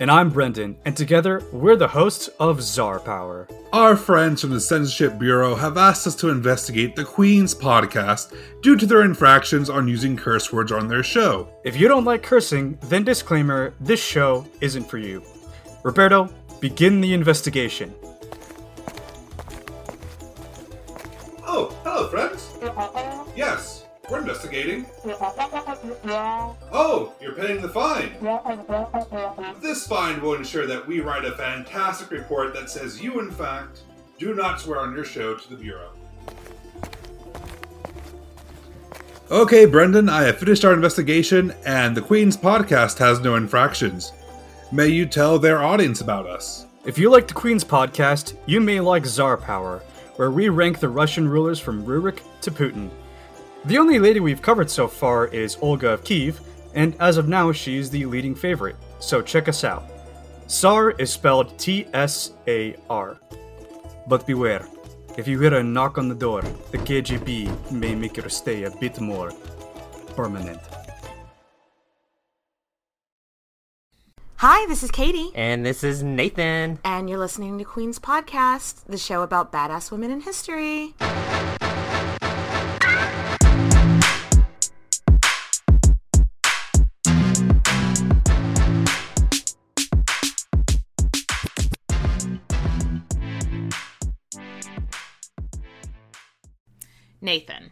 And 0.00 0.12
I'm 0.12 0.30
Brendan, 0.30 0.76
and 0.84 0.96
together 0.96 1.42
we're 1.52 1.74
the 1.74 1.88
hosts 1.88 2.28
of 2.38 2.62
Tsar 2.62 3.00
Power. 3.00 3.48
Our 3.72 3.96
friends 3.96 4.40
from 4.40 4.50
the 4.50 4.60
Censorship 4.60 5.18
Bureau 5.18 5.56
have 5.56 5.76
asked 5.76 6.06
us 6.06 6.14
to 6.16 6.28
investigate 6.28 6.94
the 6.94 7.04
Queen's 7.04 7.52
podcast 7.52 8.32
due 8.62 8.76
to 8.76 8.86
their 8.86 9.02
infractions 9.02 9.68
on 9.68 9.88
using 9.88 10.16
curse 10.16 10.52
words 10.52 10.70
on 10.70 10.86
their 10.86 11.02
show. 11.02 11.48
If 11.64 11.76
you 11.76 11.88
don't 11.88 12.04
like 12.04 12.22
cursing, 12.22 12.78
then 12.84 13.02
disclaimer 13.02 13.74
this 13.80 14.00
show 14.00 14.46
isn't 14.60 14.88
for 14.88 14.98
you. 14.98 15.20
Roberto, 15.82 16.32
begin 16.60 17.00
the 17.00 17.12
investigation. 17.12 17.92
Oh, 21.44 21.76
hello, 21.82 22.08
friends. 22.08 22.54
Yes, 23.34 23.77
we're 24.10 24.20
investigating. 24.20 24.86
Oh, 26.72 27.12
you're 27.20 27.34
paying 27.34 27.60
the 27.60 27.68
fine. 27.68 28.12
This 29.60 29.86
fine 29.86 30.20
will 30.20 30.34
ensure 30.34 30.66
that 30.66 30.86
we 30.86 31.00
write 31.00 31.24
a 31.24 31.32
fantastic 31.32 32.10
report 32.10 32.54
that 32.54 32.70
says 32.70 33.02
you, 33.02 33.20
in 33.20 33.30
fact, 33.30 33.82
do 34.18 34.34
not 34.34 34.60
swear 34.60 34.80
on 34.80 34.94
your 34.94 35.04
show 35.04 35.34
to 35.34 35.50
the 35.50 35.56
Bureau. 35.56 35.90
Okay, 39.30 39.66
Brendan, 39.66 40.08
I 40.08 40.22
have 40.22 40.38
finished 40.38 40.64
our 40.64 40.72
investigation, 40.72 41.52
and 41.66 41.94
the 41.94 42.00
Queen's 42.00 42.36
podcast 42.36 42.96
has 42.98 43.20
no 43.20 43.34
infractions. 43.34 44.12
May 44.72 44.88
you 44.88 45.04
tell 45.04 45.38
their 45.38 45.62
audience 45.62 46.00
about 46.00 46.26
us? 46.26 46.66
If 46.86 46.98
you 46.98 47.10
like 47.10 47.28
the 47.28 47.34
Queen's 47.34 47.64
podcast, 47.64 48.34
you 48.46 48.60
may 48.60 48.80
like 48.80 49.04
Tsar 49.04 49.36
Power, 49.36 49.82
where 50.16 50.30
we 50.30 50.48
rank 50.48 50.80
the 50.80 50.88
Russian 50.88 51.28
rulers 51.28 51.60
from 51.60 51.84
Rurik 51.84 52.20
to 52.40 52.50
Putin. 52.50 52.88
The 53.68 53.76
only 53.76 53.98
lady 53.98 54.18
we've 54.18 54.40
covered 54.40 54.70
so 54.70 54.88
far 54.88 55.26
is 55.26 55.58
Olga 55.60 55.90
of 55.90 56.02
Kiev, 56.02 56.40
and 56.74 56.96
as 57.00 57.18
of 57.18 57.28
now, 57.28 57.52
she's 57.52 57.90
the 57.90 58.06
leading 58.06 58.34
favorite, 58.34 58.76
so 58.98 59.20
check 59.20 59.46
us 59.46 59.62
out. 59.62 59.84
Tsar 60.46 60.92
is 60.92 61.12
spelled 61.12 61.58
T 61.58 61.86
S 61.92 62.32
A 62.46 62.74
R. 62.88 63.20
But 64.06 64.26
beware, 64.26 64.66
if 65.18 65.28
you 65.28 65.38
hear 65.38 65.52
a 65.52 65.62
knock 65.62 65.98
on 65.98 66.08
the 66.08 66.14
door, 66.14 66.40
the 66.70 66.78
KGB 66.78 67.70
may 67.70 67.94
make 67.94 68.16
your 68.16 68.30
stay 68.30 68.62
a 68.62 68.70
bit 68.70 69.02
more 69.02 69.32
permanent. 70.16 70.60
Hi, 74.36 74.64
this 74.66 74.82
is 74.82 74.90
Katie. 74.90 75.30
And 75.34 75.66
this 75.66 75.84
is 75.84 76.02
Nathan. 76.02 76.78
And 76.84 77.10
you're 77.10 77.18
listening 77.18 77.58
to 77.58 77.64
Queen's 77.64 77.98
Podcast, 77.98 78.86
the 78.86 78.96
show 78.96 79.20
about 79.20 79.52
badass 79.52 79.90
women 79.90 80.10
in 80.10 80.22
history. 80.22 80.94
Nathan. 97.28 97.70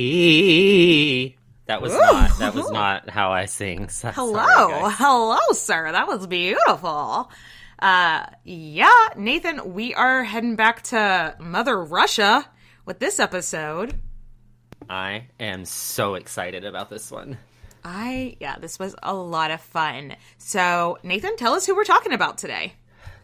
Katie. 0.00 1.36
That 1.66 1.82
was 1.82 1.92
Ooh. 1.92 1.98
not 1.98 2.38
that 2.38 2.54
was 2.54 2.70
not 2.70 3.10
how 3.10 3.32
I 3.32 3.46
sing. 3.46 3.88
So- 3.98 4.12
Hello. 4.12 4.36
sorry. 4.46 4.92
Hello, 4.92 5.38
sir. 5.52 5.90
That 5.90 6.06
was 6.06 6.28
beautiful. 6.28 7.32
Uh 7.80 8.26
yeah, 8.44 9.08
Nathan, 9.16 9.74
we 9.74 9.92
are 9.94 10.22
heading 10.22 10.54
back 10.54 10.82
to 10.84 11.34
Mother 11.40 11.82
Russia 11.82 12.46
with 12.86 13.00
this 13.00 13.18
episode. 13.18 13.98
I 14.88 15.26
am 15.40 15.64
so 15.64 16.14
excited 16.14 16.64
about 16.64 16.90
this 16.90 17.10
one. 17.10 17.38
I 17.82 18.36
yeah, 18.40 18.56
this 18.60 18.78
was 18.78 18.94
a 19.02 19.14
lot 19.14 19.50
of 19.50 19.60
fun. 19.60 20.14
So, 20.38 20.98
Nathan, 21.02 21.36
tell 21.36 21.54
us 21.54 21.66
who 21.66 21.74
we're 21.74 21.82
talking 21.82 22.12
about 22.12 22.38
today. 22.38 22.74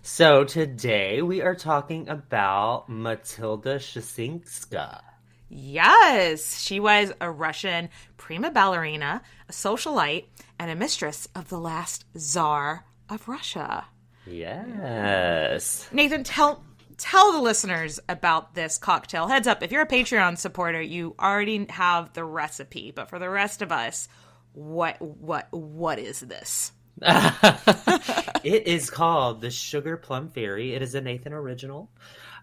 So 0.06 0.44
today 0.44 1.20
we 1.20 1.42
are 1.42 1.56
talking 1.56 2.08
about 2.08 2.88
Matilda 2.88 3.80
Shasinska. 3.80 5.02
Yes, 5.48 6.62
she 6.62 6.78
was 6.78 7.12
a 7.20 7.28
Russian 7.28 7.88
prima 8.16 8.52
ballerina, 8.52 9.20
a 9.48 9.52
socialite, 9.52 10.26
and 10.60 10.70
a 10.70 10.76
mistress 10.76 11.26
of 11.34 11.48
the 11.48 11.58
last 11.58 12.04
czar 12.16 12.84
of 13.10 13.26
Russia. 13.26 13.84
Yes. 14.28 15.88
Nathan, 15.90 16.22
tell 16.22 16.62
tell 16.98 17.32
the 17.32 17.42
listeners 17.42 17.98
about 18.08 18.54
this 18.54 18.78
cocktail. 18.78 19.26
Heads 19.26 19.48
up, 19.48 19.64
if 19.64 19.72
you're 19.72 19.82
a 19.82 19.88
Patreon 19.88 20.38
supporter, 20.38 20.80
you 20.80 21.16
already 21.18 21.66
have 21.68 22.12
the 22.12 22.24
recipe, 22.24 22.92
but 22.92 23.10
for 23.10 23.18
the 23.18 23.28
rest 23.28 23.60
of 23.60 23.72
us, 23.72 24.08
what 24.52 25.02
what 25.02 25.48
what 25.50 25.98
is 25.98 26.20
this? 26.20 26.70
it 27.02 28.66
is 28.66 28.90
called 28.90 29.40
the 29.40 29.50
Sugar 29.50 29.96
Plum 29.96 30.28
Fairy. 30.28 30.74
It 30.74 30.82
is 30.82 30.94
a 30.94 31.00
Nathan 31.00 31.32
original. 31.32 31.90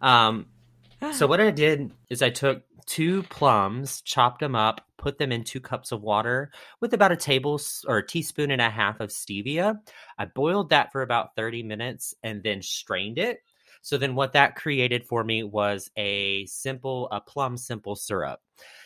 Um, 0.01 0.47
so 1.13 1.27
what 1.27 1.41
I 1.41 1.51
did 1.51 1.91
is 2.09 2.21
I 2.21 2.29
took 2.29 2.63
two 2.85 3.23
plums, 3.23 4.01
chopped 4.01 4.39
them 4.39 4.55
up, 4.55 4.81
put 4.97 5.17
them 5.17 5.31
in 5.31 5.43
two 5.43 5.59
cups 5.59 5.91
of 5.91 6.01
water 6.01 6.51
with 6.79 6.93
about 6.93 7.11
a 7.11 7.17
table 7.17 7.59
or 7.87 7.97
a 7.97 8.07
teaspoon 8.07 8.51
and 8.51 8.61
a 8.61 8.69
half 8.69 8.99
of 8.99 9.09
stevia. 9.09 9.79
I 10.17 10.25
boiled 10.25 10.69
that 10.69 10.91
for 10.91 11.01
about 11.01 11.35
30 11.35 11.63
minutes 11.63 12.13
and 12.23 12.43
then 12.43 12.61
strained 12.61 13.17
it. 13.17 13.39
So 13.81 13.97
then 13.97 14.15
what 14.15 14.33
that 14.33 14.55
created 14.55 15.05
for 15.05 15.23
me 15.23 15.43
was 15.43 15.91
a 15.97 16.45
simple 16.45 17.09
a 17.11 17.19
plum 17.19 17.57
simple 17.57 17.95
syrup. 17.95 18.39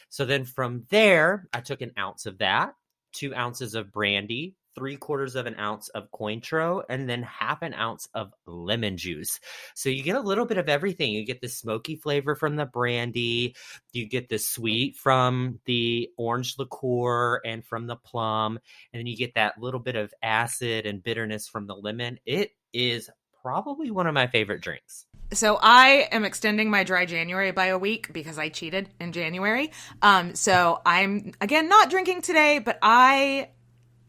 So 0.10 0.26
then 0.26 0.46
from 0.46 0.86
there, 0.90 1.48
I 1.54 1.62
took 1.62 1.82
an 1.82 1.92
ounce 2.00 2.26
of 2.26 2.40
that, 2.40 2.74
two 3.14 3.36
ounces 3.36 3.76
of 3.76 3.92
brandy, 3.92 4.56
three 4.76 4.96
quarters 4.96 5.36
of 5.36 5.48
an 5.48 5.56
ounce 5.60 5.90
of 5.90 6.12
Cointreau, 6.12 6.84
and 6.88 7.10
then 7.10 7.24
half 7.24 7.64
an 7.64 7.74
ounce 7.74 8.08
of 8.14 8.32
lemon 8.46 8.96
juice. 8.96 9.40
So 9.74 9.90
you 9.90 10.04
get 10.04 10.16
a 10.16 10.22
little 10.22 10.46
bit 10.46 10.60
of 10.60 10.70
everything. 10.70 11.12
You 11.12 11.26
get 11.26 11.42
the 11.42 11.50
smoky 11.50 11.96
flavor 11.96 12.36
from 12.36 12.56
the 12.56 12.66
brandy, 12.66 13.56
you 13.92 14.08
get 14.08 14.30
the 14.30 14.38
sweet 14.38 14.96
from 14.96 15.60
the 15.66 16.10
orange 16.18 16.56
liqueur 16.60 17.42
and 17.44 17.66
from 17.66 17.88
the 17.88 17.96
plum, 17.96 18.60
and 18.94 19.00
then 19.00 19.08
you 19.08 19.18
get 19.18 19.34
that 19.34 19.60
little 19.60 19.80
bit 19.80 19.96
of 19.96 20.14
acid 20.22 20.86
and 20.86 21.04
bitterness 21.04 21.48
from 21.48 21.66
the 21.66 21.76
lemon. 21.76 22.20
It 22.26 22.52
is 22.72 23.10
probably 23.42 23.90
one 23.90 24.06
of 24.08 24.14
my 24.14 24.28
favorite 24.28 24.62
drinks. 24.62 25.06
So 25.34 25.60
I 25.62 26.08
am 26.12 26.24
extending 26.24 26.70
my 26.70 26.84
dry 26.84 27.06
January 27.06 27.52
by 27.52 27.68
a 27.68 27.78
week 27.78 28.14
because 28.14 28.38
I 28.38 28.50
cheated 28.50 28.90
in 29.00 29.12
January. 29.12 29.72
Um, 30.02 30.36
so 30.36 30.82
I'm 30.86 31.34
again 31.42 31.68
not 31.68 31.90
drinking 31.90 32.22
today, 32.22 32.60
but 32.60 32.80
I 32.82 33.50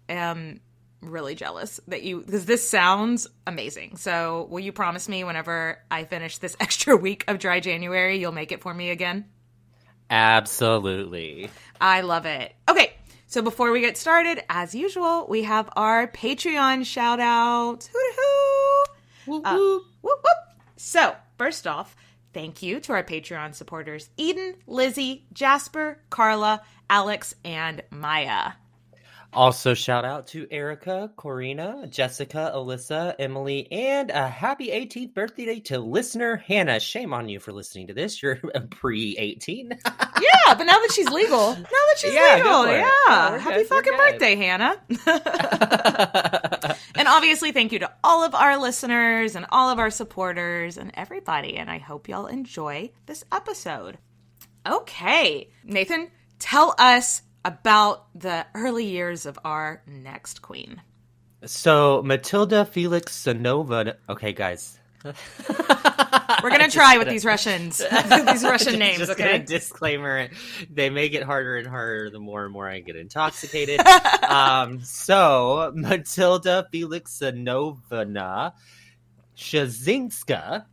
am 0.09 0.61
really 1.01 1.35
jealous 1.35 1.81
that 1.89 2.03
you 2.03 2.21
because 2.21 2.47
this 2.47 2.69
sounds 2.69 3.27
amazing. 3.47 3.97
So 3.97 4.47
will 4.51 4.61
you 4.61 4.73
promise 4.73 5.09
me 5.09 5.25
whenever 5.25 5.79
I 5.91 6.05
finish 6.05 6.39
this 6.39 6.57
extra 6.61 6.97
week 6.97 7.25
of 7.27 7.39
dry 7.39 7.61
January, 7.61 8.19
you'll 8.19 8.33
make 8.33 8.53
it 8.53 8.61
for 8.61 8.73
me 8.73 8.91
again? 8.91 9.25
Absolutely. 10.11 11.51
I 11.81 12.01
love 12.01 12.27
it. 12.27 12.55
Okay, 12.69 12.95
so 13.27 13.43
before 13.43 13.73
we 13.73 13.81
get 13.81 13.99
started, 13.99 14.43
as 14.49 14.75
usual, 14.75 15.27
we 15.29 15.43
have 15.43 15.69
our 15.77 16.07
Patreon 16.07 16.87
shout 16.87 17.21
out. 17.21 17.91
Hoo 17.93 18.13
hoo! 18.17 19.43
Uh, 19.45 19.57
whoop 19.57 19.85
whoop! 20.03 20.48
So, 20.79 21.17
first 21.37 21.67
off, 21.67 21.97
thank 22.33 22.63
you 22.63 22.79
to 22.81 22.93
our 22.93 23.03
Patreon 23.03 23.55
supporters 23.55 24.11
Eden, 24.17 24.55
Lizzie, 24.69 25.27
Jasper, 25.33 26.01
Carla, 26.09 26.63
Alex, 26.89 27.35
and 27.45 27.83
Maya. 27.91 28.53
Also, 29.33 29.75
shout 29.75 30.05
out 30.05 30.29
to 30.29 30.47
Erica, 30.51 31.11
Corina, 31.19 31.91
Jessica, 31.91 32.53
Alyssa, 32.55 33.15
Emily, 33.19 33.71
and 33.71 34.11
a 34.11 34.27
happy 34.27 34.69
18th 34.69 35.13
birthday 35.15 35.61
to 35.61 35.81
listener 35.81 36.37
Hannah. 36.37 36.81
Shame 36.81 37.13
on 37.13 37.29
you 37.29 37.41
for 37.41 37.53
listening 37.53 37.89
to 37.89 37.95
this. 37.95 38.23
You're 38.23 38.37
pre 38.71 39.17
18. 39.19 39.79
yeah, 40.21 40.55
but 40.55 40.65
now 40.65 40.79
that 40.79 40.93
she's 40.93 41.09
legal, 41.09 41.55
now 41.55 41.63
that 41.63 41.97
she's 41.99 42.15
Yeah, 42.15 42.37
legal, 42.37 42.67
yeah. 42.67 42.89
Yeah, 43.09 43.39
Happy 43.39 43.57
good, 43.59 43.67
fucking 43.67 43.97
birthday, 43.97 44.37
Hannah. 44.37 44.77
and 46.95 47.09
obviously, 47.09 47.53
thank 47.53 47.73
you 47.73 47.79
to 47.81 47.93
all 48.03 48.25
of 48.25 48.35
our 48.35 48.59
listeners 48.59 49.37
and 49.37 49.47
all 49.51 49.71
of 49.71 49.79
our 49.79 49.91
supporters 49.91 50.77
and 50.77 50.91
everybody. 50.95 51.57
And 51.57 51.71
I 51.71 51.79
hope 51.79 52.09
y'all 52.09 52.27
enjoy 52.27 52.91
this 53.07 53.25
episode. 53.33 53.99
Okay, 54.67 55.51
Nathan, 55.65 56.11
tell 56.39 56.75
us 56.79 57.23
about 57.45 58.07
the 58.19 58.47
early 58.55 58.87
years 58.87 59.27
of 59.27 59.39
our 59.45 59.83
next 59.87 60.43
queen. 60.43 60.83
So 61.45 62.03
Matilda 62.03 62.65
Felix 62.65 63.17
Sanova. 63.17 63.95
Okay, 64.09 64.33
guys. 64.33 64.78
We're 66.43 66.51
gonna 66.51 66.71
try 66.71 66.99
with 66.99 67.09
these 67.09 67.25
Russians, 67.25 67.79
these 68.27 68.45
Russian 68.45 68.79
names. 68.79 68.99
Just 68.99 69.13
okay. 69.13 69.39
disclaimer: 69.39 70.29
they 70.71 70.91
make 70.91 71.15
it 71.15 71.23
harder 71.23 71.57
and 71.57 71.67
harder 71.67 72.11
the 72.11 72.19
more 72.19 72.45
and 72.45 72.53
more 72.53 72.69
I 72.69 72.81
get 72.81 72.97
intoxicated. 72.97 73.81
um, 74.27 74.81
so 74.83 75.73
Matilda 75.75 76.67
Felixanovna 76.73 78.53
Shazinska. 79.37 80.65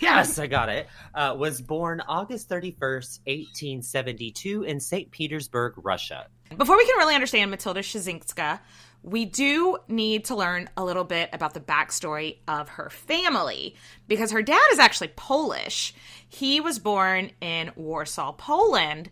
Yes, 0.00 0.38
I 0.38 0.46
got 0.46 0.68
it. 0.68 0.88
Uh, 1.14 1.34
was 1.36 1.60
born 1.60 2.00
August 2.08 2.48
31st, 2.48 3.20
1872, 3.26 4.62
in 4.62 4.80
St. 4.80 5.10
Petersburg, 5.10 5.74
Russia. 5.76 6.28
Before 6.56 6.76
we 6.76 6.86
can 6.86 6.96
really 6.96 7.14
understand 7.14 7.50
Matilda 7.50 7.80
Shazinska, 7.80 8.60
we 9.04 9.26
do 9.26 9.76
need 9.86 10.24
to 10.24 10.34
learn 10.34 10.70
a 10.78 10.84
little 10.84 11.04
bit 11.04 11.28
about 11.34 11.52
the 11.52 11.60
backstory 11.60 12.38
of 12.48 12.70
her 12.70 12.88
family 12.88 13.76
because 14.08 14.30
her 14.30 14.42
dad 14.42 14.66
is 14.72 14.78
actually 14.78 15.08
Polish. 15.08 15.94
He 16.26 16.58
was 16.60 16.78
born 16.78 17.30
in 17.42 17.70
Warsaw, 17.76 18.32
Poland. 18.32 19.10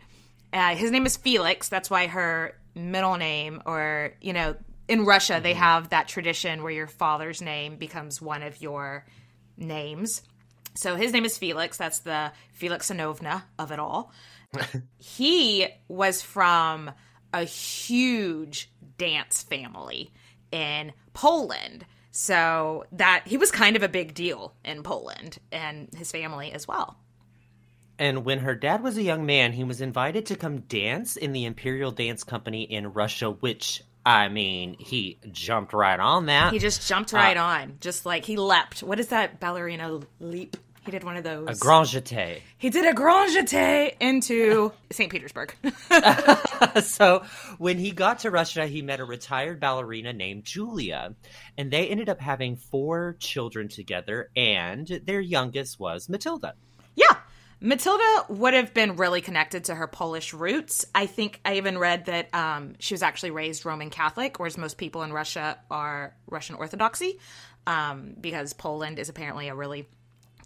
Uh, 0.50 0.74
his 0.74 0.90
name 0.90 1.04
is 1.04 1.18
Felix. 1.18 1.68
That's 1.68 1.90
why 1.90 2.06
her 2.06 2.56
middle 2.74 3.18
name, 3.18 3.62
or, 3.66 4.14
you 4.22 4.32
know, 4.32 4.56
in 4.88 5.04
Russia, 5.04 5.40
they 5.42 5.52
have 5.52 5.90
that 5.90 6.08
tradition 6.08 6.62
where 6.62 6.72
your 6.72 6.86
father's 6.86 7.42
name 7.42 7.76
becomes 7.76 8.20
one 8.20 8.42
of 8.42 8.62
your 8.62 9.04
names. 9.58 10.22
So 10.74 10.96
his 10.96 11.12
name 11.12 11.26
is 11.26 11.36
Felix. 11.36 11.76
That's 11.76 11.98
the 11.98 12.32
Felix 12.54 12.90
Felixanovna 12.90 13.42
of 13.58 13.72
it 13.72 13.78
all. 13.78 14.10
he 14.96 15.68
was 15.88 16.22
from 16.22 16.92
a 17.32 17.44
huge 17.44 18.70
dance 18.98 19.42
family 19.42 20.12
in 20.50 20.92
Poland. 21.14 21.86
So 22.10 22.84
that 22.92 23.22
he 23.24 23.38
was 23.38 23.50
kind 23.50 23.74
of 23.74 23.82
a 23.82 23.88
big 23.88 24.12
deal 24.12 24.54
in 24.64 24.82
Poland 24.82 25.38
and 25.50 25.88
his 25.96 26.12
family 26.12 26.52
as 26.52 26.68
well. 26.68 26.98
And 27.98 28.24
when 28.24 28.40
her 28.40 28.54
dad 28.54 28.82
was 28.82 28.96
a 28.96 29.02
young 29.02 29.24
man, 29.24 29.52
he 29.52 29.64
was 29.64 29.80
invited 29.80 30.26
to 30.26 30.36
come 30.36 30.60
dance 30.60 31.16
in 31.16 31.32
the 31.32 31.44
Imperial 31.44 31.90
Dance 31.90 32.24
Company 32.24 32.64
in 32.64 32.92
Russia, 32.92 33.30
which, 33.30 33.82
I 34.04 34.28
mean, 34.28 34.76
he 34.78 35.18
jumped 35.30 35.72
right 35.72 36.00
on 36.00 36.26
that. 36.26 36.52
He 36.52 36.58
just 36.58 36.86
jumped 36.88 37.12
right 37.12 37.36
uh, 37.36 37.44
on, 37.44 37.76
just 37.80 38.04
like 38.04 38.24
he 38.24 38.36
leapt. 38.36 38.82
What 38.82 38.98
is 38.98 39.08
that 39.08 39.40
ballerina 39.40 40.00
leap? 40.20 40.56
He 40.84 40.90
did 40.90 41.04
one 41.04 41.16
of 41.16 41.22
those. 41.22 41.46
a 41.48 41.54
grand 41.54 41.86
jeté. 41.86 42.40
he 42.58 42.68
did 42.68 42.86
a 42.86 42.92
grand 42.92 43.36
jeté 43.36 43.94
into 44.00 44.72
St. 44.90 45.10
Petersburg. 45.10 45.54
so 46.82 47.22
when 47.58 47.78
he 47.78 47.92
got 47.92 48.20
to 48.20 48.30
Russia, 48.30 48.66
he 48.66 48.82
met 48.82 48.98
a 48.98 49.04
retired 49.04 49.60
ballerina 49.60 50.12
named 50.12 50.44
Julia, 50.44 51.14
and 51.56 51.70
they 51.70 51.86
ended 51.86 52.08
up 52.08 52.20
having 52.20 52.56
four 52.56 53.16
children 53.20 53.68
together, 53.68 54.30
and 54.34 54.88
their 55.04 55.20
youngest 55.20 55.78
was 55.78 56.08
Matilda. 56.08 56.54
Yeah. 56.96 57.16
Matilda 57.60 58.24
would 58.28 58.54
have 58.54 58.74
been 58.74 58.96
really 58.96 59.20
connected 59.20 59.64
to 59.64 59.74
her 59.76 59.86
Polish 59.86 60.34
roots. 60.34 60.84
I 60.96 61.06
think 61.06 61.40
I 61.44 61.58
even 61.58 61.78
read 61.78 62.06
that 62.06 62.34
um, 62.34 62.74
she 62.80 62.92
was 62.92 63.04
actually 63.04 63.30
raised 63.30 63.64
Roman 63.64 63.88
Catholic, 63.88 64.40
whereas 64.40 64.58
most 64.58 64.78
people 64.78 65.04
in 65.04 65.12
Russia 65.12 65.58
are 65.70 66.16
Russian 66.28 66.56
Orthodoxy, 66.56 67.20
um, 67.68 68.16
because 68.20 68.52
Poland 68.52 68.98
is 68.98 69.08
apparently 69.08 69.46
a 69.46 69.54
really 69.54 69.88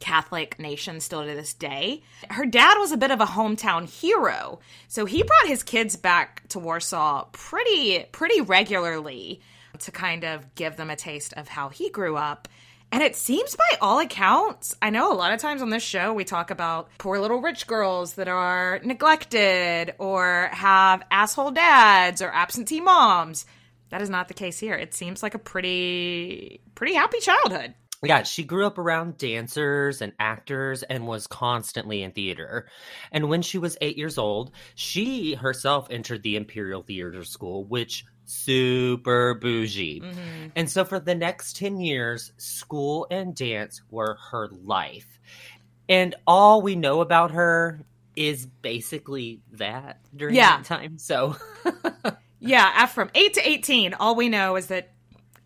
Catholic 0.00 0.58
nation 0.58 1.00
still 1.00 1.24
to 1.24 1.34
this 1.34 1.54
day. 1.54 2.02
Her 2.30 2.46
dad 2.46 2.78
was 2.78 2.92
a 2.92 2.96
bit 2.96 3.10
of 3.10 3.20
a 3.20 3.26
hometown 3.26 3.88
hero, 3.88 4.60
so 4.88 5.04
he 5.04 5.22
brought 5.22 5.46
his 5.46 5.62
kids 5.62 5.96
back 5.96 6.46
to 6.48 6.58
Warsaw 6.58 7.26
pretty 7.32 8.04
pretty 8.12 8.40
regularly 8.40 9.40
to 9.80 9.90
kind 9.90 10.24
of 10.24 10.54
give 10.54 10.76
them 10.76 10.90
a 10.90 10.96
taste 10.96 11.34
of 11.34 11.48
how 11.48 11.68
he 11.68 11.90
grew 11.90 12.16
up. 12.16 12.48
And 12.92 13.02
it 13.02 13.16
seems 13.16 13.56
by 13.56 13.78
all 13.80 13.98
accounts, 13.98 14.74
I 14.80 14.90
know 14.90 15.12
a 15.12 15.14
lot 15.14 15.32
of 15.32 15.40
times 15.40 15.60
on 15.60 15.70
this 15.70 15.82
show 15.82 16.14
we 16.14 16.24
talk 16.24 16.50
about 16.50 16.88
poor 16.98 17.18
little 17.18 17.42
rich 17.42 17.66
girls 17.66 18.14
that 18.14 18.28
are 18.28 18.80
neglected 18.84 19.94
or 19.98 20.48
have 20.52 21.02
asshole 21.10 21.50
dads 21.50 22.22
or 22.22 22.30
absentee 22.30 22.80
moms. 22.80 23.44
That 23.90 24.02
is 24.02 24.10
not 24.10 24.28
the 24.28 24.34
case 24.34 24.58
here. 24.58 24.74
It 24.74 24.94
seems 24.94 25.22
like 25.22 25.34
a 25.34 25.38
pretty 25.38 26.60
pretty 26.74 26.94
happy 26.94 27.18
childhood. 27.20 27.74
Yeah, 28.02 28.22
she 28.24 28.44
grew 28.44 28.66
up 28.66 28.78
around 28.78 29.16
dancers 29.18 30.02
and 30.02 30.12
actors 30.18 30.82
and 30.82 31.06
was 31.06 31.26
constantly 31.26 32.02
in 32.02 32.12
theater. 32.12 32.68
And 33.12 33.28
when 33.28 33.42
she 33.42 33.58
was 33.58 33.76
eight 33.80 33.96
years 33.96 34.18
old, 34.18 34.50
she 34.74 35.34
herself 35.34 35.88
entered 35.90 36.22
the 36.22 36.36
Imperial 36.36 36.82
Theater 36.82 37.24
School, 37.24 37.64
which 37.64 38.04
super 38.26 39.34
bougie. 39.34 40.00
Mm-hmm. 40.00 40.48
And 40.56 40.70
so 40.70 40.84
for 40.84 41.00
the 41.00 41.14
next 41.14 41.56
10 41.56 41.80
years, 41.80 42.32
school 42.36 43.06
and 43.10 43.34
dance 43.34 43.80
were 43.90 44.18
her 44.30 44.48
life. 44.64 45.18
And 45.88 46.14
all 46.26 46.62
we 46.62 46.74
know 46.76 47.00
about 47.00 47.30
her 47.30 47.80
is 48.14 48.46
basically 48.46 49.40
that 49.52 50.00
during 50.14 50.34
Yeah. 50.34 50.56
that 50.58 50.64
time. 50.64 50.98
So 50.98 51.36
Yeah, 52.40 52.86
from 52.86 53.10
eight 53.14 53.34
to 53.34 53.48
eighteen, 53.48 53.94
all 53.94 54.14
we 54.14 54.28
know 54.28 54.56
is 54.56 54.66
that 54.66 54.90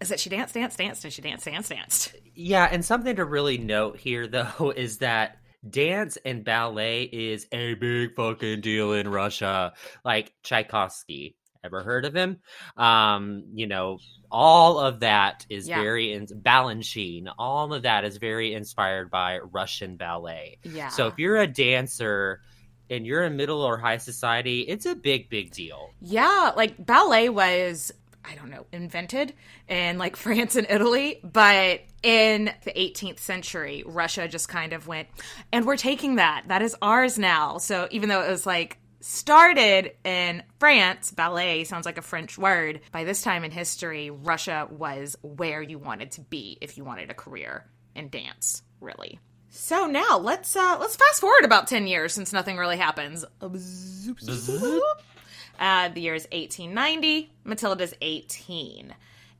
is 0.00 0.08
that 0.08 0.19
she 0.19 0.29
danced, 0.31 0.55
danced, 0.55 0.79
danced, 0.79 1.05
and 1.05 1.12
she 1.12 1.23
danced, 1.23 1.44
danced, 1.44 1.70
danced. 1.70 2.14
Yeah, 2.42 2.69
and 2.70 2.84
something 2.84 3.16
to 3.16 3.25
really 3.25 3.58
note 3.58 3.98
here 3.98 4.26
though 4.26 4.72
is 4.76 4.98
that 4.98 5.37
dance 5.69 6.16
and 6.25 6.42
ballet 6.44 7.02
is 7.02 7.46
a 7.52 7.75
big 7.75 8.14
fucking 8.14 8.62
deal 8.62 8.92
in 8.94 9.08
Russia. 9.08 9.75
Like 10.04 10.32
Tchaikovsky, 10.42 11.37
ever 11.62 11.82
heard 11.82 12.06
of 12.06 12.14
him? 12.14 12.38
Um, 12.76 13.44
you 13.52 13.66
know, 13.66 13.98
all 14.31 14.78
of 14.78 15.00
that 15.00 15.44
is 15.50 15.69
Yeah. 15.69 15.81
very 15.82 16.12
in 16.12 16.26
Balanchine, 16.26 17.31
all 17.38 17.75
of 17.75 17.82
that 17.82 18.04
is 18.04 18.16
very 18.16 18.54
inspired 18.54 19.10
by 19.10 19.38
Russian 19.38 19.96
ballet. 19.96 20.58
Yeah. 20.62 20.88
So 20.88 21.08
if 21.08 21.19
you're 21.19 21.37
a 21.38 21.46
dancer 21.46 22.40
and 22.88 23.06
you're 23.06 23.25
in 23.25 23.37
middle 23.37 23.60
or 23.62 23.76
high 23.76 23.98
society, 23.98 24.62
it's 24.62 24.87
a 24.87 24.94
big, 24.94 25.28
big 25.28 25.52
deal. 25.52 25.90
Yeah, 26.00 26.52
like 26.56 26.84
ballet 26.84 27.28
was 27.28 27.92
I 28.30 28.34
don't 28.34 28.50
know, 28.50 28.66
invented 28.72 29.34
in 29.68 29.98
like 29.98 30.16
France 30.16 30.56
and 30.56 30.66
Italy, 30.70 31.20
but 31.24 31.80
in 32.02 32.52
the 32.64 32.72
18th 32.72 33.18
century, 33.18 33.82
Russia 33.86 34.28
just 34.28 34.48
kind 34.48 34.72
of 34.72 34.86
went 34.86 35.08
and 35.52 35.66
we're 35.66 35.76
taking 35.76 36.16
that. 36.16 36.44
That 36.48 36.62
is 36.62 36.76
ours 36.80 37.18
now. 37.18 37.58
So 37.58 37.88
even 37.90 38.08
though 38.08 38.22
it 38.22 38.30
was 38.30 38.46
like 38.46 38.78
started 39.00 39.92
in 40.04 40.42
France, 40.58 41.10
ballet 41.10 41.64
sounds 41.64 41.87
like 41.87 41.99
a 41.99 42.02
French 42.02 42.38
word. 42.38 42.80
By 42.92 43.04
this 43.04 43.22
time 43.22 43.44
in 43.44 43.50
history, 43.50 44.10
Russia 44.10 44.68
was 44.70 45.16
where 45.22 45.62
you 45.62 45.78
wanted 45.78 46.12
to 46.12 46.20
be 46.20 46.58
if 46.60 46.76
you 46.78 46.84
wanted 46.84 47.10
a 47.10 47.14
career 47.14 47.66
in 47.94 48.10
dance, 48.10 48.62
really. 48.80 49.18
So 49.52 49.87
now 49.87 50.18
let's 50.18 50.54
uh 50.54 50.76
let's 50.78 50.94
fast 50.94 51.20
forward 51.20 51.44
about 51.44 51.66
10 51.66 51.88
years 51.88 52.12
since 52.12 52.32
nothing 52.32 52.56
really 52.56 52.76
happens. 52.76 53.25
Uh, 55.61 55.90
the 55.90 56.00
year 56.00 56.14
is 56.14 56.26
1890. 56.33 57.33
Matilda's 57.45 57.95
18. 58.00 58.95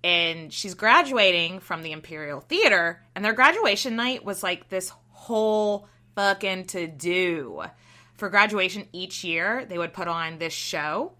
And 0.05 0.53
she's 0.53 0.75
graduating 0.75 1.61
from 1.61 1.83
the 1.83 1.93
Imperial 1.93 2.41
Theater. 2.41 3.03
And 3.17 3.25
their 3.25 3.33
graduation 3.33 3.97
night 3.97 4.25
was 4.25 4.43
like 4.43 4.69
this 4.69 4.93
whole 5.09 5.89
fucking 6.15 6.67
to 6.67 6.87
do. 6.87 7.63
For 8.15 8.29
graduation 8.29 8.87
each 8.93 9.25
year, 9.25 9.65
they 9.65 9.79
would 9.79 9.95
put 9.95 10.09
on 10.09 10.39
this 10.39 10.53
show, 10.53 11.13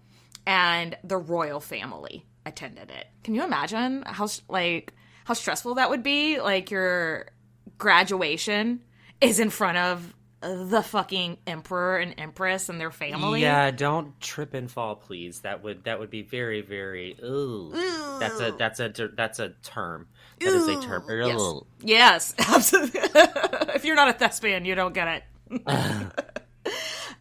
and 0.45 0.95
the 1.03 1.17
royal 1.17 1.59
family 1.59 2.27
attended 2.45 2.91
it. 2.91 3.07
Can 3.23 3.33
you 3.33 3.43
imagine 3.43 4.03
how, 4.05 4.27
like, 4.47 4.93
how 5.25 5.33
stressful 5.33 5.75
that 5.75 5.89
would 5.89 6.03
be? 6.03 6.39
Like, 6.39 6.69
your 6.69 7.27
graduation 7.79 8.81
is 9.19 9.39
in 9.39 9.49
front 9.49 9.77
of 9.77 10.13
the 10.41 10.81
fucking 10.81 11.37
emperor 11.45 11.97
and 11.97 12.15
empress 12.17 12.67
and 12.67 12.81
their 12.81 12.91
family. 12.91 13.41
Yeah, 13.41 13.69
don't 13.71 14.19
trip 14.19 14.53
and 14.53 14.69
fall, 14.69 14.95
please. 14.95 15.41
That 15.41 15.63
would 15.63 15.83
that 15.83 15.99
would 15.99 16.09
be 16.09 16.23
very 16.23 16.61
very. 16.61 17.15
Ooh, 17.23 17.71
that's 18.19 18.39
a 18.39 18.51
that's 18.57 18.79
a 18.79 18.89
that's 18.89 19.39
a 19.39 19.49
term. 19.63 20.07
That 20.39 20.49
is 20.49 20.67
a 20.67 20.81
term. 20.81 21.03
Yes. 21.07 21.39
Ooh. 21.39 21.65
Yes, 21.81 22.35
absolutely. 22.39 23.01
if 23.75 23.85
you're 23.85 23.95
not 23.95 24.09
a 24.09 24.13
thespian, 24.13 24.65
you 24.65 24.73
don't 24.73 24.93
get 24.93 25.23
it. 25.49 25.61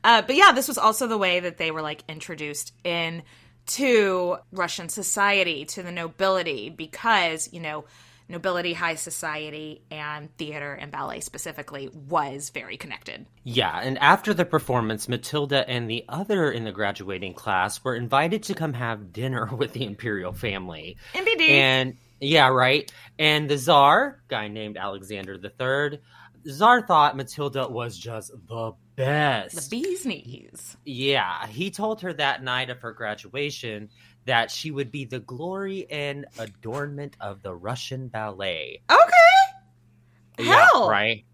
uh, 0.04 0.22
but 0.22 0.34
yeah, 0.34 0.52
this 0.52 0.66
was 0.66 0.78
also 0.78 1.06
the 1.06 1.18
way 1.18 1.40
that 1.40 1.58
they 1.58 1.70
were 1.70 1.82
like 1.82 2.02
introduced 2.08 2.72
in 2.84 3.22
to 3.66 4.38
Russian 4.50 4.88
society, 4.88 5.66
to 5.66 5.82
the 5.82 5.92
nobility, 5.92 6.70
because 6.70 7.52
you 7.52 7.60
know 7.60 7.84
nobility, 8.30 8.72
high 8.72 8.94
society, 8.94 9.82
and 9.90 10.34
theater 10.36 10.72
and 10.72 10.90
ballet 10.90 11.20
specifically 11.20 11.90
was 11.92 12.50
very 12.50 12.76
connected. 12.76 13.26
Yeah, 13.44 13.78
and 13.80 13.98
after 13.98 14.32
the 14.32 14.44
performance, 14.44 15.08
Matilda 15.08 15.68
and 15.68 15.90
the 15.90 16.04
other 16.08 16.50
in 16.50 16.64
the 16.64 16.72
graduating 16.72 17.34
class 17.34 17.82
were 17.82 17.94
invited 17.94 18.44
to 18.44 18.54
come 18.54 18.74
have 18.74 19.12
dinner 19.12 19.46
with 19.56 19.72
the 19.72 19.84
imperial 19.84 20.32
family. 20.32 20.96
MBD. 21.14 21.48
And 21.48 21.96
yeah, 22.20 22.48
right. 22.48 22.90
And 23.18 23.48
the 23.48 23.58
czar, 23.58 24.22
guy 24.28 24.48
named 24.48 24.76
Alexander 24.76 25.34
III, 25.34 26.00
the 26.42 26.52
czar 26.52 26.82
thought 26.86 27.16
Matilda 27.16 27.68
was 27.68 27.98
just 27.98 28.32
the 28.48 28.72
best. 28.96 29.70
the 29.70 29.82
bee's 29.82 30.06
knees. 30.06 30.76
Yeah, 30.84 31.46
he 31.46 31.70
told 31.70 32.02
her 32.02 32.12
that 32.14 32.42
night 32.42 32.70
of 32.70 32.80
her 32.80 32.92
graduation 32.92 33.88
that 34.30 34.48
she 34.48 34.70
would 34.70 34.92
be 34.92 35.04
the 35.06 35.18
glory 35.18 35.90
and 35.90 36.24
adornment 36.38 37.16
of 37.20 37.42
the 37.42 37.52
Russian 37.52 38.06
ballet. 38.06 38.80
Okay. 38.88 40.46
Yeah, 40.46 40.66
Hell. 40.72 40.88
right? 40.88 41.24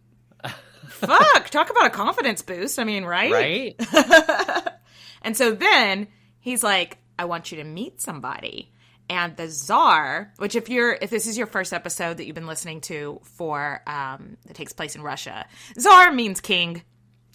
Fuck. 0.88 1.50
Talk 1.50 1.68
about 1.68 1.84
a 1.84 1.90
confidence 1.90 2.40
boost. 2.40 2.78
I 2.78 2.84
mean, 2.84 3.04
right? 3.04 3.30
Right? 3.30 3.80
and 5.22 5.36
so 5.36 5.52
then 5.52 6.08
he's 6.40 6.62
like, 6.62 6.96
I 7.18 7.26
want 7.26 7.52
you 7.52 7.58
to 7.58 7.64
meet 7.64 8.00
somebody. 8.00 8.72
And 9.10 9.36
the 9.36 9.50
czar, 9.50 10.32
which 10.38 10.56
if 10.56 10.70
you're 10.70 10.94
if 10.94 11.10
this 11.10 11.26
is 11.26 11.36
your 11.36 11.46
first 11.46 11.74
episode 11.74 12.16
that 12.16 12.24
you've 12.24 12.34
been 12.34 12.46
listening 12.46 12.80
to 12.82 13.20
for 13.24 13.82
um 13.86 14.38
that 14.46 14.54
takes 14.54 14.72
place 14.72 14.96
in 14.96 15.02
Russia, 15.02 15.44
czar 15.78 16.10
means 16.12 16.40
king. 16.40 16.82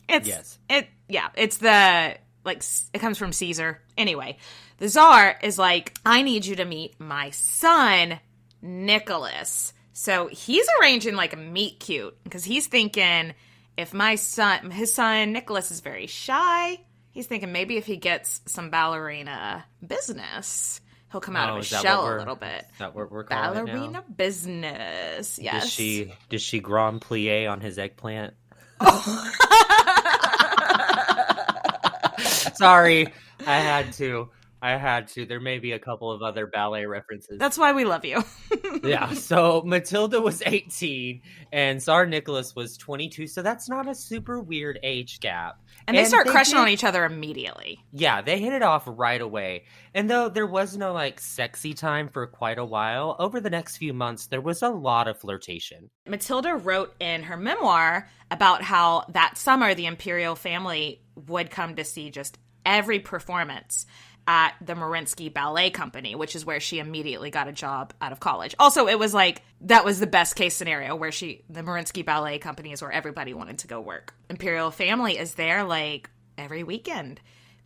It's 0.10 0.28
Yes. 0.28 0.58
it 0.72 0.88
yeah, 1.08 1.30
it's 1.36 1.58
the 1.58 2.16
like 2.44 2.64
it 2.94 3.00
comes 3.00 3.20
from 3.20 3.32
Caesar. 3.32 3.80
Anyway, 3.96 4.38
the 4.82 4.90
czar 4.90 5.38
is 5.44 5.60
like, 5.60 5.94
I 6.04 6.24
need 6.24 6.44
you 6.44 6.56
to 6.56 6.66
meet 6.66 7.00
my 7.00 7.30
son, 7.30 8.20
Nicholas. 8.64 9.74
So 9.94 10.26
he's 10.26 10.66
arranging 10.82 11.16
like 11.16 11.34
a 11.34 11.38
meet 11.38 11.80
cute 11.80 12.18
because 12.24 12.44
he's 12.44 12.66
thinking 12.66 13.36
if 13.78 13.94
my 13.94 14.16
son, 14.16 14.72
his 14.72 14.92
son 14.92 15.34
Nicholas 15.34 15.70
is 15.70 15.82
very 15.82 16.08
shy, 16.08 16.80
he's 17.12 17.28
thinking 17.28 17.52
maybe 17.52 17.78
if 17.78 17.86
he 17.86 17.98
gets 17.98 18.42
some 18.48 18.72
ballerina 18.72 19.64
business, 19.86 20.82
he'll 21.12 21.22
come 21.22 21.36
out 21.36 21.52
Oh, 21.52 21.58
of 21.58 21.60
his 21.60 21.68
shell 21.68 22.16
a 22.16 22.18
little 22.18 22.36
bit. 22.36 22.66
Is 22.74 22.80
that 22.80 22.96
what 22.96 23.12
we're 23.12 23.24
calling? 23.24 23.66
Ballerina 23.66 24.04
business, 24.18 25.38
yes. 25.38 25.62
Does 25.62 25.72
she 25.72 26.12
does 26.30 26.42
she 26.42 26.60
grand 26.60 27.02
plie 27.02 27.48
on 27.48 27.62
his 27.62 27.78
eggplant? 27.78 28.34
Sorry, 32.56 33.08
I 33.46 33.60
had 33.60 33.94
to. 33.94 34.32
I 34.62 34.78
had 34.78 35.08
to. 35.10 35.26
There 35.26 35.40
may 35.40 35.58
be 35.60 35.72
a 35.72 35.80
couple 35.80 36.12
of 36.12 36.22
other 36.22 36.46
ballet 36.46 36.86
references. 36.86 37.40
That's 37.40 37.58
why 37.58 37.74
we 37.74 37.84
love 37.84 38.06
you. 38.06 38.24
yeah. 38.84 39.14
So 39.14 39.64
Matilda 39.66 40.22
was 40.22 40.44
18 40.46 41.22
and 41.52 41.82
Tsar 41.82 42.06
Nicholas 42.06 42.56
was 42.56 42.78
22. 42.78 43.26
So 43.28 43.42
that's 43.42 43.68
not 43.68 43.90
a 43.90 43.96
super 43.96 44.40
weird 44.40 44.80
age 44.84 45.20
gap. 45.20 45.60
And 45.88 45.98
they 45.98 46.06
start 46.06 46.28
crushing 46.28 46.56
did- 46.56 46.62
on 46.62 46.68
each 46.70 46.84
other 46.84 47.06
immediately. 47.06 47.80
Yeah, 47.92 48.22
they 48.22 48.40
hit 48.40 48.54
it 48.54 48.62
off 48.62 48.84
right 48.86 49.20
away. 49.20 49.64
And 49.96 50.10
though 50.10 50.30
there 50.30 50.46
was 50.46 50.78
no 50.78 50.94
like 50.94 51.20
sexy 51.20 51.74
time 51.74 52.08
for 52.08 52.28
quite 52.28 52.60
a 52.60 52.66
while, 52.66 53.16
over 53.18 53.40
the 53.40 53.50
next 53.50 53.78
few 53.78 53.94
months 53.94 54.28
there 54.28 54.42
was 54.42 54.62
a 54.62 54.70
lot 54.70 55.08
of 55.08 55.20
flirtation. 55.20 55.90
Matilda 56.08 56.56
wrote 56.56 56.94
in 57.00 57.24
her 57.24 57.38
memoir 57.38 58.08
about 58.30 58.62
how 58.62 59.06
that 59.10 59.38
summer 59.38 59.74
the 59.74 59.88
imperial 59.88 60.36
family 60.36 61.02
would 61.16 61.50
come 61.50 61.76
to 61.76 61.84
see 61.84 62.12
just 62.12 62.38
every 62.66 63.00
performance 63.00 63.88
at 64.28 64.54
the 64.62 64.74
Mariinsky 64.74 65.34
Ballet 65.34 65.70
Company, 65.72 66.16
which 66.16 66.36
is 66.36 66.46
where 66.46 66.60
she 66.60 66.80
immediately 66.80 67.32
got 67.32 67.48
a 67.48 67.52
job 67.52 67.94
out 68.02 68.12
of 68.12 68.20
college. 68.20 68.56
Also, 68.60 68.88
it 68.88 69.00
was 69.00 69.14
like 69.14 69.42
that 69.62 69.84
was 69.84 70.00
the 70.00 70.08
best 70.08 70.36
case 70.36 70.56
scenario 70.56 70.96
where 70.96 71.12
she 71.12 71.44
the 71.50 71.62
Mariinsky 71.62 72.06
Ballet 72.06 72.38
Company 72.38 72.72
is 72.72 72.82
where 72.82 72.92
everybody 72.92 73.34
wanted 73.34 73.60
to 73.60 73.68
go 73.68 73.82
work. 73.82 74.14
Imperial 74.30 74.72
family 74.72 75.18
is 75.18 75.36
there 75.36 75.64
like 75.64 76.10
every 76.38 76.64
weekend 76.64 77.20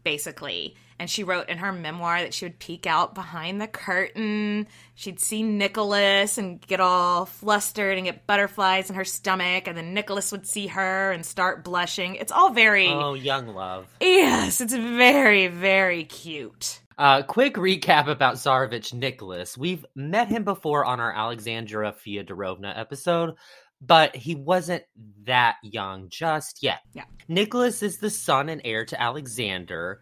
basically. 0.05 0.75
And 0.98 1.10
she 1.10 1.24
wrote 1.24 1.50
in 1.50 1.58
her 1.58 1.74
memoir 1.74 2.22
that 2.22 2.34
she 2.34 2.46
would 2.46 2.58
peek 2.58 2.88
out 2.88 3.14
behind 3.16 3.60
the 3.60 3.68
curtain. 3.68 4.68
She'd 4.94 5.20
see 5.20 5.44
Nicholas 5.44 6.38
and 6.38 6.62
get 6.66 6.80
all 6.80 7.25
flustered 7.25 7.98
and 7.98 8.06
get 8.06 8.25
butterflies 8.25 8.90
in 8.90 8.96
her 8.96 9.04
stomach. 9.04 9.68
And 9.68 9.78
then 9.78 9.94
Nicholas 9.94 10.32
would 10.32 10.48
see 10.48 10.68
her 10.68 11.12
and 11.12 11.25
start 11.25 11.66
blushing. 11.66 12.16
It's 12.16 12.32
all 12.32 12.52
very. 12.52 12.88
Oh, 12.88 13.14
young 13.14 13.48
love. 13.48 13.88
Yes, 14.00 14.62
it's 14.62 14.74
very, 14.74 15.48
very 15.48 16.06
cute. 16.06 16.80
Uh, 16.98 17.24
quick 17.24 17.56
recap 17.56 18.08
about 18.08 18.36
Tsarevich 18.36 18.94
Nicholas. 18.94 19.58
We've 19.58 19.86
met 19.96 20.30
him 20.30 20.46
before 20.46 20.86
on 20.86 21.02
our 21.02 21.14
Alexandra 21.14 21.92
Fyodorovna 21.94 22.78
episode, 22.78 23.36
but 23.82 24.16
he 24.16 24.36
wasn't 24.36 24.84
that 25.25 25.58
young 25.62 26.08
just 26.08 26.64
yet. 26.64 26.80
Yeah. 26.94 27.04
Nicholas 27.28 27.84
is 27.84 27.98
the 27.98 28.10
son 28.10 28.48
and 28.48 28.62
heir 28.64 28.86
to 28.86 29.02
Alexander, 29.02 30.00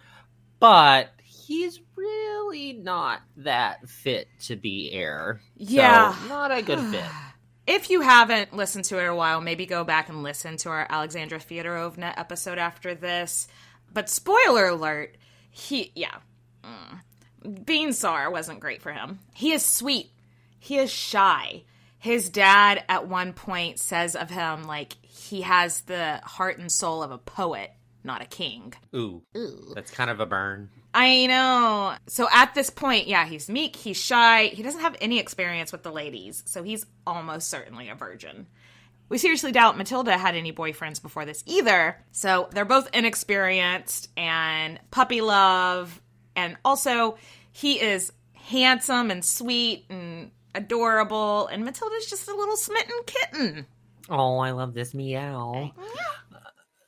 but 0.64 1.10
he's 1.26 1.82
really 1.98 2.72
not 2.72 3.20
that 3.36 3.90
fit 3.90 4.30
to 4.46 4.56
be 4.56 4.94
heir. 4.94 5.42
So, 5.60 5.66
Yeah. 5.68 6.16
not 6.30 6.52
a 6.52 6.62
good 6.62 6.80
fit. 6.80 7.04
If 7.68 7.90
you 7.90 8.00
haven't 8.02 8.54
listened 8.54 8.84
to 8.86 8.98
it 9.00 9.04
in 9.04 9.08
a 9.08 9.16
while, 9.16 9.40
maybe 9.40 9.66
go 9.66 9.84
back 9.86 10.08
and 10.10 10.22
listen 10.24 10.58
to 10.58 10.70
our 10.70 10.86
Alexandra 10.90 11.40
Fyodorovna 11.40 12.14
episode 12.18 12.58
after 12.58 12.94
this. 12.94 13.48
But 13.94 14.10
spoiler 14.10 14.68
alert, 14.68 15.16
he, 15.50 15.92
yeah. 15.96 16.16
Mm. 16.64 17.66
Being 17.66 17.92
Tsar 17.94 18.30
wasn't 18.32 18.60
great 18.60 18.82
for 18.82 18.92
him. 18.92 19.20
He 19.34 19.52
is 19.54 19.66
sweet. 19.66 20.12
He 20.60 20.78
is 20.78 20.92
shy. 20.92 21.64
His 21.98 22.30
dad 22.30 22.84
at 22.90 23.08
one 23.08 23.32
point 23.32 23.80
says 23.80 24.16
of 24.18 24.30
him, 24.30 24.64
like, 24.64 24.94
he 25.02 25.42
has 25.44 25.82
the 25.82 26.20
heart 26.24 26.58
and 26.58 26.70
soul 26.70 27.02
of 27.02 27.12
a 27.12 27.18
poet, 27.18 27.72
not 28.04 28.22
a 28.22 28.26
king. 28.26 28.74
Ooh, 28.96 29.24
that's 29.74 29.92
kind 29.92 30.10
of 30.10 30.20
a 30.20 30.26
burn. 30.26 30.70
I 30.94 31.26
know. 31.26 31.96
So 32.08 32.28
at 32.32 32.54
this 32.54 32.70
point, 32.70 33.08
yeah, 33.08 33.26
he's 33.26 33.50
meek, 33.50 33.76
he's 33.76 33.98
shy, 33.98 34.46
he 34.46 34.64
doesn't 34.64 34.82
have 34.82 34.96
any 35.02 35.20
experience 35.20 35.72
with 35.72 35.84
the 35.84 35.92
ladies, 35.92 36.44
so 36.46 36.64
he's 36.64 36.86
almost 37.08 37.50
certainly 37.50 37.90
a 37.90 37.96
virgin. 37.96 38.48
We 39.10 39.18
seriously 39.18 39.52
doubt 39.52 39.78
Matilda 39.78 40.18
had 40.18 40.36
any 40.36 40.54
boyfriends 40.54 41.02
before 41.02 41.26
this 41.26 41.44
either, 41.46 41.98
so 42.12 42.48
they're 42.52 42.66
both 42.66 42.90
inexperienced 42.94 44.10
and 44.18 44.80
puppy 44.92 45.22
love, 45.22 46.02
and 46.36 46.58
also 46.64 47.18
he 47.52 47.82
is 47.82 48.12
handsome 48.34 49.12
and 49.12 49.24
sweet 49.24 49.86
and 49.90 50.32
adorable, 50.56 51.48
and 51.48 51.64
Matilda's 51.66 52.10
just 52.10 52.28
a 52.28 52.36
little 52.36 52.56
smitten 52.58 52.96
kitten. 53.06 53.66
Oh, 54.10 54.38
I 54.40 54.52
love 54.52 54.74
this 54.74 54.94
meow. 54.94 55.72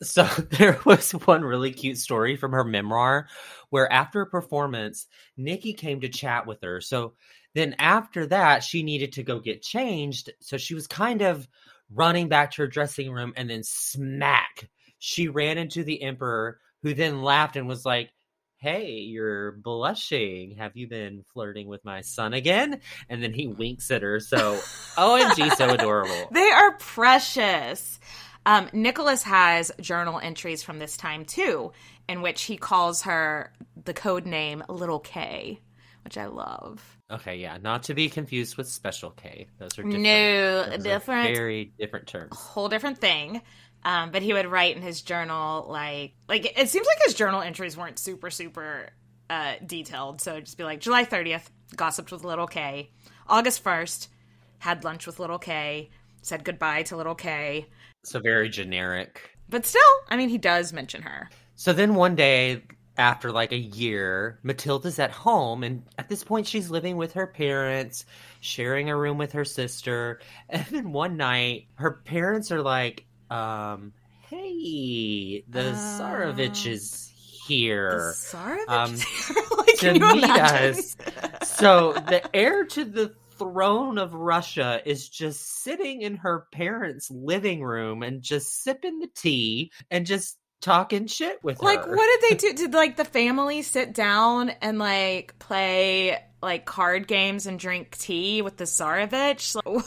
So 0.01 0.23
there 0.51 0.79
was 0.85 1.11
one 1.11 1.43
really 1.43 1.71
cute 1.71 1.97
story 1.97 2.35
from 2.35 2.51
her 2.51 2.63
memoir 2.63 3.27
where 3.69 3.91
after 3.91 4.21
a 4.21 4.29
performance, 4.29 5.07
Nikki 5.37 5.73
came 5.73 6.01
to 6.01 6.09
chat 6.09 6.45
with 6.47 6.61
her. 6.61 6.81
So 6.81 7.13
then 7.53 7.75
after 7.79 8.27
that, 8.27 8.63
she 8.63 8.83
needed 8.83 9.13
to 9.13 9.23
go 9.23 9.39
get 9.39 9.61
changed. 9.61 10.31
So 10.41 10.57
she 10.57 10.75
was 10.75 10.87
kind 10.87 11.21
of 11.21 11.47
running 11.89 12.27
back 12.27 12.51
to 12.51 12.63
her 12.63 12.67
dressing 12.67 13.11
room 13.11 13.33
and 13.35 13.49
then 13.49 13.63
smack. 13.63 14.69
She 14.99 15.27
ran 15.27 15.57
into 15.57 15.83
the 15.83 16.01
emperor 16.01 16.59
who 16.83 16.93
then 16.93 17.21
laughed 17.21 17.55
and 17.55 17.67
was 17.67 17.85
like, 17.85 18.11
Hey, 18.57 18.93
you're 18.93 19.51
blushing. 19.51 20.55
Have 20.57 20.75
you 20.75 20.87
been 20.87 21.23
flirting 21.33 21.67
with 21.67 21.83
my 21.85 22.01
son 22.01 22.33
again? 22.33 22.79
And 23.09 23.21
then 23.21 23.33
he 23.33 23.47
winks 23.47 23.91
at 23.91 24.01
her. 24.01 24.19
So, 24.19 24.59
OMG, 24.95 25.55
so 25.55 25.69
adorable. 25.73 26.29
They 26.31 26.49
are 26.49 26.71
precious. 26.77 27.99
Um, 28.45 28.69
Nicholas 28.73 29.23
has 29.23 29.71
journal 29.81 30.19
entries 30.19 30.61
from 30.61 30.79
this 30.79 30.97
time 30.97 31.25
too, 31.25 31.71
in 32.07 32.21
which 32.21 32.43
he 32.43 32.57
calls 32.57 33.03
her 33.03 33.51
the 33.83 33.93
code 33.93 34.25
name 34.25 34.63
Little 34.69 34.99
K, 34.99 35.59
which 36.03 36.17
I 36.17 36.27
love. 36.27 36.97
Okay, 37.09 37.37
yeah, 37.37 37.57
not 37.61 37.83
to 37.83 37.93
be 37.93 38.09
confused 38.09 38.57
with 38.57 38.67
Special 38.67 39.11
K. 39.11 39.47
Those 39.59 39.77
are 39.77 39.83
different. 39.83 40.03
No, 40.03 40.77
different. 40.77 41.35
very 41.35 41.71
different 41.79 42.07
terms. 42.07 42.35
Whole 42.35 42.69
different 42.69 42.99
thing. 42.99 43.41
Um, 43.83 44.09
but 44.09 44.23
he 44.23 44.33
would 44.33 44.47
write 44.47 44.75
in 44.75 44.81
his 44.81 45.03
journal 45.03 45.67
like 45.69 46.13
like 46.27 46.45
it 46.59 46.69
seems 46.69 46.87
like 46.87 46.97
his 47.05 47.13
journal 47.13 47.41
entries 47.41 47.77
weren't 47.77 47.99
super 47.99 48.31
super 48.31 48.89
uh, 49.29 49.53
detailed. 49.63 50.21
So 50.21 50.39
just 50.39 50.57
be 50.57 50.63
like 50.63 50.79
July 50.79 51.03
thirtieth, 51.03 51.51
gossiped 51.75 52.11
with 52.11 52.23
Little 52.23 52.47
K. 52.47 52.89
August 53.27 53.63
first, 53.63 54.09
had 54.57 54.83
lunch 54.83 55.05
with 55.05 55.19
Little 55.19 55.39
K. 55.39 55.91
Said 56.23 56.43
goodbye 56.43 56.81
to 56.83 56.97
Little 56.97 57.13
K. 57.13 57.67
So 58.05 58.19
very 58.19 58.49
generic. 58.49 59.29
But 59.49 59.65
still, 59.65 59.81
I 60.09 60.17
mean, 60.17 60.29
he 60.29 60.37
does 60.37 60.71
mention 60.73 61.01
her. 61.01 61.29
So 61.55 61.73
then 61.73 61.95
one 61.95 62.15
day, 62.15 62.63
after 62.97 63.31
like 63.31 63.51
a 63.51 63.57
year, 63.57 64.39
Matilda's 64.43 64.99
at 64.99 65.11
home, 65.11 65.63
and 65.63 65.83
at 65.97 66.07
this 66.09 66.23
point, 66.23 66.47
she's 66.47 66.69
living 66.69 66.97
with 66.97 67.13
her 67.13 67.27
parents, 67.27 68.05
sharing 68.41 68.89
a 68.89 68.95
room 68.97 69.17
with 69.17 69.33
her 69.33 69.45
sister. 69.45 70.21
And 70.49 70.65
then 70.67 70.91
one 70.91 71.17
night, 71.17 71.67
her 71.75 71.91
parents 72.05 72.51
are 72.51 72.61
like, 72.61 73.05
um, 73.29 73.91
"Hey, 74.29 75.43
the 75.49 75.71
Uh, 75.71 75.73
Tsarevich 75.73 76.65
is 76.67 77.11
here." 77.47 78.13
Sorry, 78.15 78.61
Um, 78.67 78.95
like, 79.57 79.77
to 79.79 79.93
meet 79.93 80.23
imagine? 80.23 80.79
us. 80.79 80.95
So 81.43 81.93
the 81.93 82.21
heir 82.35 82.65
to 82.65 82.85
the 82.85 83.13
throne 83.37 83.97
of 83.97 84.13
Russia 84.13 84.81
is 84.85 85.07
just 85.09 85.63
sitting 85.63 86.01
in 86.01 86.17
her 86.17 86.47
parents' 86.51 87.09
living 87.11 87.63
room 87.63 88.03
and 88.03 88.21
just 88.21 88.63
sipping 88.63 88.99
the 88.99 89.09
tea 89.15 89.71
and 89.89 90.05
just 90.05 90.37
talking 90.61 91.07
shit 91.07 91.43
with 91.43 91.61
Like, 91.61 91.83
her. 91.83 91.87
Like, 91.89 91.97
what 91.97 92.21
did 92.21 92.31
they 92.31 92.35
do? 92.37 92.53
Did 92.63 92.73
like 92.73 92.95
the 92.97 93.05
family 93.05 93.61
sit 93.61 93.93
down 93.93 94.49
and 94.49 94.79
like 94.79 95.37
play 95.39 96.17
like 96.41 96.65
card 96.65 97.07
games 97.07 97.45
and 97.45 97.59
drink 97.59 97.97
tea 97.97 98.41
with 98.41 98.57
the 98.57 98.65
Tsarevich? 98.65 99.55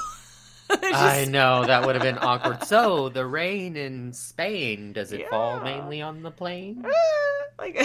Like, 0.71 0.81
it's 0.83 0.99
I 0.99 1.25
know 1.25 1.64
that 1.64 1.87
would 1.87 1.95
have 1.95 2.05
been 2.05 2.19
awkward. 2.19 2.62
So 2.64 3.09
the 3.09 3.25
rain 3.25 3.75
in 3.75 4.12
Spain 4.12 4.93
does 4.93 5.12
it 5.12 5.26
fall 5.31 5.61
mainly 5.61 6.02
on 6.02 6.23
the 6.23 6.31
plain? 6.31 6.85
like 7.59 7.76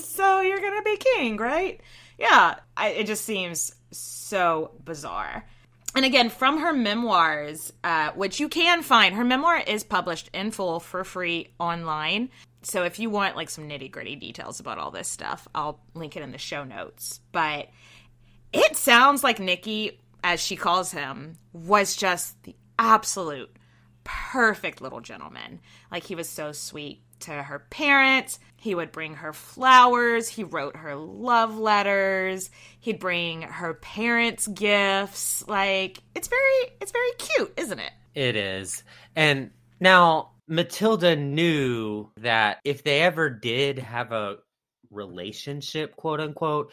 so 0.00 0.40
you're 0.40 0.60
gonna 0.60 0.82
be 0.82 0.96
king 0.96 1.36
right 1.36 1.80
yeah 2.18 2.56
I, 2.76 2.90
it 2.90 3.06
just 3.06 3.24
seems 3.24 3.72
so 3.90 4.72
bizarre 4.84 5.44
and 5.94 6.04
again 6.04 6.28
from 6.30 6.58
her 6.58 6.72
memoirs 6.72 7.72
uh, 7.84 8.10
which 8.12 8.40
you 8.40 8.48
can 8.48 8.82
find 8.82 9.14
her 9.14 9.24
memoir 9.24 9.58
is 9.58 9.84
published 9.84 10.28
in 10.32 10.50
full 10.50 10.80
for 10.80 11.04
free 11.04 11.48
online 11.58 12.28
so 12.62 12.82
if 12.82 12.98
you 12.98 13.08
want 13.08 13.36
like 13.36 13.48
some 13.48 13.68
nitty 13.68 13.90
gritty 13.90 14.16
details 14.16 14.60
about 14.60 14.78
all 14.78 14.90
this 14.90 15.08
stuff 15.08 15.46
i'll 15.54 15.80
link 15.94 16.16
it 16.16 16.22
in 16.22 16.32
the 16.32 16.38
show 16.38 16.64
notes 16.64 17.20
but 17.32 17.68
it 18.52 18.76
sounds 18.76 19.22
like 19.22 19.38
nikki 19.38 20.00
as 20.24 20.40
she 20.40 20.56
calls 20.56 20.90
him 20.90 21.38
was 21.52 21.94
just 21.94 22.42
the 22.42 22.56
absolute 22.78 23.56
perfect 24.06 24.80
little 24.80 25.00
gentleman. 25.00 25.60
Like 25.90 26.04
he 26.04 26.14
was 26.14 26.28
so 26.28 26.52
sweet 26.52 27.02
to 27.20 27.30
her 27.30 27.60
parents. 27.70 28.38
He 28.66 28.74
would 28.74 28.90
bring 28.90 29.14
her 29.14 29.32
flowers. 29.32 30.28
He 30.28 30.42
wrote 30.42 30.74
her 30.74 30.96
love 30.96 31.56
letters. 31.56 32.50
He'd 32.80 32.98
bring 32.98 33.42
her 33.42 33.74
parents 33.74 34.48
gifts. 34.48 35.46
Like 35.46 36.02
it's 36.16 36.26
very 36.26 36.76
it's 36.80 36.90
very 36.90 37.12
cute, 37.16 37.52
isn't 37.56 37.78
it? 37.78 37.92
It 38.16 38.34
is. 38.34 38.82
And 39.14 39.52
now 39.78 40.32
Matilda 40.48 41.14
knew 41.14 42.10
that 42.16 42.58
if 42.64 42.82
they 42.82 43.02
ever 43.02 43.30
did 43.30 43.78
have 43.78 44.10
a 44.10 44.38
relationship, 44.90 45.94
quote 45.94 46.18
unquote, 46.20 46.72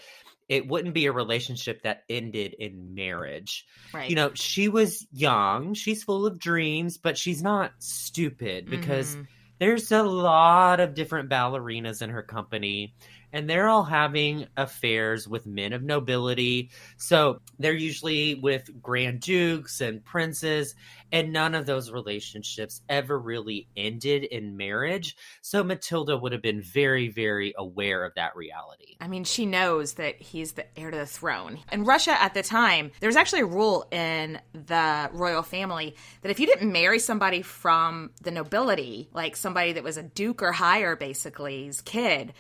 it 0.50 0.68
wouldn't 0.68 0.96
be 0.96 1.06
a 1.06 1.12
relationship 1.12 1.84
that 1.84 2.06
ended 2.10 2.56
in 2.58 2.96
marriage. 2.96 3.68
Right. 3.94 4.10
You 4.10 4.16
know, 4.16 4.32
she 4.34 4.68
was 4.68 5.06
young, 5.12 5.76
she's 5.76 6.04
full 6.04 6.26
of 6.26 6.40
dreams, 6.40 6.98
but 6.98 7.20
she's 7.20 7.44
not 7.44 7.72
stupid 7.78 8.68
because 8.68 9.16
Mhm. 9.16 9.28
There's 9.64 9.94
a 9.94 10.04
lot 10.04 10.82
of 10.82 10.94
different 10.94 11.30
ballerinas 11.30 12.02
in 12.02 12.10
her 12.10 12.22
company 12.22 12.94
and 13.34 13.50
they're 13.50 13.68
all 13.68 13.84
having 13.84 14.48
affairs 14.56 15.28
with 15.28 15.46
men 15.46 15.74
of 15.74 15.84
nobility. 15.84 16.70
So 16.98 17.42
they're 17.60 17.74
usually 17.74 18.36
with 18.36 18.70
grand 18.82 19.20
dukes 19.22 19.82
and 19.82 20.06
princes 20.06 20.76
and 21.12 21.34
none 21.34 21.54
of 21.56 21.66
those 21.66 21.92
relationships 21.92 22.82
ever 22.90 23.20
really 23.20 23.68
ended 23.76 24.24
in 24.24 24.56
marriage. 24.56 25.18
So 25.42 25.64
matilda 25.64 26.16
would 26.16 26.32
have 26.32 26.42
been 26.42 26.62
very 26.62 27.10
very 27.10 27.54
aware 27.58 28.06
of 28.06 28.14
that 28.16 28.36
reality. 28.36 28.96
I 29.02 29.08
mean, 29.08 29.24
she 29.24 29.46
knows 29.46 29.94
that 29.94 30.22
he's 30.22 30.54
the 30.54 30.66
heir 30.78 30.92
to 30.92 30.98
the 30.98 31.06
throne. 31.06 31.60
In 31.72 31.84
Russia 31.84 32.12
at 32.22 32.34
the 32.34 32.44
time, 32.44 32.92
there 33.00 33.10
was 33.10 33.16
actually 33.16 33.42
a 33.42 33.46
rule 33.46 33.88
in 33.92 34.40
the 34.54 35.10
royal 35.12 35.44
family 35.44 35.96
that 36.22 36.30
if 36.30 36.40
you 36.40 36.46
didn't 36.46 36.72
marry 36.72 37.00
somebody 37.00 37.42
from 37.42 38.12
the 38.22 38.32
nobility, 38.32 39.10
like 39.14 39.36
somebody 39.36 39.74
that 39.74 39.84
was 39.84 39.98
a 39.98 40.04
duke 40.04 40.42
or 40.42 40.52
higher, 40.52 40.96
basically, 40.96 41.66
his 41.66 41.82
kid, 41.82 42.34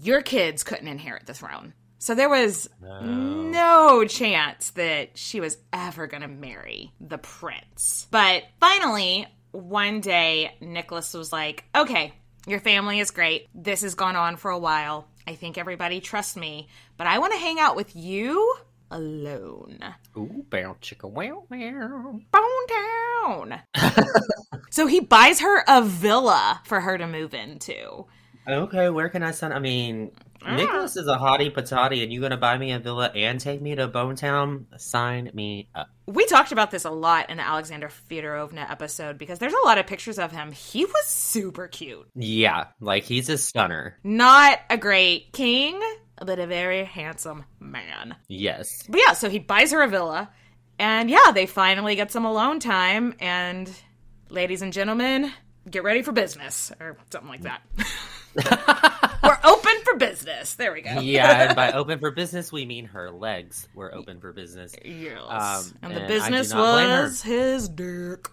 your 0.00 0.22
kids 0.22 0.62
couldn't 0.64 0.88
inherit 0.88 1.26
the 1.26 1.34
throne. 1.34 1.74
So 1.98 2.14
there 2.14 2.28
was 2.28 2.68
no 2.82 4.04
chance 4.04 4.70
that 4.70 5.16
she 5.16 5.40
was 5.40 5.56
ever 5.72 6.06
going 6.06 6.20
to 6.22 6.28
marry 6.28 6.92
the 7.00 7.16
prince. 7.16 8.06
But 8.10 8.42
finally, 8.60 9.26
one 9.52 10.00
day, 10.00 10.54
Nicholas 10.60 11.14
was 11.14 11.32
like, 11.32 11.64
okay, 11.74 12.12
your 12.46 12.60
family 12.60 13.00
is 13.00 13.10
great. 13.10 13.48
This 13.54 13.80
has 13.80 13.94
gone 13.94 14.16
on 14.16 14.36
for 14.36 14.50
a 14.50 14.58
while. 14.58 15.08
I 15.26 15.34
think 15.34 15.56
everybody 15.56 16.00
trusts 16.00 16.36
me, 16.36 16.68
but 16.98 17.06
I 17.06 17.18
want 17.20 17.32
to 17.32 17.38
hang 17.38 17.58
out 17.58 17.76
with 17.76 17.96
you 17.96 18.54
alone. 18.90 19.78
ooh 20.16 20.44
bow 20.50 20.76
chicka 20.82 21.10
wow 21.10 21.44
wow 21.50 22.20
Bone 22.30 22.66
down. 22.68 23.62
so 24.70 24.86
he 24.86 25.00
buys 25.00 25.40
her 25.40 25.64
a 25.66 25.80
villa 25.82 26.60
for 26.64 26.80
her 26.80 26.98
to 26.98 27.06
move 27.06 27.32
into. 27.32 28.04
Okay 28.46 28.90
where 28.90 29.08
can 29.08 29.22
i 29.22 29.30
send? 29.30 29.54
i 29.54 29.58
mean 29.58 30.10
Ah. 30.46 30.56
nicholas 30.56 30.94
is 30.96 31.06
a 31.08 31.16
hottie 31.16 31.50
patati 31.50 32.02
and 32.02 32.12
you're 32.12 32.20
gonna 32.20 32.36
buy 32.36 32.58
me 32.58 32.72
a 32.72 32.78
villa 32.78 33.10
and 33.14 33.40
take 33.40 33.62
me 33.62 33.74
to 33.76 33.88
bone 33.88 34.14
town 34.14 34.66
sign 34.76 35.30
me 35.32 35.70
up 35.74 35.88
We 36.06 36.26
talked 36.26 36.52
about 36.52 36.70
this 36.70 36.84
a 36.84 36.90
lot 36.90 37.30
in 37.30 37.38
the 37.38 37.42
Alexandra 37.42 37.88
Fyodorovna 38.10 38.70
episode 38.70 39.16
because 39.16 39.38
there's 39.38 39.54
a 39.54 39.64
lot 39.66 39.78
of 39.78 39.86
pictures 39.86 40.18
of 40.18 40.32
him. 40.32 40.52
He 40.52 40.84
was 40.84 41.06
super 41.06 41.66
cute. 41.66 42.06
Yeah, 42.14 42.66
like 42.78 43.04
he's 43.04 43.30
a 43.30 43.38
stunner. 43.38 43.96
Not 44.04 44.58
a 44.68 44.76
great 44.76 45.32
king, 45.32 45.80
but 46.22 46.38
a 46.38 46.46
very 46.46 46.84
handsome 46.84 47.46
man. 47.58 48.14
Yes. 48.28 48.84
But 48.86 49.00
yeah, 49.06 49.14
so 49.14 49.30
he 49.30 49.38
buys 49.38 49.72
her 49.72 49.80
a 49.82 49.88
villa, 49.88 50.28
and 50.78 51.08
yeah, 51.08 51.30
they 51.32 51.46
finally 51.46 51.94
get 51.96 52.12
some 52.12 52.26
alone 52.26 52.60
time. 52.60 53.14
And 53.18 53.70
ladies 54.28 54.60
and 54.60 54.74
gentlemen, 54.74 55.32
get 55.70 55.84
ready 55.84 56.02
for 56.02 56.12
business 56.12 56.70
or 56.80 56.98
something 57.10 57.30
like 57.30 57.42
that. 57.44 57.62
We're 58.36 59.38
open 59.44 59.72
for 59.84 59.96
business. 59.96 60.54
There 60.54 60.72
we 60.72 60.82
go. 60.82 61.00
yeah, 61.00 61.46
and 61.48 61.56
by 61.56 61.72
open 61.72 61.98
for 61.98 62.10
business, 62.10 62.52
we 62.52 62.66
mean 62.66 62.86
her 62.86 63.10
legs 63.10 63.68
were 63.74 63.94
open 63.94 64.20
for 64.20 64.32
business. 64.32 64.74
Yes. 64.84 65.18
Um, 65.18 65.78
and 65.82 65.96
the 65.96 66.00
and 66.00 66.08
do 66.08 66.14
business 66.14 66.50
not 66.52 66.72
blame 66.72 66.88
her. 66.90 67.02
was 67.04 67.22
his 67.22 67.68
dick. 67.68 68.28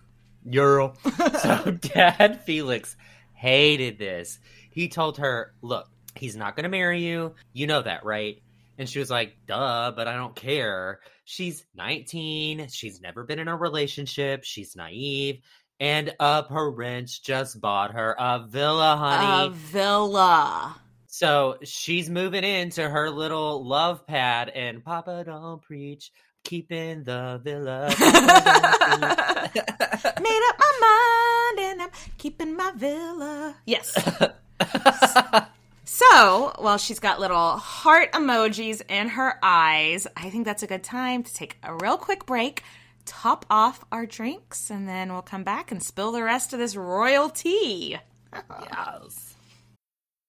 Euro. 0.45 0.93
so 1.41 1.71
Dad 1.71 2.41
Felix 2.45 2.95
hated 3.33 3.97
this. 3.97 4.39
He 4.71 4.87
told 4.89 5.17
her, 5.17 5.53
Look, 5.61 5.87
he's 6.15 6.35
not 6.35 6.55
going 6.55 6.63
to 6.63 6.69
marry 6.69 7.01
you. 7.03 7.35
You 7.53 7.67
know 7.67 7.81
that, 7.81 8.03
right? 8.05 8.41
And 8.77 8.89
she 8.89 8.99
was 8.99 9.11
like, 9.11 9.37
Duh, 9.47 9.93
but 9.95 10.07
I 10.07 10.15
don't 10.15 10.35
care. 10.35 10.99
She's 11.25 11.65
19. 11.75 12.67
She's 12.69 12.99
never 12.99 13.23
been 13.23 13.39
in 13.39 13.47
a 13.47 13.55
relationship. 13.55 14.43
She's 14.43 14.75
naive. 14.75 15.41
And 15.81 16.13
a 16.19 16.43
prince 16.43 17.17
just 17.17 17.59
bought 17.59 17.93
her 17.93 18.15
a 18.19 18.45
villa, 18.47 18.95
honey. 18.95 19.47
A 19.47 19.49
villa. 19.49 20.75
So 21.07 21.57
she's 21.63 22.07
moving 22.07 22.43
into 22.43 22.87
her 22.87 23.09
little 23.09 23.65
love 23.65 24.05
pad, 24.05 24.49
and 24.49 24.85
Papa 24.85 25.23
don't 25.25 25.59
preach, 25.59 26.11
keeping 26.43 27.01
the 27.01 27.41
villa. 27.43 27.89
Papa 27.97 29.49
don't 29.53 29.53
preach. 29.53 30.03
Made 30.21 30.41
up 30.49 30.59
my 30.59 31.55
mind 31.55 31.71
and 31.71 31.81
I'm 31.81 31.89
keeping 32.19 32.55
my 32.55 32.71
villa. 32.75 33.55
Yes. 33.65 33.97
So, 35.83 36.53
while 36.57 36.77
she's 36.77 36.99
got 36.99 37.19
little 37.19 37.57
heart 37.57 38.13
emojis 38.13 38.81
in 38.89 39.09
her 39.09 39.37
eyes, 39.43 40.07
I 40.15 40.29
think 40.29 40.45
that's 40.45 40.63
a 40.63 40.67
good 40.67 40.83
time 40.83 41.21
to 41.21 41.33
take 41.33 41.57
a 41.63 41.75
real 41.75 41.97
quick 41.97 42.25
break, 42.25 42.63
top 43.05 43.45
off 43.49 43.83
our 43.91 44.05
drinks, 44.05 44.69
and 44.69 44.87
then 44.87 45.11
we'll 45.11 45.21
come 45.21 45.43
back 45.43 45.71
and 45.71 45.81
spill 45.81 46.11
the 46.11 46.23
rest 46.23 46.53
of 46.53 46.59
this 46.59 46.75
royal 46.75 47.29
tea. 47.29 47.97
yes. 48.63 49.30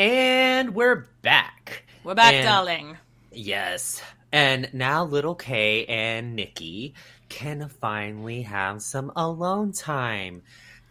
And 0.00 0.74
we're 0.74 1.06
back. 1.20 1.84
We're 2.04 2.14
back, 2.14 2.32
And- 2.32 2.44
darling. 2.46 2.96
Yes. 3.32 4.00
And 4.32 4.70
now 4.72 5.04
little 5.04 5.34
K 5.34 5.84
and 5.84 6.34
Nikki 6.34 6.94
can 7.28 7.68
finally 7.68 8.40
have 8.40 8.80
some 8.80 9.12
alone 9.14 9.72
time 9.72 10.40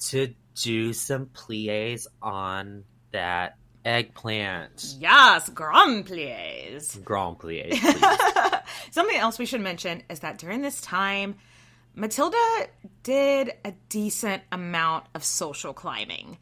to 0.09 0.35
do 0.53 0.93
some 0.93 1.25
plies 1.25 2.07
on 2.21 2.83
that 3.11 3.57
eggplant. 3.83 4.93
Yes, 4.99 5.49
grand 5.49 6.05
plies. 6.05 6.99
Grand 7.03 7.39
plies. 7.39 7.79
Something 8.91 9.17
else 9.17 9.39
we 9.39 9.47
should 9.47 9.61
mention 9.61 10.03
is 10.11 10.19
that 10.19 10.37
during 10.37 10.61
this 10.61 10.81
time, 10.81 11.33
Matilda 11.95 12.37
did 13.01 13.53
a 13.65 13.73
decent 13.89 14.43
amount 14.51 15.05
of 15.15 15.23
social 15.23 15.73
climbing. 15.73 16.37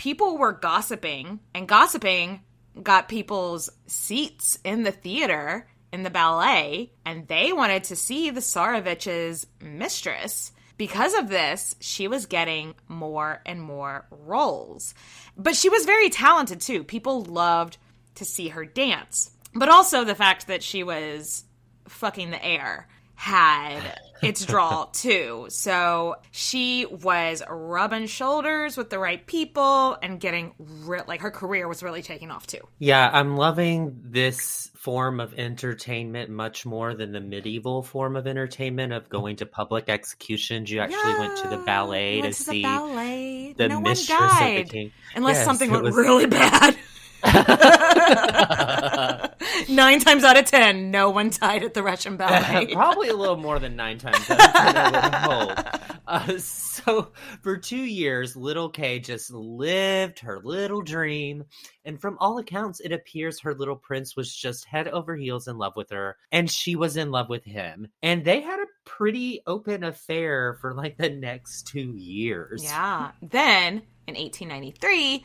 People 0.00 0.38
were 0.38 0.54
gossiping, 0.54 1.40
and 1.54 1.68
gossiping 1.68 2.40
got 2.82 3.06
people's 3.06 3.68
seats 3.86 4.58
in 4.64 4.82
the 4.82 4.92
theater 4.92 5.68
in 5.92 6.04
the 6.04 6.08
ballet, 6.08 6.90
and 7.04 7.28
they 7.28 7.52
wanted 7.52 7.84
to 7.84 7.96
see 7.96 8.30
the 8.30 8.40
Tsarevich's 8.40 9.46
mistress. 9.60 10.52
Because 10.78 11.12
of 11.12 11.28
this, 11.28 11.76
she 11.80 12.08
was 12.08 12.24
getting 12.24 12.76
more 12.88 13.42
and 13.44 13.60
more 13.60 14.06
roles. 14.10 14.94
But 15.36 15.54
she 15.54 15.68
was 15.68 15.84
very 15.84 16.08
talented 16.08 16.62
too. 16.62 16.82
People 16.82 17.22
loved 17.22 17.76
to 18.14 18.24
see 18.24 18.48
her 18.48 18.64
dance. 18.64 19.32
But 19.54 19.68
also 19.68 20.04
the 20.04 20.14
fact 20.14 20.46
that 20.46 20.62
she 20.62 20.82
was 20.82 21.44
fucking 21.88 22.30
the 22.30 22.42
heir 22.42 22.88
had 23.20 23.98
its 24.22 24.46
draw 24.46 24.86
too. 24.92 25.44
So 25.50 26.16
she 26.30 26.86
was 26.86 27.42
rubbing 27.50 28.06
shoulders 28.06 28.78
with 28.78 28.88
the 28.88 28.98
right 28.98 29.24
people 29.26 29.98
and 30.02 30.18
getting 30.18 30.54
re- 30.58 31.02
like 31.06 31.20
her 31.20 31.30
career 31.30 31.68
was 31.68 31.82
really 31.82 32.00
taking 32.00 32.30
off 32.30 32.46
too. 32.46 32.60
Yeah, 32.78 33.10
I'm 33.12 33.36
loving 33.36 33.94
this 34.02 34.70
form 34.74 35.20
of 35.20 35.34
entertainment 35.38 36.30
much 36.30 36.64
more 36.64 36.94
than 36.94 37.12
the 37.12 37.20
medieval 37.20 37.82
form 37.82 38.16
of 38.16 38.26
entertainment 38.26 38.94
of 38.94 39.10
going 39.10 39.36
to 39.36 39.44
public 39.46 39.90
executions. 39.90 40.70
You 40.70 40.80
actually 40.80 41.18
went 41.18 41.36
to 41.38 41.48
the 41.48 41.58
ballet 41.58 42.22
to 42.22 42.22
to 42.22 42.28
the 42.28 42.34
see 42.34 42.62
ballet. 42.62 43.52
the 43.58 43.68
No 43.68 43.74
one 43.76 43.82
mistress 43.82 44.32
of 44.32 44.38
the 44.38 44.64
king. 44.64 44.92
Unless 45.14 45.36
Yes, 45.36 45.44
something 45.44 45.70
went 45.70 45.82
was- 45.84 45.94
really 45.94 46.24
bad. 46.40 46.74
Nine 49.68 50.00
times 50.00 50.24
out 50.24 50.38
of 50.38 50.46
ten, 50.46 50.90
no 50.90 51.10
one 51.10 51.30
died 51.30 51.62
at 51.62 51.74
the 51.74 51.82
Russian 51.82 52.16
ballet. 52.16 52.66
Probably 52.72 53.08
a 53.08 53.16
little 53.16 53.36
more 53.36 53.58
than 53.58 53.76
nine 53.76 53.98
times 53.98 54.30
out 54.30 54.40
of 54.40 54.52
ten, 54.52 54.94
I. 54.94 55.76
Uh, 56.10 56.38
so, 56.38 57.12
for 57.40 57.56
two 57.56 57.84
years, 57.84 58.34
little 58.34 58.68
K 58.68 58.98
just 58.98 59.30
lived 59.30 60.18
her 60.18 60.40
little 60.42 60.82
dream. 60.82 61.44
And 61.84 62.00
from 62.00 62.16
all 62.18 62.38
accounts, 62.38 62.80
it 62.80 62.90
appears 62.90 63.38
her 63.40 63.54
little 63.54 63.76
prince 63.76 64.16
was 64.16 64.34
just 64.34 64.64
head 64.64 64.88
over 64.88 65.14
heels 65.14 65.46
in 65.46 65.56
love 65.56 65.74
with 65.76 65.90
her, 65.90 66.16
and 66.32 66.50
she 66.50 66.74
was 66.74 66.96
in 66.96 67.12
love 67.12 67.28
with 67.28 67.44
him. 67.44 67.86
And 68.02 68.24
they 68.24 68.40
had 68.40 68.58
a 68.58 68.66
pretty 68.84 69.42
open 69.46 69.84
affair 69.84 70.54
for 70.60 70.74
like 70.74 70.96
the 70.96 71.10
next 71.10 71.68
two 71.68 71.94
years. 71.96 72.64
Yeah. 72.64 73.12
Then 73.22 73.82
in 74.08 74.16
1893, 74.16 75.24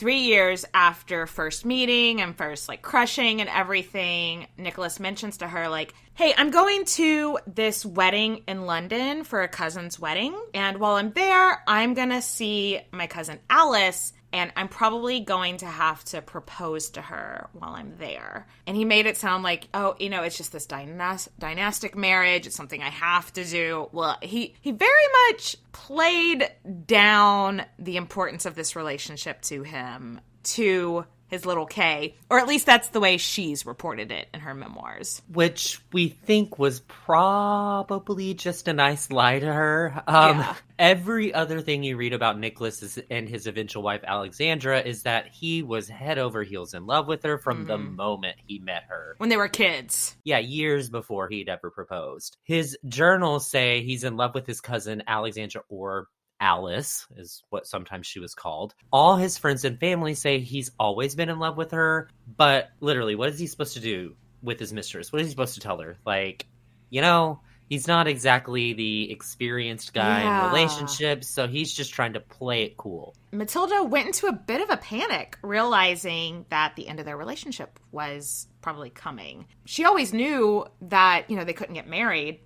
three 0.00 0.20
years 0.20 0.64
after 0.72 1.26
first 1.26 1.66
meeting 1.66 2.22
and 2.22 2.34
first 2.34 2.70
like 2.70 2.80
crushing 2.80 3.42
and 3.42 3.50
everything, 3.50 4.46
Nicholas 4.56 4.98
mentions 4.98 5.36
to 5.36 5.46
her, 5.46 5.68
like, 5.68 5.92
hey, 6.14 6.32
I'm 6.38 6.50
going 6.50 6.86
to 6.86 7.38
this 7.46 7.84
wedding 7.84 8.42
in 8.48 8.64
London 8.64 9.24
for 9.24 9.42
a 9.42 9.48
cousin's 9.48 10.00
wedding. 10.00 10.34
And 10.54 10.78
while 10.78 10.94
I'm 10.94 11.12
there, 11.12 11.62
I'm 11.68 11.92
going 11.92 12.08
to 12.08 12.22
see 12.22 12.80
my 12.92 13.08
cousin 13.08 13.40
Alice. 13.50 14.14
And 14.32 14.52
I'm 14.56 14.68
probably 14.68 15.20
going 15.20 15.56
to 15.58 15.66
have 15.66 16.04
to 16.06 16.22
propose 16.22 16.90
to 16.90 17.02
her 17.02 17.48
while 17.52 17.70
I'm 17.70 17.96
there. 17.98 18.46
And 18.66 18.76
he 18.76 18.84
made 18.84 19.06
it 19.06 19.16
sound 19.16 19.42
like, 19.42 19.68
oh, 19.74 19.96
you 19.98 20.08
know, 20.08 20.22
it's 20.22 20.36
just 20.36 20.52
this 20.52 20.66
dynas- 20.66 21.28
dynastic 21.38 21.96
marriage. 21.96 22.46
It's 22.46 22.54
something 22.54 22.82
I 22.82 22.90
have 22.90 23.32
to 23.32 23.44
do. 23.44 23.88
Well, 23.92 24.18
he 24.22 24.54
he 24.60 24.70
very 24.70 24.92
much 25.28 25.56
played 25.72 26.48
down 26.86 27.64
the 27.78 27.96
importance 27.96 28.46
of 28.46 28.54
this 28.54 28.76
relationship 28.76 29.42
to 29.42 29.62
him 29.62 30.20
to 30.42 31.04
his 31.30 31.46
little 31.46 31.66
K, 31.66 32.16
or 32.28 32.38
at 32.38 32.46
least 32.48 32.66
that's 32.66 32.88
the 32.88 33.00
way 33.00 33.16
she's 33.16 33.64
reported 33.64 34.10
it 34.12 34.28
in 34.34 34.40
her 34.40 34.54
memoirs. 34.54 35.22
Which 35.32 35.80
we 35.92 36.08
think 36.08 36.58
was 36.58 36.80
probably 36.80 38.34
just 38.34 38.68
a 38.68 38.72
nice 38.72 39.10
lie 39.10 39.38
to 39.38 39.52
her. 39.52 40.02
Um, 40.06 40.38
Yeah. 40.38 40.54
Every 40.78 41.34
other 41.34 41.60
thing 41.60 41.82
you 41.82 41.96
read 41.98 42.14
about 42.14 42.38
Nicholas 42.38 42.98
and 43.10 43.28
his 43.28 43.46
eventual 43.46 43.82
wife 43.82 44.00
Alexandra 44.02 44.80
is 44.80 45.02
that 45.02 45.26
he 45.28 45.62
was 45.62 45.88
head 45.90 46.18
over 46.18 46.42
heels 46.42 46.72
in 46.72 46.86
love 46.86 47.06
with 47.06 47.22
her 47.24 47.36
from 47.36 47.66
the 47.66 47.76
Mhm. 47.76 47.96
moment 47.96 48.36
he 48.46 48.58
met 48.60 48.84
her. 48.88 49.14
When 49.18 49.28
they 49.28 49.36
were 49.36 49.48
kids. 49.48 50.16
Yeah, 50.24 50.38
years 50.38 50.88
before 50.88 51.28
he'd 51.28 51.50
ever 51.50 51.70
proposed. 51.70 52.38
His 52.44 52.78
journals 52.88 53.50
say 53.50 53.82
he's 53.82 54.04
in 54.04 54.16
love 54.16 54.34
with 54.34 54.46
his 54.46 54.62
cousin 54.62 55.02
Alexandra 55.06 55.62
or 55.68 56.08
Alice, 56.40 57.06
is 57.16 57.42
what 57.50 57.66
sometimes 57.66 58.06
she 58.06 58.18
was 58.18 58.34
called. 58.34 58.74
All 58.92 59.16
his 59.16 59.36
friends 59.38 59.64
and 59.64 59.78
family 59.78 60.14
say 60.14 60.40
he's 60.40 60.70
always 60.78 61.14
been 61.14 61.28
in 61.28 61.38
love 61.38 61.56
with 61.56 61.72
her, 61.72 62.08
but 62.36 62.70
literally, 62.80 63.14
what 63.14 63.28
is 63.28 63.38
he 63.38 63.46
supposed 63.46 63.74
to 63.74 63.80
do 63.80 64.16
with 64.42 64.58
his 64.58 64.72
mistress? 64.72 65.12
What 65.12 65.20
is 65.20 65.26
he 65.28 65.30
supposed 65.32 65.54
to 65.54 65.60
tell 65.60 65.78
her? 65.80 65.98
Like, 66.06 66.46
you 66.88 67.02
know, 67.02 67.40
he's 67.68 67.86
not 67.86 68.08
exactly 68.08 68.72
the 68.72 69.12
experienced 69.12 69.92
guy 69.94 70.22
Yeah. 70.22 70.46
in 70.46 70.52
relationships, 70.52 71.28
so 71.28 71.46
he's 71.46 71.72
just 71.72 71.92
trying 71.92 72.14
to 72.14 72.20
play 72.20 72.64
it 72.64 72.76
cool. 72.76 73.14
Matilda 73.32 73.84
went 73.84 74.06
into 74.06 74.26
a 74.26 74.32
bit 74.32 74.60
of 74.62 74.70
a 74.70 74.76
panic, 74.78 75.38
realizing 75.42 76.46
that 76.48 76.74
the 76.74 76.88
end 76.88 76.98
of 76.98 77.04
their 77.06 77.16
relationship 77.16 77.78
was 77.92 78.48
probably 78.60 78.90
coming. 78.90 79.46
She 79.66 79.84
always 79.84 80.12
knew 80.12 80.66
that, 80.82 81.30
you 81.30 81.36
know, 81.36 81.44
they 81.44 81.52
couldn't 81.52 81.74
get 81.74 81.86
married, 81.86 82.40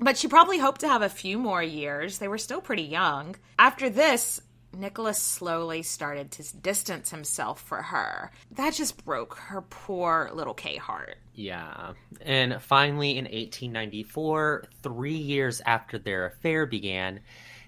but 0.00 0.16
she 0.16 0.28
probably 0.28 0.58
hoped 0.58 0.80
to 0.82 0.88
have 0.88 1.02
a 1.02 1.08
few 1.08 1.38
more 1.38 1.62
years. 1.62 2.18
They 2.18 2.28
were 2.28 2.38
still 2.38 2.60
pretty 2.60 2.82
young. 2.82 3.36
After 3.58 3.88
this, 3.88 4.40
Nicholas 4.76 5.20
slowly 5.20 5.82
started 5.82 6.30
to 6.32 6.56
distance 6.56 7.10
himself 7.10 7.62
for 7.62 7.82
her. 7.82 8.30
That 8.52 8.74
just 8.74 9.04
broke 9.04 9.36
her 9.36 9.62
poor 9.62 10.30
little 10.34 10.54
K 10.54 10.76
heart. 10.76 11.16
Yeah. 11.34 11.94
And 12.20 12.60
finally, 12.62 13.12
in 13.12 13.24
1894, 13.24 14.64
three 14.82 15.16
years 15.16 15.62
after 15.64 15.98
their 15.98 16.26
affair 16.26 16.66
began, 16.66 17.20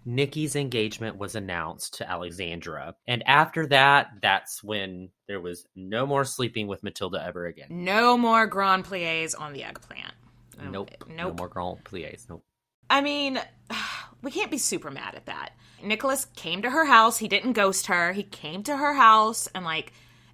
Nikki's 0.05 0.57
engagement 0.57 1.19
was 1.19 1.35
announced 1.35 1.95
to 1.99 2.11
Alexandra. 2.11 2.95
And 3.07 3.23
after 3.27 3.67
that, 3.67 4.09
that's 4.23 4.63
when 4.63 5.11
there 5.27 5.41
was 5.41 5.67
no 5.77 6.07
more 6.07 6.25
sleeping 6.25 6.67
with 6.67 6.83
Matilda 6.83 7.23
ever 7.25 7.47
again. 7.47 7.69
No 7.71 8.17
more 8.17 8.47
Grand 8.47 8.85
Plies 8.85 9.35
on 9.35 9.53
the 9.53 9.65
eggplant. 9.65 10.15
Nope. 10.63 10.91
No 11.09 11.33
more 11.33 11.49
Grand 11.49 11.85
Plies. 11.85 12.27
Nope. 12.29 12.43
I 12.91 13.01
mean, 13.01 13.41
we 14.23 14.31
can't 14.31 14.51
be 14.51 14.59
super 14.59 14.91
mad 14.91 15.15
at 15.15 15.27
that. 15.27 15.51
Nicholas 15.83 16.27
came 16.37 16.63
to 16.63 16.71
her 16.71 16.85
house. 16.85 17.19
He 17.19 17.29
didn't 17.29 17.53
ghost 17.53 17.87
her. 17.87 18.13
He 18.13 18.23
came 18.23 18.63
to 18.65 18.77
her 18.77 18.95
house 18.95 19.49
and, 19.55 19.65
like, 19.65 19.93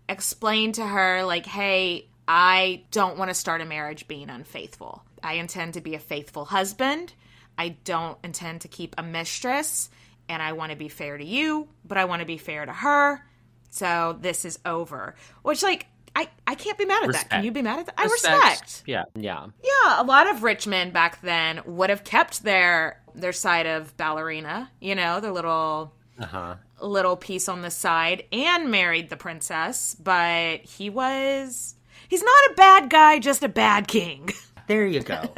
explained 0.09 0.77
to 0.77 0.87
her, 0.87 1.25
like, 1.25 1.47
hey, 1.47 2.09
I 2.27 2.85
don't 2.91 3.19
want 3.19 3.29
to 3.31 3.35
start 3.35 3.61
a 3.61 3.67
marriage 3.67 4.09
being 4.09 4.31
unfaithful. 4.31 5.03
I 5.23 5.35
intend 5.35 5.75
to 5.75 5.81
be 5.81 5.95
a 5.95 6.01
faithful 6.01 6.45
husband. 6.47 7.13
I 7.59 7.71
don't 7.85 8.19
intend 8.25 8.63
to 8.63 8.69
keep 8.69 8.95
a 8.97 9.03
mistress. 9.03 9.91
And 10.29 10.43
I 10.43 10.53
want 10.53 10.71
to 10.73 10.77
be 10.77 10.89
fair 10.89 11.19
to 11.19 11.25
you, 11.25 11.69
but 11.85 11.99
I 11.99 12.07
want 12.07 12.21
to 12.21 12.27
be 12.27 12.39
fair 12.39 12.65
to 12.65 12.73
her. 12.73 13.23
So 13.69 14.17
this 14.19 14.45
is 14.45 14.59
over. 14.65 15.15
Which, 15.43 15.63
like, 15.63 15.87
I, 16.17 16.29
I 16.47 16.55
can't 16.55 16.79
be 16.79 16.85
mad 16.85 17.03
at 17.05 17.13
that. 17.13 17.31
Can 17.31 17.45
you 17.45 17.51
be 17.53 17.63
mad 17.63 17.81
at 17.81 17.87
that? 17.87 17.95
I 17.99 18.05
respect. 18.05 18.83
Yeah. 18.87 19.05
Yeah. 19.15 19.47
Yeah, 19.63 20.01
a 20.01 20.05
lot 20.05 20.31
of 20.31 20.43
rich 20.43 20.67
men 20.67 20.91
back 20.93 21.21
then 21.23 21.61
would 21.67 21.91
have 21.91 22.05
kept 22.05 22.43
their 22.45 23.01
their 23.15 23.33
side 23.33 23.67
of 23.67 23.97
ballerina, 23.97 24.71
you 24.81 24.95
know, 24.95 25.21
their 25.21 25.33
little 25.33 25.93
Uh 26.19 26.27
huh. 26.27 26.55
little 26.81 27.17
piece 27.17 27.49
on 27.49 27.63
the 27.63 27.71
side 27.71 28.25
and 28.33 28.71
married 28.71 29.09
the 29.09 29.17
princess, 29.17 29.97
but 30.01 30.61
he 30.61 30.89
was 30.91 31.75
he's 32.09 32.23
not 32.23 32.51
a 32.51 32.55
bad 32.55 32.91
guy, 32.91 33.19
just 33.19 33.43
a 33.43 33.49
bad 33.49 33.89
king. 33.89 34.31
There 34.67 34.87
you 34.87 35.01
go. 35.01 35.23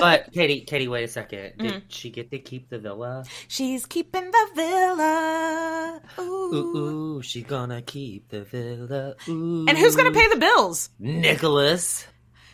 but 0.00 0.32
Katie, 0.32 0.62
Katie, 0.62 0.88
wait 0.88 1.04
a 1.04 1.08
second. 1.08 1.52
Did 1.58 1.72
Mm. 1.74 1.82
she 1.88 2.10
get 2.10 2.30
to 2.30 2.38
keep 2.38 2.68
the 2.70 2.78
villa? 2.78 3.24
She's 3.48 3.84
keeping 3.86 4.30
the 4.30 4.48
villa. 4.54 6.00
Ooh. 6.18 6.22
Ooh, 6.54 6.76
ooh, 7.18 7.22
she 7.22 7.42
gonna 7.42 7.82
keep 7.82 8.28
the 8.28 8.42
villa. 8.44 9.14
Ooh. 9.28 9.66
And 9.68 9.76
who's 9.76 9.94
to 9.96 10.18
pay 10.18 10.28
the 10.28 10.36
bills? 10.36 10.90
Nicholas. 10.98 12.06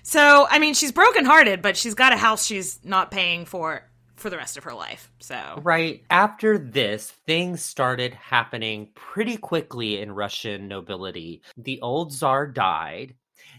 So, 0.03 0.47
I 0.49 0.59
mean, 0.61 0.75
she's 0.75 0.93
brokenhearted, 0.93 1.63
but 1.63 1.77
she's 1.77 1.95
got 1.95 2.13
a 2.13 2.17
house 2.17 2.45
she's 2.47 2.79
not 2.85 3.11
paying 3.11 3.45
for 3.45 3.83
for 4.17 4.31
the 4.31 4.37
rest 4.37 4.57
of 4.57 4.65
her 4.65 4.73
life. 4.73 5.11
So, 5.19 5.61
Right 5.63 6.03
after 6.09 6.57
this, 6.59 7.11
things 7.27 7.61
started 7.63 8.15
happening 8.15 8.89
pretty 8.95 9.37
quickly 9.37 10.01
in 10.01 10.11
Russian 10.13 10.69
nobility. 10.69 11.43
The 11.59 11.81
old 11.83 12.13
czar 12.13 12.47
died. 12.47 13.15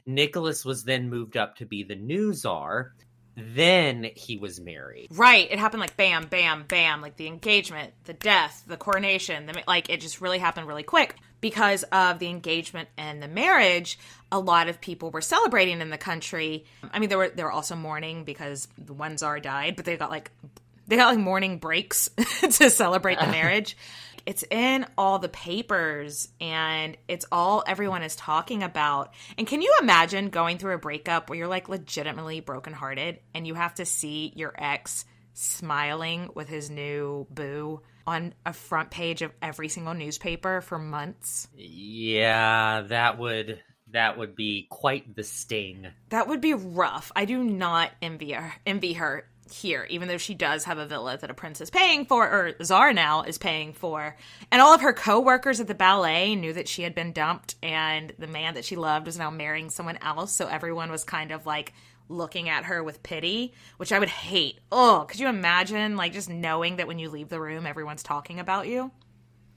Nicholas 0.08 0.65
was 0.65 0.84
then 0.84 1.10
moved 1.10 1.38
up 1.38 1.58
to 1.58 1.65
be 1.65 1.84
the 1.84 1.96
new 1.96 2.34
czar. 2.34 2.93
then 3.36 4.10
he 4.15 4.38
was 4.38 4.60
married. 4.60 5.10
Right. 5.12 5.48
It 5.52 5.60
happened 5.60 5.82
like 5.82 5.96
bam, 5.96 6.26
bam, 6.28 6.63
bam, 6.67 7.02
like 7.02 7.17
the 7.17 7.28
engagement, 7.28 7.93
the 8.06 8.13
death, 8.13 8.63
the 8.65 8.78
coronation. 8.78 9.46
The, 9.46 9.62
like 9.67 9.89
it 9.91 10.02
just 10.02 10.22
really 10.22 10.39
happened 10.39 10.67
really 10.67 10.82
quick 10.82 11.15
because 11.39 11.84
of 11.91 12.17
the 12.17 12.30
engagement 12.30 12.89
and 12.98 13.22
the 13.22 13.28
marriage. 13.28 14.00
A 14.32 14.39
lot 14.39 14.70
of 14.70 14.82
people 14.82 15.12
were 15.12 15.22
celebrating 15.22 15.82
in 15.82 15.91
the 15.91 16.00
country. 16.00 16.65
I 16.91 16.98
mean, 16.98 17.10
there 17.10 17.20
were 17.20 17.30
there 17.30 17.46
were 17.46 17.52
also 17.52 17.76
mourning 17.76 18.24
because 18.24 18.67
the 18.84 18.93
one 18.93 19.17
czar 19.20 19.39
died, 19.39 19.76
but 19.76 19.86
they 19.86 19.98
got 19.98 20.10
like 20.10 20.32
they 20.88 20.96
got 20.96 21.10
like 21.13 21.20
morning 21.24 21.60
breaks 21.60 22.10
to 22.41 22.70
celebrate 22.72 23.20
the 23.20 23.28
marriage. 23.39 23.78
It's 24.28 24.44
in 24.52 24.86
all 24.98 25.20
the 25.20 25.30
papers 25.30 26.28
and 26.42 26.98
it's 27.08 27.26
all 27.32 27.63
everyone 27.66 28.04
is 28.04 28.18
talking 28.18 28.62
about. 28.62 29.13
And 29.38 29.48
can 29.48 29.62
you 29.62 29.74
imagine 29.82 30.28
going 30.28 30.58
through 30.58 30.76
a 30.76 30.80
breakup 30.80 31.30
where 31.30 31.40
you're 31.40 31.48
like 31.48 31.70
legitimately 31.70 32.42
brokenhearted 32.42 33.22
and 33.34 33.48
you 33.48 33.56
have 33.56 33.76
to 33.76 33.86
see 33.86 34.34
your 34.36 34.54
ex 34.58 35.06
smiling 35.32 36.30
with 36.36 36.50
his 36.50 36.70
new 36.70 37.26
boo 37.30 37.82
on 38.06 38.34
a 38.46 38.52
front 38.52 38.92
page 38.92 39.22
of 39.22 39.32
every 39.42 39.70
single 39.70 39.94
newspaper 39.94 40.60
for 40.60 40.78
months? 40.78 41.48
Yeah, 41.56 42.82
that 42.82 43.18
would 43.18 43.62
that 43.94 44.18
would 44.18 44.36
be 44.36 44.68
quite 44.70 45.16
the 45.16 45.24
sting. 45.24 45.88
That 46.10 46.28
would 46.28 46.42
be 46.42 46.54
rough. 46.54 47.13
I 47.16 47.24
do 47.24 47.42
not 47.42 47.92
envy 48.02 48.34
her 48.34 48.54
envy 48.66 48.92
her 48.94 49.30
here, 49.53 49.86
even 49.89 50.07
though 50.07 50.17
she 50.17 50.33
does 50.33 50.63
have 50.65 50.77
a 50.77 50.86
villa 50.86 51.17
that 51.17 51.29
a 51.29 51.33
prince 51.33 51.62
is 51.62 51.69
paying 51.69 52.05
for, 52.05 52.23
or 52.23 52.55
Czar 52.63 52.93
now 52.93 53.23
is 53.23 53.38
paying 53.38 53.73
for. 53.73 54.15
And 54.51 54.62
all 54.62 54.73
of 54.73 54.81
her 54.81 54.93
co 54.93 55.19
workers 55.19 55.60
at 55.60 55.67
the 55.67 55.75
ballet 55.75 56.36
knew 56.36 56.53
that 56.53 56.67
she 56.67 56.83
had 56.83 56.95
been 56.95 57.13
dumped, 57.13 57.55
and 57.62 58.13
the 58.17 58.27
man 58.27 58.55
that 58.55 58.65
she 58.65 58.75
loved 58.75 59.05
was 59.05 59.17
now 59.17 59.29
marrying 59.29 59.69
someone 59.69 59.97
else. 60.01 60.33
So 60.33 60.47
everyone 60.47 60.91
was 60.91 61.03
kind 61.03 61.31
of 61.31 61.45
like 61.45 61.73
looking 62.10 62.49
at 62.49 62.65
her 62.65 62.83
with 62.83 63.03
pity, 63.03 63.53
which 63.77 63.91
I 63.91 63.99
would 63.99 64.10
hate. 64.10 64.60
Oh, 64.71 65.05
could 65.07 65.19
you 65.19 65.27
imagine, 65.27 65.97
like, 65.97 66.13
just 66.13 66.29
knowing 66.29 66.77
that 66.77 66.88
when 66.88 66.99
you 66.99 67.10
leave 67.10 67.29
the 67.29 67.39
room, 67.39 67.65
everyone's 67.65 68.03
talking 68.03 68.39
about 68.39 68.67
you? 68.67 68.91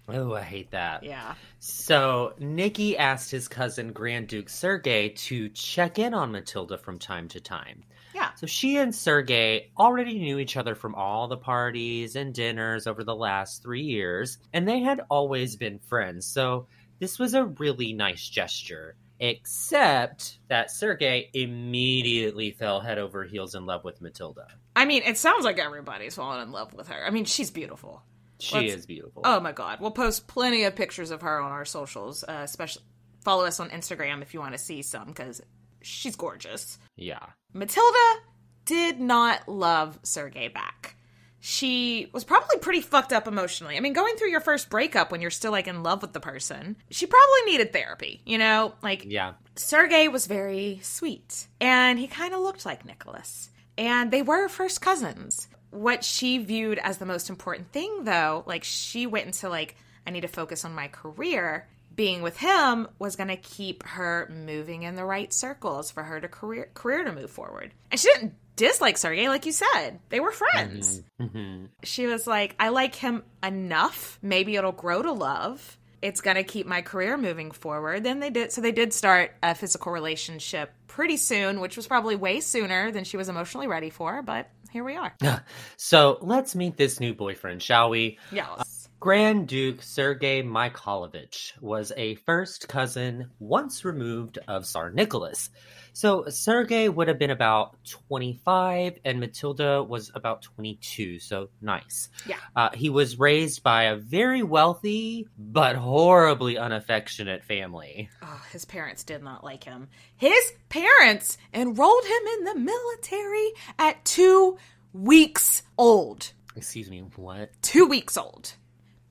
Oh, 0.08 0.34
I 0.34 0.42
hate 0.42 0.72
that. 0.72 1.04
Yeah. 1.04 1.34
So 1.60 2.34
Nicky 2.38 2.98
asked 2.98 3.30
his 3.30 3.46
cousin 3.46 3.92
Grand 3.92 4.26
Duke 4.26 4.48
Sergei 4.48 5.10
to 5.10 5.48
check 5.50 5.98
in 5.98 6.14
on 6.14 6.32
Matilda 6.32 6.78
from 6.78 6.98
time 6.98 7.28
to 7.28 7.40
time. 7.40 7.84
Yeah. 8.14 8.34
So 8.34 8.46
she 8.46 8.76
and 8.76 8.94
Sergei 8.94 9.70
already 9.78 10.18
knew 10.18 10.38
each 10.38 10.56
other 10.56 10.74
from 10.74 10.94
all 10.94 11.28
the 11.28 11.36
parties 11.36 12.16
and 12.16 12.34
dinners 12.34 12.86
over 12.86 13.04
the 13.04 13.14
last 13.14 13.62
three 13.62 13.82
years, 13.82 14.38
and 14.52 14.66
they 14.66 14.80
had 14.80 15.00
always 15.10 15.56
been 15.56 15.78
friends. 15.78 16.26
So 16.26 16.66
this 16.98 17.18
was 17.18 17.34
a 17.34 17.44
really 17.44 17.92
nice 17.92 18.28
gesture. 18.28 18.96
Except 19.22 20.38
that 20.48 20.70
Sergei 20.70 21.28
immediately 21.34 22.52
fell 22.52 22.80
head 22.80 22.98
over 22.98 23.24
heels 23.24 23.54
in 23.54 23.66
love 23.66 23.84
with 23.84 24.00
Matilda. 24.00 24.46
I 24.74 24.86
mean, 24.86 25.02
it 25.04 25.18
sounds 25.18 25.44
like 25.44 25.58
everybody's 25.58 26.14
fallen 26.14 26.40
in 26.40 26.52
love 26.52 26.72
with 26.72 26.88
her. 26.88 27.06
I 27.06 27.10
mean, 27.10 27.24
she's 27.24 27.50
beautiful. 27.50 28.02
She 28.38 28.56
Let's- 28.56 28.72
is 28.74 28.86
beautiful. 28.86 29.22
Oh 29.24 29.38
my 29.40 29.52
god, 29.52 29.80
we'll 29.80 29.90
post 29.90 30.26
plenty 30.26 30.64
of 30.64 30.74
pictures 30.74 31.10
of 31.10 31.22
her 31.22 31.40
on 31.40 31.52
our 31.52 31.64
socials. 31.66 32.24
Uh, 32.26 32.40
especially 32.44 32.82
follow 33.22 33.44
us 33.44 33.60
on 33.60 33.68
Instagram 33.70 34.22
if 34.22 34.32
you 34.32 34.40
want 34.40 34.52
to 34.52 34.58
see 34.58 34.80
some 34.82 35.08
because 35.08 35.42
she's 35.82 36.16
gorgeous. 36.16 36.78
Yeah. 37.00 37.26
Matilda 37.52 38.20
did 38.64 39.00
not 39.00 39.48
love 39.48 39.98
Sergei 40.02 40.48
back. 40.48 40.94
She 41.42 42.10
was 42.12 42.22
probably 42.22 42.58
pretty 42.58 42.82
fucked 42.82 43.14
up 43.14 43.26
emotionally. 43.26 43.76
I 43.76 43.80
mean, 43.80 43.94
going 43.94 44.14
through 44.16 44.28
your 44.30 44.40
first 44.40 44.68
breakup 44.68 45.10
when 45.10 45.22
you're 45.22 45.30
still 45.30 45.52
like 45.52 45.66
in 45.66 45.82
love 45.82 46.02
with 46.02 46.12
the 46.12 46.20
person, 46.20 46.76
she 46.90 47.06
probably 47.06 47.50
needed 47.52 47.72
therapy. 47.72 48.20
You 48.26 48.36
know, 48.38 48.74
like 48.82 49.04
Yeah. 49.06 49.32
Sergei 49.56 50.08
was 50.08 50.26
very 50.26 50.80
sweet 50.82 51.48
and 51.60 51.98
he 51.98 52.06
kind 52.06 52.34
of 52.34 52.40
looked 52.40 52.66
like 52.66 52.84
Nicholas. 52.84 53.48
And 53.78 54.10
they 54.10 54.20
were 54.20 54.48
first 54.48 54.82
cousins. 54.82 55.48
What 55.70 56.04
she 56.04 56.36
viewed 56.38 56.78
as 56.78 56.98
the 56.98 57.06
most 57.06 57.30
important 57.30 57.72
thing 57.72 58.04
though, 58.04 58.44
like 58.46 58.62
she 58.64 59.06
went 59.06 59.26
into 59.26 59.48
like 59.48 59.76
I 60.06 60.10
need 60.10 60.22
to 60.22 60.28
focus 60.28 60.64
on 60.66 60.74
my 60.74 60.88
career. 60.88 61.68
Being 62.00 62.22
with 62.22 62.38
him 62.38 62.88
was 62.98 63.14
going 63.14 63.28
to 63.28 63.36
keep 63.36 63.82
her 63.82 64.26
moving 64.34 64.84
in 64.84 64.94
the 64.94 65.04
right 65.04 65.30
circles 65.30 65.90
for 65.90 66.02
her 66.02 66.18
to 66.18 66.28
career 66.28 66.70
career 66.72 67.04
to 67.04 67.12
move 67.12 67.30
forward. 67.30 67.74
And 67.90 68.00
she 68.00 68.10
didn't 68.14 68.32
dislike 68.56 68.96
Sergey, 68.96 69.28
like 69.28 69.44
you 69.44 69.52
said. 69.52 69.98
They 70.08 70.18
were 70.18 70.32
friends 70.32 71.02
hmm 71.20 71.66
she 71.82 72.06
was 72.06 72.26
like, 72.26 72.56
I 72.58 72.70
like 72.70 72.94
him 72.94 73.22
enough. 73.42 74.18
Maybe 74.22 74.56
it'll 74.56 74.72
grow 74.72 75.02
to 75.02 75.12
love. 75.12 75.76
It's 76.00 76.22
going 76.22 76.36
to 76.36 76.42
keep 76.42 76.66
my 76.66 76.80
career 76.80 77.18
moving 77.18 77.50
forward. 77.50 78.02
Then 78.02 78.20
they 78.20 78.30
did. 78.30 78.50
So 78.50 78.62
they 78.62 78.72
did 78.72 78.94
start 78.94 79.32
a 79.42 79.54
physical 79.54 79.92
relationship 79.92 80.72
pretty 80.86 81.18
soon, 81.18 81.60
which 81.60 81.76
was 81.76 81.86
probably 81.86 82.16
way 82.16 82.40
sooner 82.40 82.90
than 82.92 83.04
she 83.04 83.18
was 83.18 83.28
emotionally 83.28 83.66
ready 83.66 83.90
for. 83.90 84.22
But 84.22 84.48
here 84.72 84.84
we 84.84 84.96
are. 84.96 85.14
So 85.76 86.18
let's 86.22 86.54
meet 86.54 86.78
this 86.78 86.98
new 86.98 87.12
boyfriend, 87.12 87.62
shall 87.62 87.90
we? 87.90 88.18
Yes. 88.32 88.79
Grand 89.00 89.48
Duke 89.48 89.80
Sergei 89.80 90.42
Mikhailovich 90.42 91.58
was 91.62 91.90
a 91.96 92.16
first 92.16 92.68
cousin 92.68 93.30
once 93.38 93.82
removed 93.82 94.38
of 94.46 94.66
Tsar 94.66 94.90
Nicholas. 94.90 95.48
So 95.94 96.26
Sergei 96.28 96.86
would 96.86 97.08
have 97.08 97.18
been 97.18 97.30
about 97.30 97.78
25 97.88 98.98
and 99.02 99.18
Matilda 99.18 99.82
was 99.82 100.12
about 100.14 100.42
22, 100.42 101.18
so 101.18 101.48
nice. 101.62 102.10
Yeah. 102.26 102.36
Uh, 102.54 102.68
he 102.74 102.90
was 102.90 103.18
raised 103.18 103.62
by 103.62 103.84
a 103.84 103.96
very 103.96 104.42
wealthy 104.42 105.26
but 105.38 105.76
horribly 105.76 106.58
unaffectionate 106.58 107.42
family. 107.42 108.10
Oh, 108.20 108.42
his 108.52 108.66
parents 108.66 109.02
did 109.02 109.22
not 109.22 109.42
like 109.42 109.64
him. 109.64 109.88
His 110.16 110.52
parents 110.68 111.38
enrolled 111.54 112.04
him 112.04 112.22
in 112.38 112.44
the 112.44 112.58
military 112.58 113.52
at 113.78 114.04
two 114.04 114.58
weeks 114.92 115.62
old. 115.78 116.34
Excuse 116.54 116.90
me, 116.90 117.02
what? 117.16 117.50
Two 117.62 117.86
weeks 117.86 118.18
old. 118.18 118.52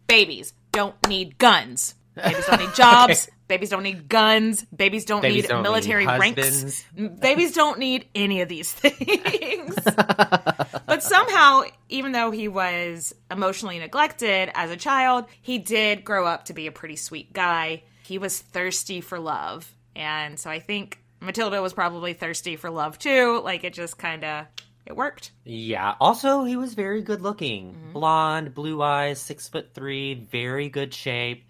Babies 0.10 0.54
don't 0.72 0.96
need 1.08 1.38
guns. 1.38 1.96
Babies 2.16 2.46
don't 2.46 2.60
need 2.60 2.76
jobs. 2.76 3.30
Babies 3.48 3.70
don't 3.70 3.84
need 3.84 4.10
guns. 4.10 4.64
Babies 4.66 5.06
don't 5.06 5.22
Babies 5.22 5.44
need 5.44 5.48
don't 5.48 5.58
need 5.60 5.64
military 5.64 6.06
ranks. 6.06 6.86
Babies 6.94 7.54
don't 7.54 7.80
need 7.80 8.06
any 8.14 8.42
of 8.42 8.50
these 8.50 8.72
things. 8.74 9.76
but 10.86 11.02
somehow, 11.02 11.64
even 11.90 12.12
though 12.12 12.30
he 12.30 12.48
was 12.48 13.14
emotionally 13.32 13.80
neglected 13.80 14.52
as 14.54 14.70
a 14.70 14.78
child, 14.78 15.26
he 15.42 15.58
did 15.58 16.04
grow 16.04 16.28
up 16.28 16.46
to 16.46 16.54
be 16.54 16.68
a 16.68 16.72
pretty 16.72 16.96
sweet 16.96 17.34
guy. 17.34 17.82
He 18.04 18.18
was 18.20 18.38
thirsty 18.40 19.02
for 19.02 19.20
love. 19.20 19.74
And 19.96 20.40
so 20.40 20.50
I 20.50 20.60
think 20.60 21.00
Matilda 21.20 21.62
was 21.62 21.74
probably 21.74 22.14
thirsty 22.14 22.56
for 22.56 22.70
love 22.70 23.00
too. 23.00 23.42
Like 23.44 23.64
it 23.64 23.74
just 23.74 23.98
kind 23.98 24.24
of 24.24 24.46
it 24.90 24.96
worked. 24.96 25.32
Yeah. 25.46 25.96
Also, 26.02 26.44
he 26.44 26.56
was 26.58 26.74
very 26.74 27.02
good 27.02 27.22
looking. 27.22 27.92
Blonde, 27.94 28.54
blue 28.54 28.82
eyes, 28.82 29.22
six 29.22 29.48
foot 29.48 29.74
three, 29.74 30.28
very 30.32 30.68
good 30.70 30.94
shape. 30.94 31.46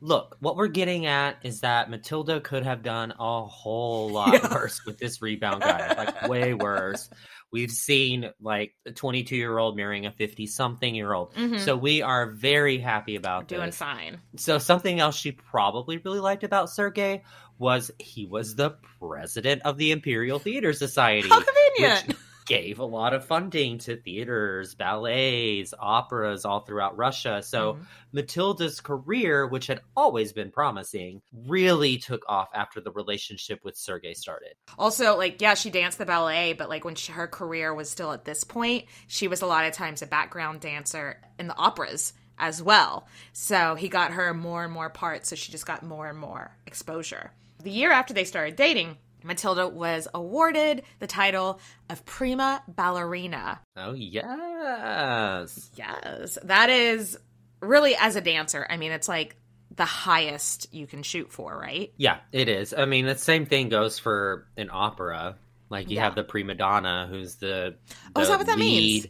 Look, 0.00 0.36
what 0.40 0.56
we're 0.56 0.68
getting 0.68 1.06
at 1.06 1.36
is 1.42 1.60
that 1.60 1.90
Matilda 1.90 2.40
could 2.40 2.62
have 2.64 2.82
done 2.82 3.12
a 3.18 3.42
whole 3.44 4.10
lot 4.12 4.50
worse 4.50 4.84
with 4.86 4.98
this 4.98 5.20
rebound 5.20 5.62
guy. 5.62 5.94
Like, 5.96 6.28
way 6.28 6.54
worse. 6.54 7.10
We've 7.52 7.70
seen 7.70 8.30
like 8.40 8.74
a 8.84 8.92
22 8.92 9.34
year 9.36 9.56
old 9.56 9.76
marrying 9.76 10.04
a 10.04 10.10
50 10.12 10.46
something 10.46 10.94
year 10.94 11.12
old. 11.12 11.32
Mhm. 11.34 11.60
So 11.60 11.76
we 11.76 12.02
are 12.02 12.30
very 12.30 12.78
happy 12.78 13.16
about 13.16 13.48
Doing 13.48 13.66
this. 13.66 13.76
fine. 13.76 14.20
So 14.36 14.58
something 14.58 15.00
else 15.00 15.16
she 15.16 15.32
probably 15.32 15.96
really 15.98 16.20
liked 16.20 16.44
about 16.44 16.70
Sergei 16.70 17.22
was 17.58 17.90
he 17.98 18.26
was 18.26 18.54
the 18.56 18.76
president 19.00 19.62
of 19.64 19.78
the 19.78 19.92
Imperial 19.92 20.38
Theater 20.38 20.72
Society. 20.74 21.28
How 21.28 21.40
convenient. 21.42 22.08
Which 22.08 22.16
gave 22.46 22.78
a 22.78 22.84
lot 22.84 23.12
of 23.12 23.24
funding 23.24 23.76
to 23.76 23.96
theaters, 23.96 24.74
ballets, 24.74 25.74
operas 25.78 26.44
all 26.44 26.60
throughout 26.60 26.96
Russia. 26.96 27.42
So 27.42 27.74
Mhm. 27.74 27.86
Matilda's 28.12 28.80
career, 28.80 29.46
which 29.46 29.66
had 29.66 29.80
always 29.96 30.32
been 30.32 30.50
promising, 30.50 31.20
really 31.46 31.98
took 31.98 32.24
off 32.28 32.48
after 32.54 32.80
the 32.80 32.92
relationship 32.92 33.64
with 33.64 33.76
Sergei 33.76 34.14
started. 34.14 34.54
Also, 34.78 35.16
like, 35.16 35.42
yeah, 35.42 35.54
she 35.54 35.70
danced 35.70 35.98
the 35.98 36.06
ballet, 36.06 36.52
but 36.52 36.68
like 36.68 36.84
when 36.84 36.94
she, 36.94 37.12
her 37.12 37.26
career 37.26 37.74
was 37.74 37.90
still 37.90 38.12
at 38.12 38.24
this 38.24 38.44
point, 38.44 38.86
she 39.08 39.28
was 39.28 39.42
a 39.42 39.46
lot 39.46 39.64
of 39.66 39.72
times 39.72 40.00
a 40.00 40.06
background 40.06 40.60
dancer 40.60 41.20
in 41.38 41.48
the 41.48 41.56
operas 41.56 42.12
as 42.38 42.62
well. 42.62 43.08
So 43.32 43.74
he 43.74 43.88
got 43.88 44.12
her 44.12 44.32
more 44.34 44.64
and 44.64 44.72
more 44.72 44.90
parts, 44.90 45.28
so 45.30 45.36
she 45.36 45.50
just 45.50 45.66
got 45.66 45.82
more 45.82 46.08
and 46.08 46.18
more 46.18 46.56
exposure. 46.66 47.32
The 47.62 47.70
year 47.70 47.90
after 47.90 48.14
they 48.14 48.24
started 48.24 48.54
dating, 48.54 48.98
Matilda 49.26 49.68
was 49.68 50.08
awarded 50.14 50.82
the 51.00 51.06
title 51.06 51.60
of 51.90 52.04
prima 52.04 52.62
ballerina. 52.68 53.60
Oh, 53.76 53.92
yes. 53.92 55.70
Yes, 55.76 56.38
that 56.44 56.70
is 56.70 57.18
really 57.60 57.96
as 57.96 58.16
a 58.16 58.20
dancer. 58.20 58.66
I 58.68 58.76
mean, 58.76 58.92
it's 58.92 59.08
like 59.08 59.36
the 59.74 59.84
highest 59.84 60.72
you 60.72 60.86
can 60.86 61.02
shoot 61.02 61.32
for, 61.32 61.56
right? 61.58 61.92
Yeah, 61.96 62.18
it 62.32 62.48
is. 62.48 62.72
I 62.72 62.84
mean, 62.86 63.06
the 63.06 63.16
same 63.16 63.46
thing 63.46 63.68
goes 63.68 63.98
for 63.98 64.46
an 64.56 64.70
opera. 64.72 65.36
Like 65.68 65.90
you 65.90 65.96
Yeah. 65.96 66.04
have 66.04 66.14
the 66.14 66.22
prima 66.22 66.54
donna, 66.54 67.08
who's 67.10 67.34
the, 67.36 67.74
Oh, 68.14 68.20
is 68.20 68.28
that 68.28 68.38
what 68.38 68.46
that 68.46 68.58
means? 68.58 69.06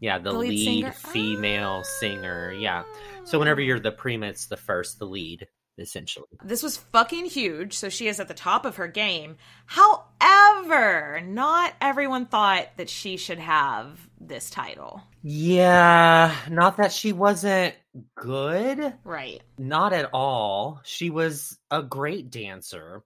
Yeah, 0.00 0.18
the, 0.18 0.32
The 0.32 0.38
lead 0.38 0.48
lead, 0.50 0.64
singer? 0.64 0.94
Ah. 0.94 1.08
female 1.08 1.84
singer. 1.84 2.52
Yeah. 2.52 2.82
So 3.24 3.38
whenever 3.38 3.60
you're 3.60 3.80
the 3.80 3.92
prima, 3.92 4.26
it's 4.26 4.46
the 4.46 4.56
first, 4.56 4.98
the 4.98 5.06
lead. 5.06 5.46
Essentially. 5.78 6.26
This 6.44 6.62
was 6.62 6.76
fucking 6.76 7.26
huge, 7.26 7.74
so 7.74 7.88
she 7.88 8.06
is 8.08 8.20
at 8.20 8.28
the 8.28 8.34
top 8.34 8.64
of 8.64 8.76
her 8.76 8.88
game. 8.88 9.36
However, 9.66 11.20
not 11.24 11.74
everyone 11.80 12.26
thought 12.26 12.68
that 12.76 12.88
she 12.88 13.16
should 13.16 13.38
have 13.38 13.98
this 14.20 14.50
title. 14.50 15.02
Yeah, 15.22 16.34
not 16.50 16.76
that 16.78 16.92
she 16.92 17.12
wasn't 17.12 17.74
good. 18.16 18.94
Right. 19.04 19.42
Not 19.58 19.92
at 19.92 20.10
all. 20.12 20.80
She 20.84 21.10
was 21.10 21.58
a 21.70 21.82
great 21.82 22.30
dancer. 22.30 23.02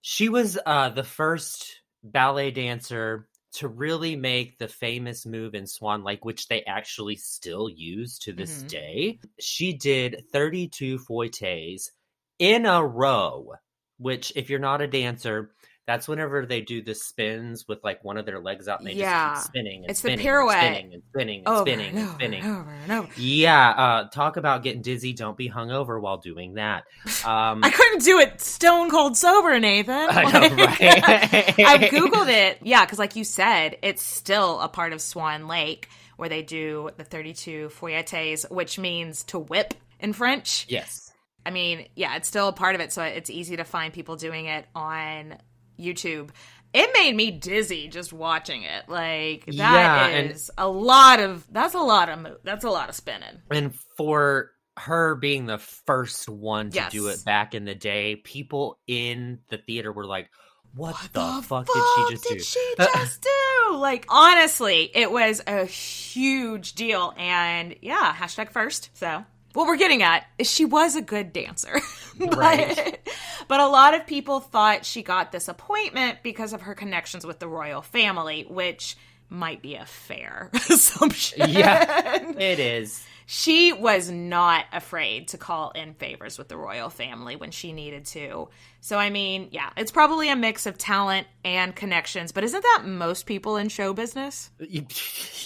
She 0.00 0.28
was 0.28 0.58
uh, 0.64 0.90
the 0.90 1.04
first 1.04 1.80
ballet 2.02 2.50
dancer 2.50 3.28
to 3.54 3.68
really 3.68 4.16
make 4.16 4.58
the 4.58 4.68
famous 4.68 5.24
move 5.24 5.54
in 5.54 5.66
Swan 5.66 6.04
Lake, 6.04 6.24
which 6.24 6.46
they 6.48 6.62
actually 6.64 7.16
still 7.16 7.68
use 7.70 8.18
to 8.20 8.32
this 8.32 8.62
Mhm. 8.62 8.68
day. 8.68 9.18
She 9.40 9.72
did 9.72 10.24
32 10.30 10.98
fouettes 10.98 11.90
in 12.38 12.66
a 12.66 12.84
row, 12.84 13.54
which, 13.98 14.32
if 14.36 14.50
you're 14.50 14.58
not 14.58 14.80
a 14.82 14.86
dancer, 14.86 15.50
that's 15.86 16.08
whenever 16.08 16.44
they 16.46 16.60
do 16.62 16.82
the 16.82 16.96
spins 16.96 17.68
with 17.68 17.78
like 17.84 18.02
one 18.02 18.16
of 18.16 18.26
their 18.26 18.40
legs 18.40 18.66
out 18.66 18.80
and 18.80 18.88
they 18.88 18.94
Yeah. 18.94 19.34
just 19.34 19.46
keep 19.46 19.50
spinning 19.52 19.82
and 19.82 19.90
It's 19.90 20.00
the 20.00 20.08
spinning 20.08 20.26
pirouette. 20.26 20.62
and 20.64 20.74
spinning 20.74 20.92
and 20.94 21.02
spinning 21.08 21.38
and 21.38 21.48
Over 21.48 21.60
spinning 21.70 21.86
and 21.90 21.98
and 21.98 22.08
over 22.08 22.14
spinning. 22.18 22.42
and 22.42 22.56
over 22.58 22.70
and 22.70 22.92
over. 22.92 23.08
Yeah, 23.16 23.68
uh, 23.70 24.08
talk 24.08 24.36
about 24.36 24.64
getting 24.64 24.82
dizzy. 24.82 25.12
Don't 25.12 25.36
be 25.36 25.48
hungover 25.48 26.00
while 26.00 26.16
doing 26.18 26.54
that. 26.54 26.84
Um, 27.24 27.60
I 27.64 27.70
couldn't 27.70 28.02
do 28.02 28.18
it 28.18 28.40
stone 28.40 28.90
cold 28.90 29.16
sober, 29.16 29.58
Nathan. 29.60 29.94
I 30.10 30.22
know, 30.24 30.40
Like- 30.40 30.80
right? 30.80 31.58
I 31.60 31.78
googled 31.92 32.28
it. 32.28 32.58
Yeah, 32.62 32.84
because 32.84 32.98
like 32.98 33.14
you 33.16 33.22
said, 33.24 33.76
it's 33.82 34.02
still 34.02 34.60
a 34.60 34.68
part 34.68 34.92
of 34.92 35.00
Swan 35.00 35.46
Lake 35.46 35.88
where 36.16 36.28
they 36.28 36.42
do 36.42 36.90
the 36.96 37.04
32 37.04 37.68
fouettes, 37.68 38.44
which 38.50 38.76
means 38.78 39.22
to 39.24 39.38
whip 39.38 39.74
in 40.00 40.12
French. 40.12 40.66
yes. 40.68 41.05
I 41.46 41.50
mean, 41.50 41.86
yeah, 41.94 42.16
it's 42.16 42.26
still 42.28 42.48
a 42.48 42.52
part 42.52 42.74
of 42.74 42.80
it, 42.80 42.92
so 42.92 43.02
it's 43.02 43.30
easy 43.30 43.56
to 43.56 43.64
find 43.64 43.92
people 43.94 44.16
doing 44.16 44.46
it 44.46 44.66
on 44.74 45.36
YouTube. 45.78 46.30
It 46.74 46.90
made 46.92 47.14
me 47.16 47.30
dizzy 47.30 47.88
just 47.88 48.12
watching 48.12 48.64
it. 48.64 48.88
Like 48.88 49.44
Yeah, 49.46 49.72
that 49.72 50.10
and- 50.12 50.30
is 50.32 50.50
a 50.58 50.68
lot 50.68 51.20
of 51.20 51.46
that's 51.52 51.74
a 51.74 51.78
lot 51.80 52.08
of 52.08 52.18
mo- 52.18 52.36
that's 52.42 52.64
a 52.64 52.70
lot 52.70 52.88
of 52.88 52.94
spinning. 52.94 53.40
And 53.50 53.74
for 53.96 54.50
her 54.76 55.14
being 55.14 55.46
the 55.46 55.58
first 55.58 56.28
one 56.28 56.68
to 56.70 56.76
Yes. 56.76 56.92
do 56.92 57.06
it 57.08 57.24
back 57.24 57.54
in 57.54 57.64
the 57.64 57.74
day, 57.74 58.16
people 58.16 58.78
in 58.86 59.38
the 59.48 59.56
theater 59.58 59.90
were 59.92 60.04
like, 60.04 60.28
"What, 60.74 60.96
the, 61.14 61.20
the 61.36 61.42
fuck, 61.42 61.66
fuck 61.66 61.66
did 61.66 61.82
she 61.96 62.14
just 62.14 62.24
did 62.28 62.38
do?" 62.38 62.44
she 62.44 62.74
just 62.78 63.22
do? 63.70 63.76
Like 63.76 64.04
honestly, 64.10 64.90
it 64.94 65.10
was 65.10 65.40
a 65.46 65.64
huge 65.64 66.74
deal, 66.74 67.14
and 67.16 67.74
yeah, 67.80 68.14
hashtag 68.14 68.50
first. 68.50 68.90
So 68.94 69.24
what 69.56 69.66
we're 69.66 69.76
getting 69.76 70.02
at 70.02 70.24
is 70.38 70.50
she 70.50 70.64
was 70.64 70.94
a 70.96 71.02
good 71.02 71.32
dancer, 71.32 71.80
but, 72.18 72.36
Right. 72.36 73.00
but 73.48 73.58
a 73.58 73.66
lot 73.66 73.94
of 73.94 74.06
people 74.06 74.40
thought 74.40 74.84
she 74.84 75.02
got 75.02 75.32
this 75.32 75.48
appointment 75.48 76.18
because 76.22 76.52
of 76.52 76.62
her 76.62 76.74
connections 76.74 77.26
with 77.26 77.38
the 77.38 77.48
royal 77.48 77.80
family, 77.82 78.46
which 78.48 78.96
might 79.28 79.62
be 79.62 79.74
a 79.76 79.84
fair 79.86 80.50
assumption. 80.70 81.50
yeah, 81.50 82.32
it 82.38 82.58
is. 82.58 83.04
She 83.28 83.72
was 83.72 84.08
not 84.08 84.66
afraid 84.72 85.26
to 85.28 85.38
call 85.38 85.70
in 85.72 85.94
favors 85.94 86.38
with 86.38 86.46
the 86.46 86.56
royal 86.56 86.90
family 86.90 87.34
when 87.34 87.50
she 87.50 87.72
needed 87.72 88.04
to. 88.06 88.48
So, 88.80 88.98
I 88.98 89.10
mean, 89.10 89.48
yeah, 89.50 89.70
it's 89.76 89.90
probably 89.90 90.28
a 90.28 90.36
mix 90.36 90.64
of 90.66 90.78
talent 90.78 91.26
and 91.44 91.74
connections, 91.74 92.30
but 92.30 92.44
isn't 92.44 92.62
that 92.62 92.84
most 92.86 93.26
people 93.26 93.56
in 93.56 93.68
show 93.68 93.92
business? 93.94 94.50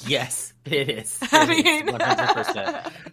Yes, 0.07 0.53
it 0.67 0.89
is. 0.91 1.19
I 1.33 1.45
It 1.45 1.67
is, 1.67 1.85
mean- 1.85 1.95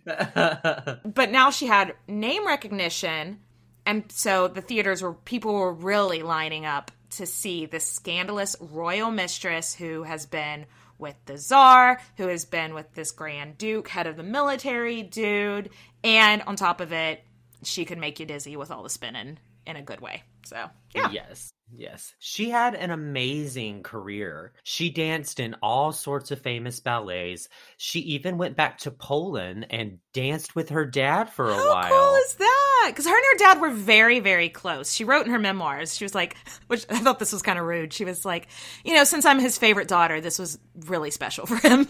100%. 0.05 1.13
But 1.13 1.31
now 1.31 1.49
she 1.51 1.65
had 1.67 1.93
name 2.07 2.45
recognition, 2.47 3.39
and 3.85 4.03
so 4.11 4.47
the 4.47 4.61
theaters 4.61 5.01
were, 5.01 5.13
people 5.13 5.53
were 5.53 5.73
really 5.73 6.23
lining 6.23 6.65
up 6.65 6.91
to 7.11 7.25
see 7.25 7.65
the 7.65 7.79
scandalous 7.79 8.55
royal 8.59 9.11
mistress 9.11 9.73
who 9.73 10.03
has 10.03 10.25
been 10.25 10.65
with 10.97 11.15
the 11.25 11.37
czar, 11.37 12.01
who 12.17 12.27
has 12.27 12.45
been 12.45 12.73
with 12.73 12.93
this 12.93 13.11
grand 13.11 13.57
duke, 13.57 13.87
head 13.87 14.07
of 14.07 14.17
the 14.17 14.23
military 14.23 15.03
dude, 15.03 15.69
and 16.03 16.41
on 16.43 16.55
top 16.55 16.81
of 16.81 16.91
it, 16.91 17.23
she 17.63 17.85
could 17.85 17.97
make 17.97 18.19
you 18.19 18.25
dizzy 18.25 18.55
with 18.55 18.71
all 18.71 18.83
the 18.83 18.89
spinning 18.89 19.37
in 19.65 19.75
a 19.75 19.81
good 19.81 20.01
way. 20.01 20.23
So, 20.45 20.69
yeah. 20.93 21.11
Yes, 21.11 21.51
yes. 21.73 22.13
She 22.19 22.49
had 22.49 22.75
an 22.75 22.91
amazing 22.91 23.83
career. 23.83 24.53
She 24.63 24.89
danced 24.89 25.39
in 25.39 25.55
all 25.61 25.91
sorts 25.91 26.31
of 26.31 26.41
famous 26.41 26.79
ballets. 26.79 27.49
She 27.77 27.99
even 27.99 28.37
went 28.37 28.55
back 28.55 28.79
to 28.79 28.91
Poland 28.91 29.67
and 29.69 29.99
danced 30.13 30.55
with 30.55 30.69
her 30.69 30.85
dad 30.85 31.29
for 31.29 31.49
a 31.49 31.53
How 31.55 31.69
while. 31.69 31.83
How 31.83 31.89
cool 31.89 32.15
is 32.15 32.35
that? 32.35 32.87
Because 32.89 33.05
her 33.05 33.15
and 33.15 33.25
her 33.31 33.37
dad 33.37 33.61
were 33.61 33.71
very, 33.71 34.19
very 34.19 34.49
close. 34.49 34.93
She 34.93 35.03
wrote 35.03 35.25
in 35.25 35.31
her 35.31 35.39
memoirs, 35.39 35.95
she 35.95 36.05
was 36.05 36.15
like, 36.15 36.37
which 36.67 36.85
I 36.89 36.99
thought 36.99 37.19
this 37.19 37.33
was 37.33 37.41
kind 37.41 37.59
of 37.59 37.65
rude. 37.65 37.93
She 37.93 38.05
was 38.05 38.25
like, 38.25 38.47
you 38.83 38.93
know, 38.93 39.03
since 39.03 39.25
I'm 39.25 39.39
his 39.39 39.57
favorite 39.57 39.87
daughter, 39.87 40.21
this 40.21 40.39
was 40.39 40.59
really 40.85 41.11
special 41.11 41.45
for 41.45 41.55
him. 41.55 41.87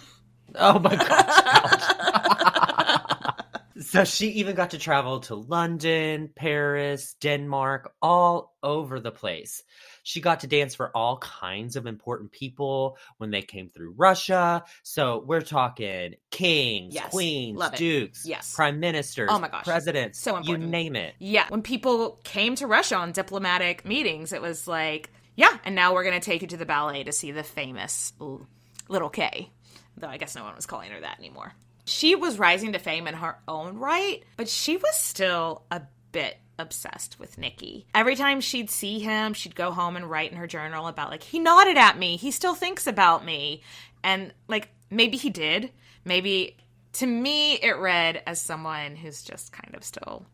Oh 0.56 0.80
my 0.80 0.96
gosh. 0.96 2.54
so 3.82 4.04
she 4.04 4.28
even 4.30 4.56
got 4.56 4.72
to 4.72 4.78
travel 4.78 5.20
to 5.22 5.36
London, 5.36 6.30
Paris, 6.36 7.16
Denmark, 7.22 7.94
all 8.02 8.56
over 8.64 9.00
the 9.00 9.12
place. 9.12 9.64
She 10.04 10.22
got 10.22 10.40
to 10.42 10.48
dance 10.48 10.74
for 10.76 10.90
all 10.96 11.18
kinds 11.18 11.76
of 11.76 11.86
important 11.86 12.32
people 12.32 12.98
when 13.18 13.30
they 13.32 13.42
came 13.42 13.70
through 13.70 13.94
Russia. 13.98 14.64
So 14.84 15.24
we're 15.26 15.42
talking 15.42 16.16
kings, 16.32 16.94
Yes, 16.94 17.12
queens, 17.12 17.62
dukes, 17.76 18.26
Yes. 18.26 18.54
prime 18.56 18.80
ministers, 18.80 19.30
Oh 19.32 19.40
my 19.40 19.50
gosh, 19.50 19.66
presidents, 19.66 20.20
so 20.20 20.38
important. 20.38 20.64
you 20.66 20.70
name 20.70 20.96
it. 20.96 21.16
Yeah. 21.20 21.46
When 21.50 21.62
people 21.62 22.20
came 22.24 22.56
to 22.56 22.68
Russia 22.68 22.96
on 22.96 23.12
diplomatic 23.12 23.86
meetings, 23.86 24.32
it 24.34 24.42
was 24.42 24.68
like, 24.68 25.10
yeah, 25.36 25.58
and 25.66 25.76
now 25.76 25.94
we're 25.94 26.04
going 26.04 26.20
to 26.20 26.26
take 26.26 26.42
you 26.42 26.48
to 26.48 26.58
the 26.58 26.66
ballet 26.66 27.04
to 27.04 27.12
see 27.12 27.32
the 27.32 27.44
famous 27.44 28.14
little 28.90 29.10
K. 29.10 29.52
Though 29.98 30.08
I 30.08 30.18
guess 30.18 30.36
no 30.36 30.44
one 30.44 30.56
was 30.56 30.66
calling 30.66 30.92
her 30.92 31.00
that 31.02 31.20
anymore. 31.20 31.54
She 31.88 32.16
was 32.16 32.38
rising 32.38 32.74
to 32.74 32.80
fame 32.80 33.08
in 33.08 33.14
her 33.16 33.38
own 33.48 33.78
right, 33.78 34.24
but 34.36 34.50
she 34.50 34.78
was 34.78 34.96
still 34.96 35.64
a 35.72 35.82
bit 36.12 36.38
obsessed 36.60 37.20
with 37.20 37.38
Nikki. 37.38 37.86
Every 37.96 38.16
time 38.16 38.42
she'd 38.42 38.70
see 38.70 39.00
him, 39.00 39.34
she'd 39.34 39.56
go 39.56 39.72
home 39.72 39.96
and 39.96 40.10
write 40.10 40.32
in 40.32 40.38
her 40.38 40.48
journal 40.48 40.88
about 40.88 41.12
like 41.12 41.24
he 41.24 41.40
nodded 41.40 41.78
at 41.78 41.98
me, 41.98 42.18
he 42.18 42.32
still 42.32 42.56
thinks 42.56 42.88
about 42.88 43.24
me. 43.24 43.62
And 44.04 44.34
like 44.48 44.70
maybe 44.90 45.18
he 45.18 45.30
did. 45.30 45.72
Maybe 46.04 46.58
to 46.94 47.06
me 47.08 47.54
it 47.56 47.78
read 47.78 48.22
as 48.26 48.42
someone 48.42 48.96
who's 48.96 49.22
just 49.24 49.52
kind 49.52 49.76
of 49.76 49.84
still 49.84 50.26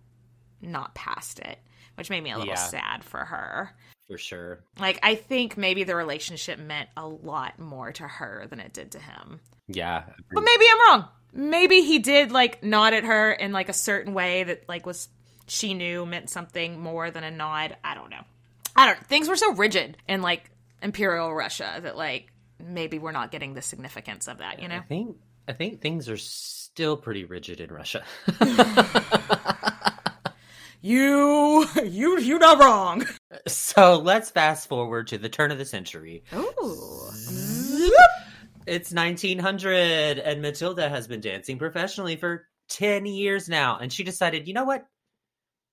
not 0.62 0.96
past 0.96 1.40
it, 1.40 1.60
which 1.96 2.10
made 2.10 2.24
me 2.24 2.32
a 2.32 2.38
little 2.38 2.54
Yeah. 2.54 2.56
sad 2.56 3.04
for 3.04 3.20
her. 3.26 3.76
For 4.08 4.18
sure. 4.18 4.64
Like 4.80 5.00
I 5.04 5.16
think 5.16 5.58
maybe 5.58 5.84
the 5.84 5.96
relationship 5.96 6.58
meant 6.58 6.90
a 6.98 7.06
lot 7.08 7.60
more 7.60 7.92
to 7.92 8.08
her 8.08 8.48
than 8.50 8.60
it 8.60 8.74
did 8.74 8.92
to 8.94 9.00
him. 9.00 9.40
Yeah. 9.68 10.04
But 10.32 10.42
maybe 10.44 10.66
I'm 10.72 10.80
wrong. 11.00 11.10
Maybe 11.34 11.82
he 11.82 12.00
did 12.00 12.32
like 12.32 12.64
nod 12.64 12.94
at 12.94 13.04
her 13.04 13.32
in 13.32 13.52
like 13.52 13.70
a 13.70 13.74
certain 13.74 14.14
way 14.14 14.44
that 14.44 14.70
like 14.70 14.86
was 14.86 15.10
she 15.48 15.74
knew 15.74 16.06
meant 16.06 16.30
something 16.30 16.80
more 16.80 17.12
than 17.12 17.24
a 17.24 17.32
nod. 17.32 17.76
I 17.84 17.96
don't 17.96 18.10
know. 18.10 18.22
I 18.76 18.86
don't 18.88 19.06
things 19.08 19.28
were 19.28 19.36
so 19.36 19.54
rigid 19.54 19.98
in 20.08 20.22
like 20.22 20.50
imperial 20.82 21.34
Russia 21.34 21.80
that 21.82 21.98
like 21.98 22.32
maybe 22.60 23.00
we're 23.00 23.12
not 23.12 23.32
getting 23.32 23.54
the 23.54 23.62
significance 23.62 24.28
of 24.28 24.38
that, 24.38 24.62
you 24.62 24.68
know? 24.68 24.78
I 24.78 24.82
think 24.82 25.18
I 25.48 25.54
think 25.54 25.82
things 25.82 26.08
are 26.08 26.18
still 26.18 26.98
pretty 26.98 27.26
rigid 27.26 27.60
in 27.60 27.72
Russia. 27.72 28.04
You 30.86 31.66
you 31.86 32.20
you 32.20 32.38
not 32.40 32.60
wrong. 32.60 33.06
so 33.48 33.98
let's 34.00 34.30
fast 34.30 34.68
forward 34.68 35.08
to 35.08 35.18
the 35.18 35.30
turn 35.30 35.50
of 35.50 35.58
the 35.58 35.64
century. 35.64 36.26
Ooh. 36.36 37.10
It's 38.66 38.94
1900, 38.94 40.20
and 40.20 40.42
Matilda 40.42 40.90
has 40.90 41.08
been 41.08 41.22
dancing 41.22 41.58
professionally 41.58 42.16
for 42.16 42.48
10 42.70 43.06
years 43.06 43.50
now. 43.50 43.78
And 43.78 43.92
she 43.92 44.04
decided, 44.04 44.48
you 44.48 44.54
know 44.54 44.64
what? 44.64 44.86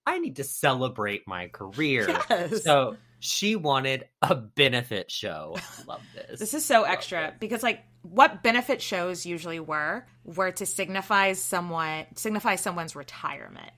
I 0.07 0.19
need 0.19 0.37
to 0.37 0.45
celebrate 0.45 1.23
my 1.27 1.49
career. 1.49 2.09
Yes. 2.31 2.65
So 2.65 2.97
she 3.21 3.55
wanted 3.55 4.07
a 4.23 4.35
benefit 4.35 5.11
show. 5.11 5.57
Love 5.87 6.03
this. 6.15 6.41
This 6.41 6.55
is 6.55 6.65
so 6.65 6.83
extra 6.85 7.35
because 7.39 7.63
like 7.63 7.85
what 8.03 8.43
benefit 8.43 8.83
shows 8.83 9.27
usually 9.27 9.61
were 9.61 10.07
were 10.25 10.51
to 10.53 10.67
signify 10.67 11.35
someone 11.35 12.07
signify 12.17 12.57
someone's 12.57 12.97
retirement. 12.97 13.73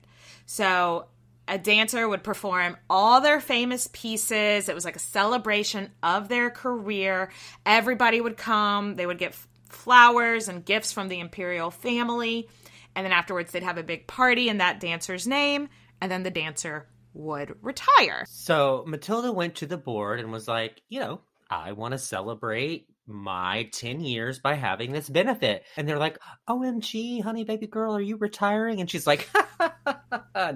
So 0.45 1.07
a 1.47 1.57
dancer 1.57 2.07
would 2.07 2.23
perform 2.23 2.77
all 2.89 3.21
their 3.21 3.41
famous 3.41 3.89
pieces. 3.91 4.69
It 4.69 4.75
was 4.75 4.85
like 4.85 4.95
a 4.95 4.99
celebration 4.99 5.91
of 6.01 6.29
their 6.29 6.49
career. 6.49 7.31
Everybody 7.65 8.21
would 8.21 8.37
come. 8.37 8.95
They 8.95 9.05
would 9.05 9.17
get 9.17 9.35
flowers 9.69 10.47
and 10.47 10.63
gifts 10.63 10.93
from 10.93 11.09
the 11.09 11.19
imperial 11.19 11.71
family. 11.71 12.47
And 12.95 13.05
then 13.05 13.11
afterwards, 13.11 13.51
they'd 13.51 13.63
have 13.63 13.77
a 13.77 13.83
big 13.83 14.07
party 14.07 14.49
in 14.49 14.59
that 14.59 14.79
dancer's 14.79 15.27
name. 15.27 15.69
And 16.01 16.11
then 16.11 16.23
the 16.23 16.31
dancer 16.31 16.87
would 17.13 17.55
retire. 17.61 18.25
So 18.27 18.83
Matilda 18.87 19.31
went 19.31 19.55
to 19.55 19.65
the 19.65 19.77
board 19.77 20.19
and 20.19 20.31
was 20.31 20.47
like, 20.47 20.81
you 20.89 20.99
know, 20.99 21.21
I 21.49 21.73
want 21.73 21.91
to 21.91 21.97
celebrate 21.97 22.87
my 23.05 23.69
10 23.73 23.99
years 24.01 24.39
by 24.39 24.53
having 24.53 24.91
this 24.93 25.09
benefit. 25.09 25.63
And 25.77 25.87
they're 25.87 25.99
like, 25.99 26.19
OMG, 26.47 27.21
honey, 27.21 27.43
baby 27.43 27.67
girl, 27.67 27.95
are 27.95 28.01
you 28.01 28.15
retiring? 28.17 28.79
And 28.79 28.89
she's 28.89 29.05
like, 29.05 29.29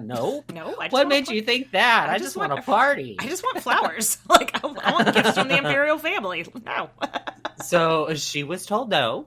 No. 0.00 0.44
No. 0.52 0.74
I 0.80 0.84
just 0.86 0.92
What 0.92 1.08
made 1.08 1.28
you 1.28 1.42
think 1.42 1.72
that? 1.72 2.08
I 2.08 2.14
I, 2.14 2.18
just 2.18 2.28
just 2.28 2.36
want 2.36 2.50
want- 2.50 2.62
a 2.62 2.66
party. 2.66 3.16
I 3.18 3.26
just 3.26 3.42
want 3.42 3.60
flowers. 3.62 4.18
like 4.28 4.50
I, 4.54 4.68
I 4.68 4.92
want 4.92 5.14
gifts 5.14 5.32
from 5.34 5.48
the 5.48 5.58
imperial 5.58 5.98
family. 5.98 6.46
No. 6.64 6.90
so 7.64 8.14
she 8.14 8.44
was 8.44 8.66
told 8.66 8.90
no. 8.90 9.26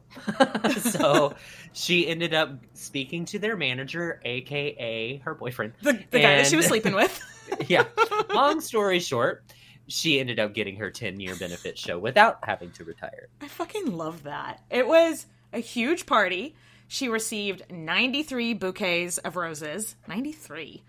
so 0.79 1.35
she 1.73 2.07
ended 2.07 2.33
up 2.33 2.51
speaking 2.73 3.25
to 3.25 3.39
their 3.39 3.55
manager, 3.55 4.19
aka 4.25 5.17
her 5.17 5.35
boyfriend. 5.35 5.73
The, 5.81 5.93
the 6.11 6.19
guy 6.19 6.37
that 6.37 6.47
she 6.47 6.55
was 6.55 6.65
sleeping 6.65 6.93
with. 6.95 7.21
yeah. 7.67 7.85
Long 8.33 8.61
story 8.61 8.99
short, 8.99 9.43
she 9.91 10.19
ended 10.19 10.39
up 10.39 10.53
getting 10.53 10.77
her 10.77 10.89
10 10.89 11.19
year 11.19 11.35
benefit 11.35 11.77
show 11.77 11.99
without 11.99 12.39
having 12.43 12.71
to 12.71 12.83
retire. 12.83 13.27
I 13.41 13.47
fucking 13.47 13.95
love 13.95 14.23
that. 14.23 14.61
It 14.69 14.87
was 14.87 15.25
a 15.53 15.59
huge 15.59 16.05
party. 16.05 16.55
She 16.87 17.07
received 17.07 17.63
93 17.69 18.53
bouquets 18.55 19.17
of 19.19 19.35
roses. 19.35 19.95
93 20.07 20.83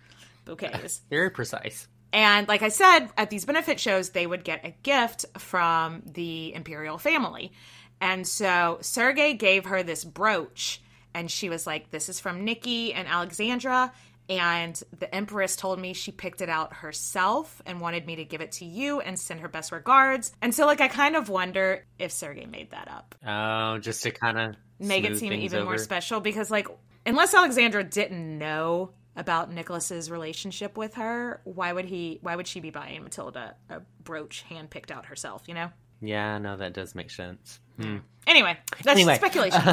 bouquets. 0.44 1.00
Very 1.10 1.30
precise. 1.30 1.88
And 2.12 2.46
like 2.46 2.62
I 2.62 2.68
said, 2.68 3.08
at 3.16 3.30
these 3.30 3.44
benefit 3.44 3.80
shows, 3.80 4.10
they 4.10 4.26
would 4.26 4.44
get 4.44 4.64
a 4.64 4.74
gift 4.82 5.24
from 5.38 6.02
the 6.04 6.54
imperial 6.54 6.98
family. 6.98 7.52
And 8.00 8.26
so 8.26 8.78
Sergey 8.80 9.34
gave 9.34 9.66
her 9.66 9.82
this 9.82 10.04
brooch, 10.04 10.82
and 11.14 11.30
she 11.30 11.48
was 11.48 11.66
like, 11.66 11.90
This 11.90 12.08
is 12.08 12.20
from 12.20 12.44
Nikki 12.44 12.92
and 12.92 13.06
Alexandra. 13.08 13.92
And 14.28 14.80
the 14.98 15.12
Empress 15.14 15.56
told 15.56 15.78
me 15.78 15.92
she 15.92 16.12
picked 16.12 16.40
it 16.40 16.48
out 16.48 16.74
herself 16.76 17.60
and 17.66 17.80
wanted 17.80 18.06
me 18.06 18.16
to 18.16 18.24
give 18.24 18.40
it 18.40 18.52
to 18.52 18.64
you 18.64 19.00
and 19.00 19.18
send 19.18 19.40
her 19.40 19.48
best 19.48 19.72
regards. 19.72 20.32
And 20.40 20.54
so, 20.54 20.64
like, 20.64 20.80
I 20.80 20.88
kind 20.88 21.16
of 21.16 21.28
wonder 21.28 21.84
if 21.98 22.12
Sergey 22.12 22.46
made 22.46 22.70
that 22.70 22.88
up. 22.88 23.14
Oh, 23.26 23.78
just 23.78 24.02
to 24.04 24.10
kind 24.10 24.38
of 24.38 24.56
Make 24.78 25.04
it 25.04 25.18
seem 25.18 25.32
even 25.32 25.64
more 25.64 25.78
special 25.78 26.20
because, 26.20 26.50
like, 26.50 26.68
unless 27.06 27.34
Alexandra 27.34 27.84
didn't 27.84 28.38
know 28.38 28.90
about 29.14 29.52
Nicholas's 29.52 30.10
relationship 30.10 30.76
with 30.76 30.94
her, 30.94 31.40
why 31.44 31.72
would 31.72 31.84
he? 31.84 32.18
Why 32.22 32.34
would 32.34 32.46
she 32.46 32.60
be 32.60 32.70
buying 32.70 33.02
Matilda 33.02 33.56
a 33.68 33.80
brooch 34.02 34.42
hand 34.42 34.70
picked 34.70 34.90
out 34.90 35.06
herself? 35.06 35.42
You 35.46 35.54
know. 35.54 35.70
Yeah, 36.02 36.38
no, 36.38 36.56
that 36.56 36.74
does 36.74 36.94
make 36.94 37.10
sense. 37.10 37.60
Hmm. 37.80 37.98
Anyway, 38.26 38.56
that's 38.82 38.88
Anyway. 38.98 39.14
speculation. 39.14 39.60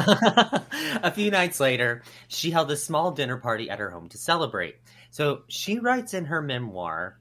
a 1.02 1.10
few 1.12 1.30
nights 1.30 1.60
later, 1.60 2.02
she 2.28 2.50
held 2.50 2.70
a 2.70 2.76
small 2.76 3.10
dinner 3.10 3.36
party 3.36 3.68
at 3.68 3.78
her 3.80 3.90
home 3.90 4.08
to 4.10 4.18
celebrate. 4.18 4.76
So 5.10 5.42
she 5.48 5.78
writes 5.80 6.14
in 6.14 6.26
her 6.26 6.40
memoir, 6.40 7.18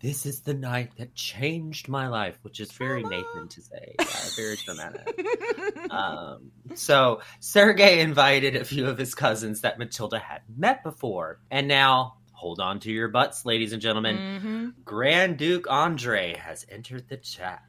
This 0.00 0.26
is 0.26 0.40
the 0.40 0.54
night 0.54 0.92
that 0.98 1.14
changed 1.14 1.88
my 1.88 2.08
life, 2.08 2.38
which 2.42 2.60
is 2.60 2.72
very 2.72 3.02
Nathan 3.02 3.48
to 3.48 3.60
say. 3.62 3.94
Yeah, 3.98 4.06
very 4.36 4.56
dramatic. 4.64 5.90
um, 5.90 6.50
so 6.74 7.20
Sergey 7.40 8.00
invited 8.00 8.56
a 8.56 8.64
few 8.64 8.86
of 8.88 8.96
his 8.98 9.14
cousins 9.14 9.60
that 9.62 9.78
Matilda 9.78 10.18
had 10.18 10.42
met 10.56 10.82
before. 10.82 11.38
And 11.50 11.68
now, 11.68 12.14
hold 12.32 12.58
on 12.60 12.80
to 12.80 12.90
your 12.92 13.08
butts, 13.08 13.44
ladies 13.46 13.72
and 13.72 13.80
gentlemen. 13.82 14.16
Mhm. 14.76 14.84
Grand 14.84 15.36
Duke 15.36 15.66
Andre 15.70 16.34
has 16.36 16.66
entered 16.68 17.08
the 17.08 17.16
chat. 17.18 17.62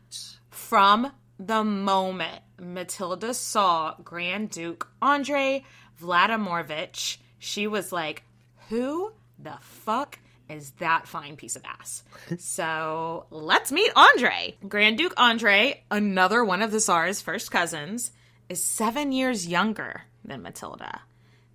From 0.53 1.11
the 1.39 1.63
moment 1.63 2.41
Matilda 2.59 3.33
saw 3.33 3.95
Grand 4.03 4.51
Duke 4.51 4.87
Andre 5.01 5.65
Vladimirovich, 5.99 7.17
she 7.39 7.65
was 7.65 7.91
like, 7.91 8.23
Who 8.69 9.13
the 9.39 9.57
fuck 9.61 10.19
is 10.47 10.71
that 10.73 11.07
fine 11.07 11.37
piece 11.37 11.55
of 11.55 11.65
ass? 11.65 12.03
so 12.37 13.25
let's 13.31 13.71
meet 13.71 13.91
Andre. 13.95 14.55
Grand 14.69 14.99
Duke 14.99 15.15
Andre, 15.17 15.83
another 15.89 16.45
one 16.45 16.61
of 16.61 16.71
the 16.71 16.79
Tsar's 16.79 17.19
first 17.19 17.51
cousins, 17.51 18.11
is 18.47 18.63
seven 18.63 19.11
years 19.11 19.47
younger 19.47 20.03
than 20.23 20.43
Matilda. 20.43 21.01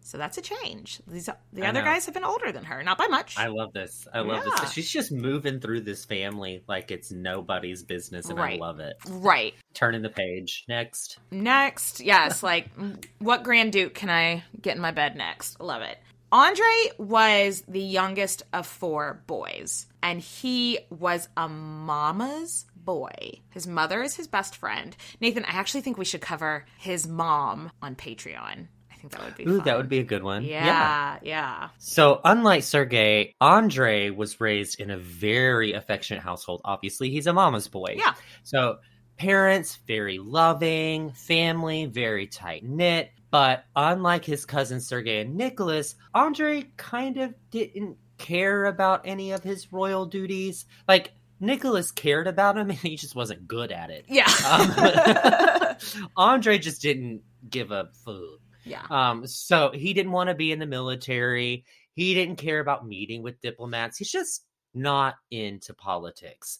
So 0.08 0.16
that's 0.16 0.38
a 0.38 0.40
change. 0.40 1.02
These 1.06 1.26
the 1.52 1.66
I 1.66 1.68
other 1.68 1.80
know. 1.80 1.84
guys 1.84 2.06
have 2.06 2.14
been 2.14 2.24
older 2.24 2.50
than 2.50 2.64
her, 2.64 2.82
not 2.82 2.96
by 2.96 3.08
much. 3.08 3.36
I 3.38 3.48
love 3.48 3.74
this. 3.74 4.08
I 4.14 4.20
love 4.20 4.42
Yeah. 4.46 4.62
this. 4.62 4.72
She's 4.72 4.90
just 4.90 5.12
moving 5.12 5.60
through 5.60 5.82
this 5.82 6.06
family 6.06 6.62
like 6.66 6.90
it's 6.90 7.12
nobody's 7.12 7.82
business, 7.82 8.30
and 8.30 8.38
Right. 8.38 8.58
I 8.58 8.64
love 8.64 8.80
it. 8.80 8.96
right. 9.06 9.52
Turning 9.74 10.00
the 10.00 10.08
page. 10.08 10.64
Next. 10.66 11.18
Next, 11.30 12.00
yes, 12.00 12.42
like 12.52 12.70
what 13.18 13.42
Grand 13.42 13.70
Duke 13.72 13.92
can 13.92 14.08
I 14.08 14.44
get 14.62 14.76
in 14.76 14.80
my 14.80 14.92
bed 14.92 15.14
next? 15.14 15.60
Love 15.60 15.82
it. 15.82 15.98
Andre 16.32 16.64
was 16.96 17.62
the 17.68 17.78
youngest 17.80 18.44
of 18.54 18.66
four 18.66 19.22
boys, 19.26 19.86
and 20.02 20.20
he 20.22 20.78
was 20.88 21.28
a 21.36 21.50
mama's 21.50 22.64
boy. 22.76 23.12
His 23.50 23.66
mother 23.66 24.02
is 24.02 24.16
his 24.16 24.26
best 24.26 24.56
friend. 24.56 24.96
Nathan, 25.20 25.44
I 25.44 25.50
actually 25.50 25.82
think 25.82 25.98
we 25.98 26.04
should 26.06 26.22
cover 26.22 26.64
his 26.78 27.06
mom 27.06 27.70
on 27.82 27.94
Patreon. 27.94 28.68
Think 29.00 29.12
that 29.12 29.24
would 29.24 29.36
be 29.36 29.44
Ooh, 29.44 29.56
fun. 29.56 29.64
that 29.64 29.76
would 29.76 29.88
be 29.88 29.98
a 30.00 30.04
good 30.04 30.22
one. 30.22 30.44
yeah, 30.44 31.18
yeah. 31.22 31.68
So, 31.78 32.20
unlike 32.24 32.62
Sergey, 32.62 33.34
Andre 33.40 34.10
was 34.10 34.40
raised 34.40 34.80
in 34.80 34.90
a 34.90 34.98
very 34.98 35.72
affectionate 35.72 36.22
household. 36.22 36.60
Obviously, 36.64 37.10
he's 37.10 37.26
a 37.26 37.32
mama's 37.32 37.68
boy. 37.68 37.94
Yeah. 37.96 38.14
So, 38.42 38.78
parents, 39.16 39.78
very 39.86 40.18
loving, 40.18 41.10
family, 41.12 41.86
very 41.86 42.26
tight 42.26 42.64
knit. 42.64 43.10
But 43.30 43.64
unlike 43.76 44.24
his 44.24 44.44
cousins 44.46 44.86
Sergey 44.86 45.20
and 45.20 45.36
Nicholas, 45.36 45.94
Andre 46.14 46.64
kind 46.76 47.18
of 47.18 47.34
didn't 47.50 47.98
care 48.16 48.64
about 48.64 49.02
any 49.04 49.32
of 49.32 49.44
his 49.44 49.72
royal 49.72 50.06
duties. 50.06 50.64
Like, 50.88 51.12
Nicholas 51.40 51.92
cared 51.92 52.26
about 52.26 52.56
him, 52.56 52.70
and 52.70 52.78
he 52.78 52.96
just 52.96 53.14
wasn't 53.14 53.46
good 53.46 53.70
at 53.70 53.90
it. 53.90 54.06
Yeah. 54.08 54.26
Um, 54.48 55.76
Andre 56.16 56.58
just 56.58 56.82
didn't 56.82 57.22
give 57.48 57.70
a 57.70 57.90
fuck. 58.04 58.40
Yeah. 58.68 58.84
Um, 58.90 59.26
so 59.26 59.70
he 59.72 59.94
didn't 59.94 60.12
want 60.12 60.28
to 60.28 60.34
be 60.34 60.52
in 60.52 60.58
the 60.58 60.66
military. 60.66 61.64
He 61.94 62.14
didn't 62.14 62.36
care 62.36 62.60
about 62.60 62.86
meeting 62.86 63.22
with 63.22 63.40
diplomats. 63.40 63.98
He's 63.98 64.12
just 64.12 64.44
not 64.74 65.16
into 65.30 65.74
politics. 65.74 66.58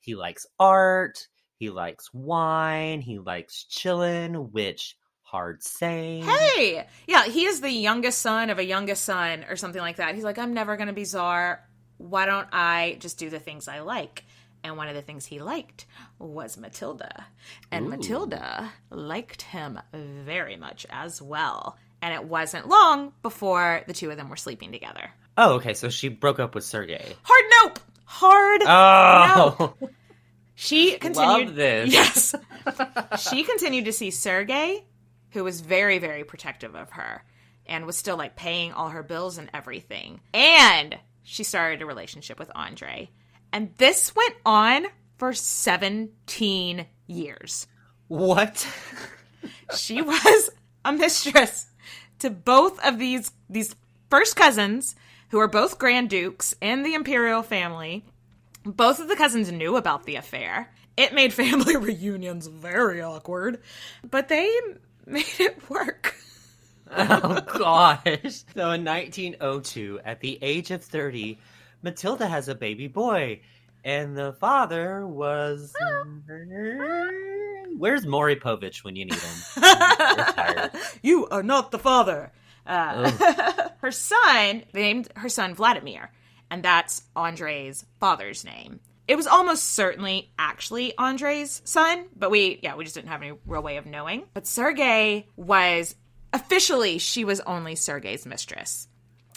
He 0.00 0.14
likes 0.14 0.46
art. 0.58 1.26
He 1.58 1.70
likes 1.70 2.12
wine. 2.12 3.00
He 3.00 3.18
likes 3.18 3.64
chilling, 3.64 4.52
which 4.52 4.96
hard 5.22 5.62
saying. 5.62 6.22
Hey, 6.22 6.86
yeah, 7.06 7.24
he 7.24 7.46
is 7.46 7.60
the 7.60 7.70
youngest 7.70 8.20
son 8.20 8.50
of 8.50 8.58
a 8.58 8.64
youngest 8.64 9.04
son 9.04 9.44
or 9.48 9.56
something 9.56 9.80
like 9.80 9.96
that. 9.96 10.14
He's 10.14 10.24
like, 10.24 10.38
I'm 10.38 10.54
never 10.54 10.76
going 10.76 10.86
to 10.86 10.92
be 10.92 11.04
czar. 11.04 11.64
Why 11.98 12.26
don't 12.26 12.48
I 12.52 12.98
just 13.00 13.18
do 13.18 13.30
the 13.30 13.40
things 13.40 13.68
I 13.68 13.80
like? 13.80 14.24
And 14.64 14.76
one 14.76 14.88
of 14.88 14.94
the 14.94 15.02
things 15.02 15.24
he 15.26 15.38
liked 15.40 15.86
was 16.18 16.56
Matilda. 16.56 17.26
And 17.70 17.86
Ooh. 17.86 17.90
Matilda 17.90 18.72
liked 18.90 19.42
him 19.42 19.78
very 19.92 20.56
much 20.56 20.86
as 20.90 21.22
well. 21.22 21.76
And 22.02 22.12
it 22.12 22.24
wasn't 22.24 22.68
long 22.68 23.12
before 23.22 23.82
the 23.86 23.92
two 23.92 24.10
of 24.10 24.16
them 24.16 24.28
were 24.28 24.36
sleeping 24.36 24.72
together. 24.72 25.10
Oh, 25.38 25.54
okay. 25.54 25.74
So 25.74 25.88
she 25.88 26.08
broke 26.08 26.38
up 26.38 26.54
with 26.54 26.64
Sergey. 26.64 27.16
Hard 27.22 27.44
nope. 27.62 27.80
Hard 28.04 28.62
Oh, 28.64 29.56
nope. 29.80 29.90
She 30.54 30.92
continued. 30.98 31.48
Love 31.48 31.54
this. 31.54 31.92
Yes. 31.92 32.34
she 33.30 33.44
continued 33.44 33.84
to 33.84 33.92
see 33.92 34.10
Sergey, 34.10 34.84
who 35.30 35.44
was 35.44 35.60
very, 35.60 35.98
very 35.98 36.24
protective 36.24 36.74
of 36.74 36.90
her 36.90 37.22
and 37.66 37.84
was 37.84 37.96
still 37.96 38.16
like 38.16 38.36
paying 38.36 38.72
all 38.72 38.88
her 38.88 39.02
bills 39.02 39.38
and 39.38 39.50
everything. 39.52 40.20
And 40.32 40.96
she 41.24 41.44
started 41.44 41.82
a 41.82 41.86
relationship 41.86 42.38
with 42.38 42.50
Andre. 42.54 43.10
And 43.52 43.70
this 43.78 44.14
went 44.14 44.34
on 44.44 44.86
for 45.16 45.32
17 45.32 46.86
years. 47.06 47.66
what? 48.08 48.66
She 49.76 50.00
was 50.00 50.50
a 50.84 50.92
mistress 50.92 51.66
to 52.20 52.30
both 52.30 52.84
of 52.84 52.98
these 52.98 53.32
these 53.48 53.74
first 54.10 54.36
cousins 54.36 54.94
who 55.30 55.38
are 55.40 55.48
both 55.48 55.78
grand 55.78 56.10
dukes 56.10 56.54
in 56.60 56.82
the 56.82 56.94
imperial 56.94 57.42
family. 57.42 58.04
Both 58.64 59.00
of 59.00 59.08
the 59.08 59.16
cousins 59.16 59.50
knew 59.50 59.76
about 59.76 60.04
the 60.04 60.16
affair. 60.16 60.72
It 60.96 61.14
made 61.14 61.32
family 61.32 61.76
reunions 61.90 62.46
very 62.46 63.02
awkward, 63.02 63.60
but 64.08 64.28
they 64.28 64.48
made 65.04 65.24
it 65.38 65.68
work. 65.68 66.14
oh 66.96 67.40
gosh. 67.40 68.44
So 68.54 68.70
in 68.70 68.84
1902, 68.84 70.00
at 70.04 70.20
the 70.20 70.38
age 70.42 70.70
of 70.70 70.82
30, 70.82 71.38
Matilda 71.86 72.26
has 72.26 72.48
a 72.48 72.54
baby 72.56 72.88
boy, 72.88 73.42
and 73.84 74.16
the 74.16 74.32
father 74.40 75.06
was. 75.06 75.72
Where's 77.78 78.04
Maury 78.04 78.34
Povich 78.34 78.82
when 78.82 78.96
you 78.96 79.04
need 79.04 79.14
him? 79.14 80.70
You 81.02 81.28
are 81.28 81.44
not 81.44 81.70
the 81.70 81.78
father. 81.78 82.32
Uh, 82.66 83.12
her 83.78 83.92
son, 83.92 84.64
named 84.74 85.08
her 85.14 85.28
son 85.28 85.54
Vladimir, 85.54 86.10
and 86.50 86.60
that's 86.64 87.02
Andre's 87.14 87.84
father's 88.00 88.44
name. 88.44 88.80
It 89.06 89.14
was 89.14 89.28
almost 89.28 89.74
certainly 89.74 90.32
actually 90.36 90.92
Andre's 90.98 91.62
son, 91.64 92.06
but 92.16 92.32
we, 92.32 92.58
yeah, 92.64 92.74
we 92.74 92.82
just 92.82 92.96
didn't 92.96 93.10
have 93.10 93.22
any 93.22 93.34
real 93.46 93.62
way 93.62 93.76
of 93.76 93.86
knowing. 93.86 94.24
But 94.34 94.48
Sergey 94.48 95.28
was 95.36 95.94
officially, 96.32 96.98
she 96.98 97.24
was 97.24 97.38
only 97.40 97.76
Sergey's 97.76 98.26
mistress. 98.26 98.88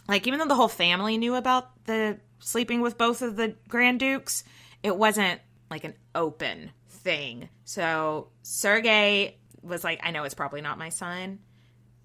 Like, 0.08 0.26
even 0.26 0.39
though 0.39 0.47
the 0.47 0.56
whole 0.56 0.68
family 0.68 1.20
knew 1.20 1.36
about 1.36 1.86
the 1.86 2.18
sleeping 2.39 2.81
with 2.81 2.97
both 2.97 3.21
of 3.21 3.35
the 3.35 3.55
Grand 3.67 3.99
Dukes, 3.99 4.43
it 4.83 4.95
wasn't 4.95 5.41
like 5.69 5.83
an 5.83 5.93
open 6.15 6.71
thing. 6.89 7.49
So 7.65 8.29
Sergey 8.41 9.37
was 9.61 9.83
like, 9.83 9.99
I 10.03 10.11
know 10.11 10.23
it's 10.23 10.33
probably 10.33 10.61
not 10.61 10.77
my 10.77 10.89
son, 10.89 11.39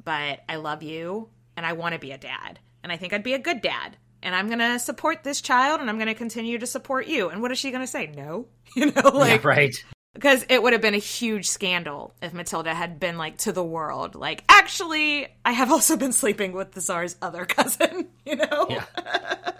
but 0.04 0.40
I 0.48 0.56
love 0.56 0.82
you 0.82 1.28
and 1.56 1.64
I 1.64 1.72
want 1.72 1.94
to 1.94 1.98
be 1.98 2.12
a 2.12 2.18
dad. 2.18 2.58
And 2.82 2.92
I 2.92 2.96
think 2.96 3.12
I'd 3.12 3.22
be 3.22 3.34
a 3.34 3.38
good 3.38 3.62
dad. 3.62 3.96
And 4.22 4.34
I'm 4.34 4.46
going 4.46 4.58
to 4.58 4.78
support 4.78 5.22
this 5.22 5.40
child 5.40 5.80
and 5.80 5.90
I'm 5.90 5.96
going 5.96 6.08
to 6.08 6.14
continue 6.14 6.58
to 6.58 6.66
support 6.66 7.06
you. 7.06 7.28
And 7.28 7.42
what 7.42 7.52
is 7.52 7.58
she 7.58 7.70
going 7.70 7.82
to 7.82 7.86
say? 7.86 8.06
No. 8.14 8.46
You 8.76 8.86
know, 8.86 9.10
like, 9.10 9.44
yeah, 9.44 9.48
right. 9.48 9.84
Because 10.14 10.44
it 10.48 10.60
would 10.60 10.72
have 10.72 10.82
been 10.82 10.94
a 10.94 10.98
huge 10.98 11.46
scandal 11.46 12.12
if 12.20 12.32
Matilda 12.32 12.74
had 12.74 12.98
been 12.98 13.16
like 13.16 13.38
to 13.38 13.52
the 13.52 13.62
world, 13.62 14.16
like, 14.16 14.42
actually, 14.48 15.28
I 15.44 15.52
have 15.52 15.70
also 15.70 15.96
been 15.96 16.10
sleeping 16.12 16.50
with 16.54 16.72
the 16.72 16.80
Tsar's 16.80 17.14
other 17.22 17.44
cousin, 17.44 18.08
you 18.26 18.34
know? 18.34 18.66
Yeah. 18.68 18.84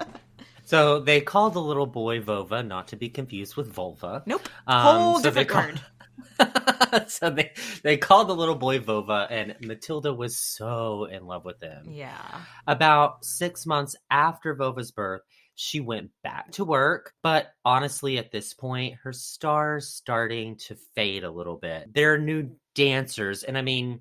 So 0.64 1.00
they 1.00 1.20
called 1.20 1.54
the 1.54 1.62
little 1.62 1.86
boy 1.86 2.20
Vova, 2.20 2.66
not 2.66 2.88
to 2.88 2.96
be 2.96 3.08
confused 3.08 3.56
with 3.56 3.74
Volva. 3.74 4.22
Nope. 4.26 4.48
Um, 4.66 4.82
Whole 4.82 5.16
so 5.18 5.22
different 5.30 5.48
call- 5.48 5.72
so 7.08 7.30
they 7.30 7.52
they 7.82 7.96
called 7.96 8.28
the 8.28 8.34
little 8.34 8.54
boy 8.54 8.78
Vova, 8.78 9.26
and 9.30 9.56
Matilda 9.60 10.12
was 10.12 10.36
so 10.36 11.04
in 11.04 11.26
love 11.26 11.44
with 11.44 11.60
him. 11.62 11.86
Yeah. 11.90 12.40
About 12.66 13.24
six 13.24 13.66
months 13.66 13.94
after 14.10 14.54
Vova's 14.54 14.90
birth, 14.90 15.22
she 15.54 15.80
went 15.80 16.10
back 16.22 16.52
to 16.52 16.64
work. 16.64 17.12
But 17.22 17.48
honestly, 17.64 18.18
at 18.18 18.32
this 18.32 18.54
point, 18.54 18.94
her 19.02 19.12
star's 19.12 19.88
starting 19.88 20.56
to 20.68 20.76
fade 20.94 21.24
a 21.24 21.30
little 21.30 21.56
bit. 21.56 21.92
There 21.92 22.14
are 22.14 22.18
new 22.18 22.56
dancers, 22.74 23.42
and 23.42 23.58
I 23.58 23.62
mean, 23.62 24.00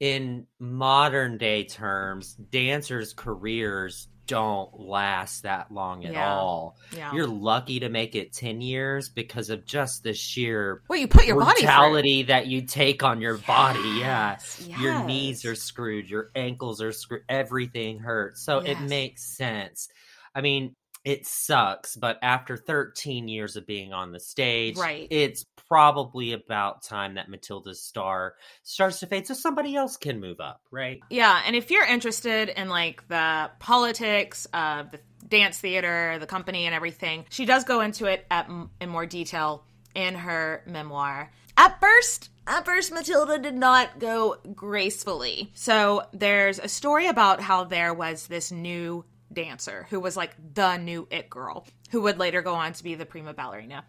in 0.00 0.46
modern 0.58 1.38
day 1.38 1.64
terms, 1.64 2.34
dancers' 2.34 3.12
careers 3.12 4.08
don't 4.28 4.78
last 4.78 5.42
that 5.42 5.72
long 5.72 6.04
at 6.04 6.12
Yeah. 6.12 6.32
all. 6.32 6.76
Yeah. 6.94 7.12
You're 7.12 7.26
lucky 7.26 7.80
to 7.80 7.88
make 7.88 8.14
it 8.14 8.32
10 8.32 8.60
years 8.60 9.08
because 9.08 9.50
of 9.50 9.66
just 9.66 10.04
the 10.04 10.14
sheer 10.14 10.82
Well, 10.88 10.98
you 10.98 11.08
put 11.08 11.26
your 11.26 11.40
body 11.40 11.62
through. 11.62 12.24
that 12.26 12.46
you 12.46 12.62
take 12.62 13.02
on 13.02 13.20
your 13.20 13.38
body. 13.38 13.80
Yeah. 13.98 14.32
Yes, 14.38 14.68
Your 14.78 15.02
knees 15.04 15.44
are 15.44 15.54
screwed, 15.56 16.08
your 16.08 16.30
ankles 16.36 16.80
are 16.80 16.92
screwed, 16.92 17.22
everything 17.28 17.98
hurts. 17.98 18.44
So 18.44 18.58
it 18.58 18.78
makes 18.80 19.24
sense. 19.36 19.88
I 20.34 20.40
mean, 20.42 20.76
it 21.08 21.26
sucks, 21.26 21.96
but 21.96 22.18
after 22.20 22.54
13 22.54 23.28
years 23.28 23.56
of 23.56 23.66
being 23.66 23.94
on 23.94 24.12
the 24.12 24.20
stage, 24.20 24.76
Right. 24.76 25.06
it's 25.10 25.46
probably 25.66 26.34
about 26.34 26.82
time 26.82 27.14
that 27.14 27.30
Matilda's 27.30 27.82
star 27.82 28.34
starts 28.62 29.00
to 29.00 29.06
fade 29.06 29.26
so 29.26 29.32
somebody 29.32 29.74
else 29.74 29.96
can 29.96 30.20
move 30.20 30.38
up, 30.38 30.60
right? 30.70 31.00
Yeah, 31.08 31.40
and 31.46 31.56
if 31.56 31.70
you're 31.70 31.86
interested 31.86 32.50
in 32.50 32.68
like 32.68 33.08
the 33.08 33.50
politics 33.58 34.46
of 34.52 34.90
the 34.90 35.00
dance 35.26 35.58
theater, 35.58 36.18
the 36.20 36.26
company, 36.26 36.66
and 36.66 36.74
everything, 36.74 37.24
she 37.30 37.46
does 37.46 37.64
go 37.64 37.80
into 37.80 38.04
it 38.04 38.26
at, 38.30 38.50
in 38.78 38.90
more 38.90 39.06
detail 39.06 39.64
in 39.94 40.14
her 40.14 40.62
memoir. 40.66 41.32
At 41.56 41.80
first, 41.80 42.28
at 42.46 42.66
first, 42.66 42.92
Matilda 42.92 43.38
did 43.38 43.54
not 43.54 43.98
go 43.98 44.36
gracefully. 44.54 45.52
So 45.54 46.02
there's 46.12 46.58
a 46.58 46.68
story 46.68 47.06
about 47.06 47.40
how 47.40 47.64
there 47.64 47.94
was 47.94 48.26
this 48.26 48.52
new 48.52 49.06
dancer 49.32 49.86
who 49.90 50.00
was 50.00 50.16
like 50.16 50.34
the 50.54 50.76
new 50.78 51.06
it 51.10 51.28
girl 51.28 51.66
who 51.90 52.00
would 52.00 52.18
later 52.18 52.40
go 52.40 52.54
on 52.54 52.72
to 52.72 52.82
be 52.82 52.94
the 52.94 53.04
prima 53.04 53.34
ballerina 53.34 53.84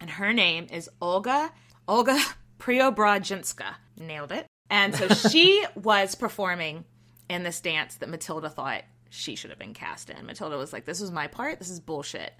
and 0.00 0.10
her 0.10 0.32
name 0.32 0.66
is 0.70 0.88
Olga 1.00 1.52
Olga 1.90 2.18
Preobrazhenska. 2.60 3.74
Nailed 3.98 4.32
it. 4.32 4.46
And 4.70 4.94
so 4.94 5.08
she 5.28 5.64
was 5.74 6.14
performing 6.14 6.84
in 7.28 7.42
this 7.42 7.60
dance 7.60 7.96
that 7.96 8.08
Matilda 8.08 8.48
thought 8.48 8.82
she 9.08 9.34
should 9.34 9.50
have 9.50 9.58
been 9.58 9.74
cast 9.74 10.08
in. 10.08 10.24
Matilda 10.24 10.56
was 10.56 10.72
like, 10.72 10.84
"This 10.84 11.00
was 11.00 11.10
my 11.10 11.26
part. 11.26 11.58
This 11.58 11.70
is 11.70 11.80
bullshit." 11.80 12.32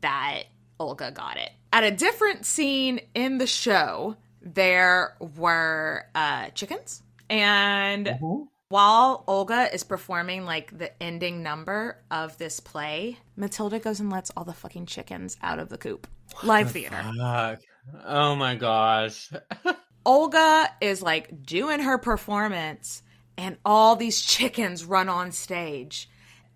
That 0.00 0.44
Olga 0.80 1.12
got 1.12 1.36
it. 1.36 1.50
At 1.72 1.84
a 1.84 1.90
different 1.90 2.44
scene 2.44 3.00
in 3.14 3.38
the 3.38 3.46
show, 3.46 4.16
there 4.42 5.16
were 5.36 6.06
uh, 6.14 6.50
chickens, 6.50 7.02
and 7.30 8.08
while 8.68 9.24
Olga 9.26 9.72
is 9.72 9.84
performing 9.84 10.44
like 10.44 10.76
the 10.76 11.00
ending 11.02 11.42
number 11.42 12.02
of 12.10 12.36
this 12.38 12.60
play, 12.60 13.18
Matilda 13.36 13.78
goes 13.78 14.00
and 14.00 14.10
lets 14.10 14.30
all 14.36 14.44
the 14.44 14.52
fucking 14.52 14.86
chickens 14.86 15.36
out 15.42 15.58
of 15.58 15.68
the 15.68 15.78
coop. 15.78 16.06
Live 16.42 16.72
theater. 16.72 17.00
Fuck. 17.18 17.60
Oh 18.04 18.34
my 18.34 18.56
gosh. 18.56 19.30
Olga 20.06 20.68
is 20.80 21.02
like 21.02 21.44
doing 21.44 21.80
her 21.80 21.98
performance, 21.98 23.02
and 23.36 23.56
all 23.64 23.96
these 23.96 24.20
chickens 24.20 24.84
run 24.84 25.08
on 25.08 25.32
stage. 25.32 26.08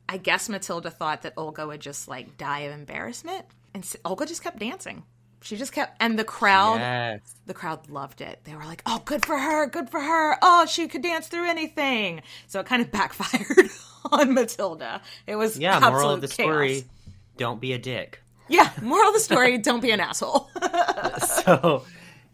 I 0.08 0.16
guess 0.16 0.48
Matilda 0.48 0.90
thought 0.90 1.22
that 1.22 1.34
Olga 1.36 1.66
would 1.66 1.80
just 1.80 2.08
like 2.08 2.36
die 2.36 2.60
of 2.60 2.72
embarrassment, 2.72 3.46
and 3.74 3.86
Olga 4.04 4.26
just 4.26 4.42
kept 4.42 4.58
dancing. 4.58 5.04
She 5.42 5.56
just 5.56 5.72
kept, 5.72 5.96
and 6.00 6.18
the 6.18 6.24
crowd, 6.24 6.76
Yes. 6.80 7.34
the 7.46 7.54
crowd 7.54 7.88
loved 7.88 8.20
it. 8.20 8.40
They 8.44 8.54
were 8.54 8.64
like, 8.64 8.82
"Oh, 8.84 9.00
good 9.04 9.24
for 9.24 9.38
her, 9.38 9.66
good 9.68 9.88
for 9.90 10.00
her! 10.00 10.36
Oh, 10.42 10.66
she 10.66 10.86
could 10.86 11.02
dance 11.02 11.28
through 11.28 11.48
anything." 11.48 12.22
So 12.46 12.60
it 12.60 12.66
kind 12.66 12.82
of 12.82 12.90
backfired 12.92 13.70
on 14.12 14.34
Matilda. 14.34 15.00
It 15.26 15.36
was 15.36 15.58
Yeah, 15.58 15.78
moral 15.80 16.10
of 16.10 16.20
the 16.20 16.28
chaos. 16.28 16.34
story 16.46 16.84
don't 17.38 17.60
be 17.60 17.72
a 17.72 17.78
dick. 17.78 18.22
Yeah, 18.48 18.70
moral 18.82 19.08
of 19.08 19.14
the 19.14 19.20
story: 19.20 19.56
don't 19.58 19.80
be 19.80 19.90
an 19.92 20.00
asshole. 20.00 20.50
so 21.44 21.84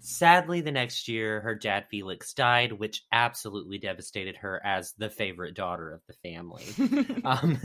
sadly 0.00 0.60
the 0.60 0.70
next 0.70 1.08
year 1.08 1.40
her 1.40 1.54
dad 1.56 1.84
felix 1.90 2.32
died 2.32 2.70
which 2.70 3.02
absolutely 3.10 3.76
devastated 3.76 4.36
her 4.36 4.64
as 4.64 4.92
the 4.98 5.10
favorite 5.10 5.52
daughter 5.54 5.92
of 5.92 6.00
the 6.06 6.12
family 6.22 6.64
um, 7.24 7.58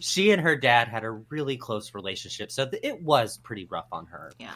she 0.00 0.32
and 0.32 0.42
her 0.42 0.56
dad 0.56 0.88
had 0.88 1.04
a 1.04 1.10
really 1.30 1.56
close 1.56 1.94
relationship 1.94 2.50
so 2.50 2.68
th- 2.68 2.82
it 2.82 3.00
was 3.00 3.38
pretty 3.38 3.66
rough 3.70 3.86
on 3.92 4.04
her 4.06 4.32
yeah 4.40 4.54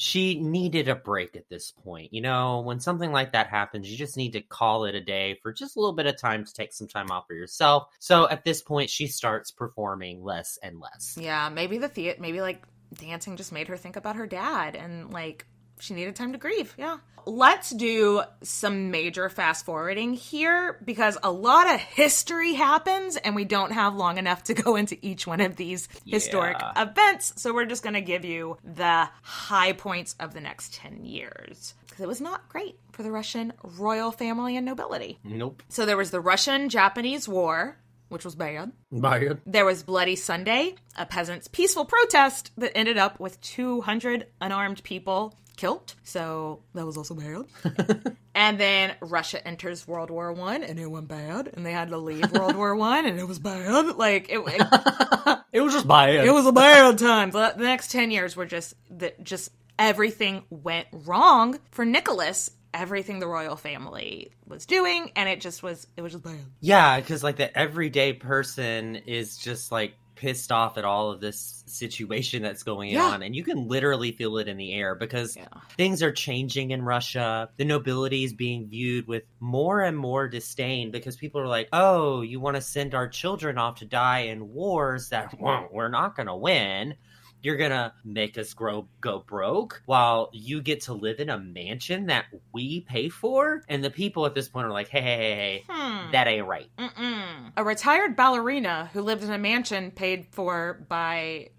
she 0.00 0.40
needed 0.40 0.88
a 0.88 0.94
break 0.94 1.36
at 1.36 1.48
this 1.50 1.70
point 1.70 2.12
you 2.12 2.22
know? 2.22 2.60
When 2.60 2.80
something 2.80 3.12
like 3.12 3.32
that 3.32 3.48
happens 3.48 3.90
you 3.90 3.98
just 3.98 4.16
need 4.16 4.32
to 4.32 4.40
call 4.40 4.86
it 4.86 4.94
a 4.94 5.00
day 5.00 5.38
for 5.42 5.52
just 5.52 5.76
a 5.76 5.80
little 5.80 5.94
bit 5.94 6.06
of 6.06 6.16
time 6.16 6.44
to 6.44 6.52
take 6.54 6.72
some 6.72 6.88
time 6.88 7.10
off 7.10 7.26
for 7.26 7.34
yourself. 7.34 7.88
So 7.98 8.28
at 8.28 8.44
this 8.44 8.62
point 8.62 8.88
she 8.88 9.06
starts 9.06 9.50
performing 9.50 10.24
less 10.24 10.58
and 10.62 10.80
less. 10.80 11.18
Yeah, 11.20 11.48
maybe 11.50 11.78
the 11.78 11.88
theater, 11.88 12.20
maybe 12.20 12.40
like 12.40 12.64
dancing 12.94 13.36
just 13.36 13.52
made 13.52 13.68
her 13.68 13.76
think 13.76 13.96
about 13.96 14.16
her 14.16 14.26
dad 14.26 14.74
and 14.74 15.12
like 15.12 15.46
she 15.80 15.94
needed 15.94 16.16
time 16.16 16.32
to 16.32 16.38
grieve. 16.38 16.74
Yeah. 16.78 16.98
Let's 17.26 17.70
do 17.70 18.22
some 18.42 18.90
major 18.90 19.28
fast 19.28 19.66
forwarding 19.66 20.14
here 20.14 20.78
because 20.84 21.18
a 21.22 21.30
lot 21.30 21.72
of 21.72 21.78
history 21.78 22.54
happens 22.54 23.16
and 23.16 23.34
we 23.36 23.44
don't 23.44 23.72
have 23.72 23.94
long 23.94 24.16
enough 24.18 24.44
to 24.44 24.54
go 24.54 24.76
into 24.80 24.96
each 25.02 25.26
one 25.26 25.40
of 25.40 25.56
these 25.56 25.88
historic 26.06 26.56
events. 26.76 27.34
So 27.36 27.52
we're 27.52 27.66
just 27.66 27.82
going 27.82 27.94
to 27.94 28.00
give 28.00 28.24
you 28.24 28.56
the 28.64 29.08
high 29.22 29.72
points 29.72 30.16
of 30.18 30.32
the 30.32 30.40
next 30.40 30.74
10 30.74 31.04
years 31.04 31.74
because 31.88 32.02
it 32.04 32.08
was 32.08 32.20
not 32.20 32.48
great 32.48 32.78
for 32.92 33.02
the 33.02 33.10
Russian 33.10 33.52
royal 33.62 34.12
family 34.12 34.56
and 34.56 34.64
nobility. 34.64 35.18
nope 35.22 35.62
So 35.68 35.84
there 35.84 35.96
was 35.96 36.10
the 36.10 36.20
Russian 36.20 36.68
Japanese 36.68 37.28
War, 37.28 37.76
which 38.08 38.24
was 38.24 38.34
bad. 38.34 38.72
Bye. 38.90 39.36
There 39.46 39.64
was 39.64 39.82
Bloody 39.82 40.16
Sunday, 40.16 40.74
a 40.96 41.04
peasants' 41.06 41.48
peaceful 41.48 41.84
protest 41.84 42.50
that 42.56 42.76
ended 42.76 42.96
up 42.96 43.20
with 43.20 43.40
200 43.42 44.26
unarmed 44.40 44.82
people 44.82 45.34
killed. 45.60 45.94
So 46.04 46.62
that 46.74 46.86
was 46.86 46.96
also 46.96 47.14
bad. 47.14 48.16
and 48.34 48.58
then 48.58 48.94
Russia 49.00 49.46
enters 49.46 49.86
World 49.86 50.10
War 50.10 50.32
One, 50.32 50.62
and 50.62 50.78
it 50.78 50.86
went 50.86 51.06
bad, 51.06 51.50
and 51.52 51.64
they 51.64 51.72
had 51.72 51.90
to 51.90 51.98
leave 51.98 52.32
World 52.32 52.56
War 52.56 52.74
One, 52.74 53.04
and 53.04 53.20
it 53.20 53.28
was 53.28 53.38
bad. 53.38 53.96
Like 53.96 54.30
it, 54.30 54.38
it, 54.38 55.38
it 55.52 55.60
was 55.60 55.74
just 55.74 55.86
bad 55.86 56.24
it 56.24 56.32
was 56.32 56.46
a 56.46 56.52
bad 56.52 56.98
time. 56.98 57.30
The 57.30 57.54
the 57.56 57.64
next 57.64 57.90
10 57.90 58.10
years 58.10 58.34
were 58.34 58.46
just 58.46 58.74
that 58.98 59.22
just 59.22 59.50
everything 59.78 60.44
went 60.48 60.88
wrong 60.92 61.58
for 61.70 61.84
Nicholas. 61.84 62.50
Everything 62.72 63.18
the 63.18 63.26
royal 63.26 63.56
family 63.56 64.30
was 64.46 64.64
doing, 64.64 65.10
and 65.16 65.28
it 65.28 65.40
just 65.40 65.62
was 65.62 65.86
it 65.96 66.02
was 66.02 66.12
just 66.12 66.24
bad. 66.24 66.38
Yeah, 66.60 66.98
because 67.00 67.22
like 67.22 67.36
the 67.36 67.56
everyday 67.56 68.14
person 68.14 68.96
is 68.96 69.36
just 69.36 69.70
like 69.72 69.94
pissed 70.20 70.52
off 70.52 70.76
at 70.76 70.84
all 70.84 71.10
of 71.10 71.20
this 71.20 71.64
situation 71.66 72.42
that's 72.42 72.62
going 72.62 72.90
Yeah. 72.90 73.04
on, 73.06 73.22
and 73.22 73.34
you 73.34 73.42
can 73.42 73.66
literally 73.68 74.12
feel 74.12 74.36
it 74.36 74.48
in 74.48 74.58
the 74.58 74.74
air 74.74 74.94
because 74.94 75.36
things 75.78 76.02
are 76.02 76.12
changing 76.12 76.72
in 76.72 76.82
Russia. 76.82 77.48
The 77.56 77.64
nobility 77.64 78.22
is 78.24 78.34
being 78.34 78.68
viewed 78.68 79.06
with 79.06 79.22
more 79.40 79.80
and 79.80 79.96
more 79.96 80.28
disdain 80.28 80.90
because 80.90 81.16
people 81.16 81.40
are 81.40 81.46
like, 81.48 81.68
"Oh, 81.72 82.20
you 82.20 82.38
want 82.38 82.56
to 82.56 82.60
send 82.62 82.94
our 82.94 83.08
children 83.08 83.56
off 83.56 83.76
to 83.78 83.86
die 83.86 84.20
in 84.20 84.52
wars 84.52 85.08
that 85.08 85.34
we're 85.72 85.88
not 85.88 86.16
going 86.16 86.26
to 86.26 86.36
win." 86.36 86.96
You're 87.42 87.56
gonna 87.56 87.94
make 88.04 88.36
us 88.36 88.52
grow 88.54 88.88
go 89.00 89.20
broke 89.20 89.82
while 89.86 90.28
you 90.32 90.60
get 90.62 90.82
to 90.82 90.92
live 90.92 91.20
in 91.20 91.30
a 91.30 91.38
mansion 91.38 92.06
that 92.06 92.26
we 92.52 92.82
pay 92.82 93.08
for, 93.08 93.62
and 93.68 93.82
the 93.82 93.90
people 93.90 94.26
at 94.26 94.34
this 94.34 94.48
point 94.48 94.66
are 94.66 94.72
like, 94.72 94.88
"Hey, 94.88 95.00
hey, 95.00 95.16
hey, 95.16 95.34
hey, 95.34 95.64
Hmm. 95.68 96.10
that 96.12 96.26
ain't 96.26 96.46
right." 96.46 96.70
Mm-mm. 96.78 97.52
A 97.56 97.64
retired 97.64 98.16
ballerina 98.16 98.90
who 98.92 99.00
lived 99.02 99.22
in 99.24 99.30
a 99.30 99.38
mansion 99.38 99.90
paid 99.90 100.26
for 100.30 100.84
by 100.88 101.50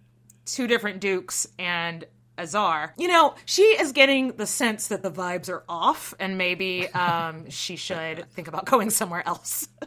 two 0.45 0.67
different 0.67 0.99
dukes 1.01 1.47
and 1.57 2.05
a 2.37 2.47
czar. 2.47 2.93
You 2.97 3.07
know, 3.07 3.35
she 3.45 3.63
is 3.63 3.91
getting 3.91 4.33
the 4.37 4.47
sense 4.47 4.87
that 4.87 5.03
the 5.03 5.11
vibes 5.11 5.49
are 5.49 5.63
off, 5.67 6.13
and 6.19 6.37
maybe 6.37 6.87
um, 6.89 7.49
she 7.49 7.75
should 7.75 8.25
think 8.31 8.47
about 8.47 8.65
going 8.65 8.89
somewhere 8.89 9.23
else. 9.27 9.67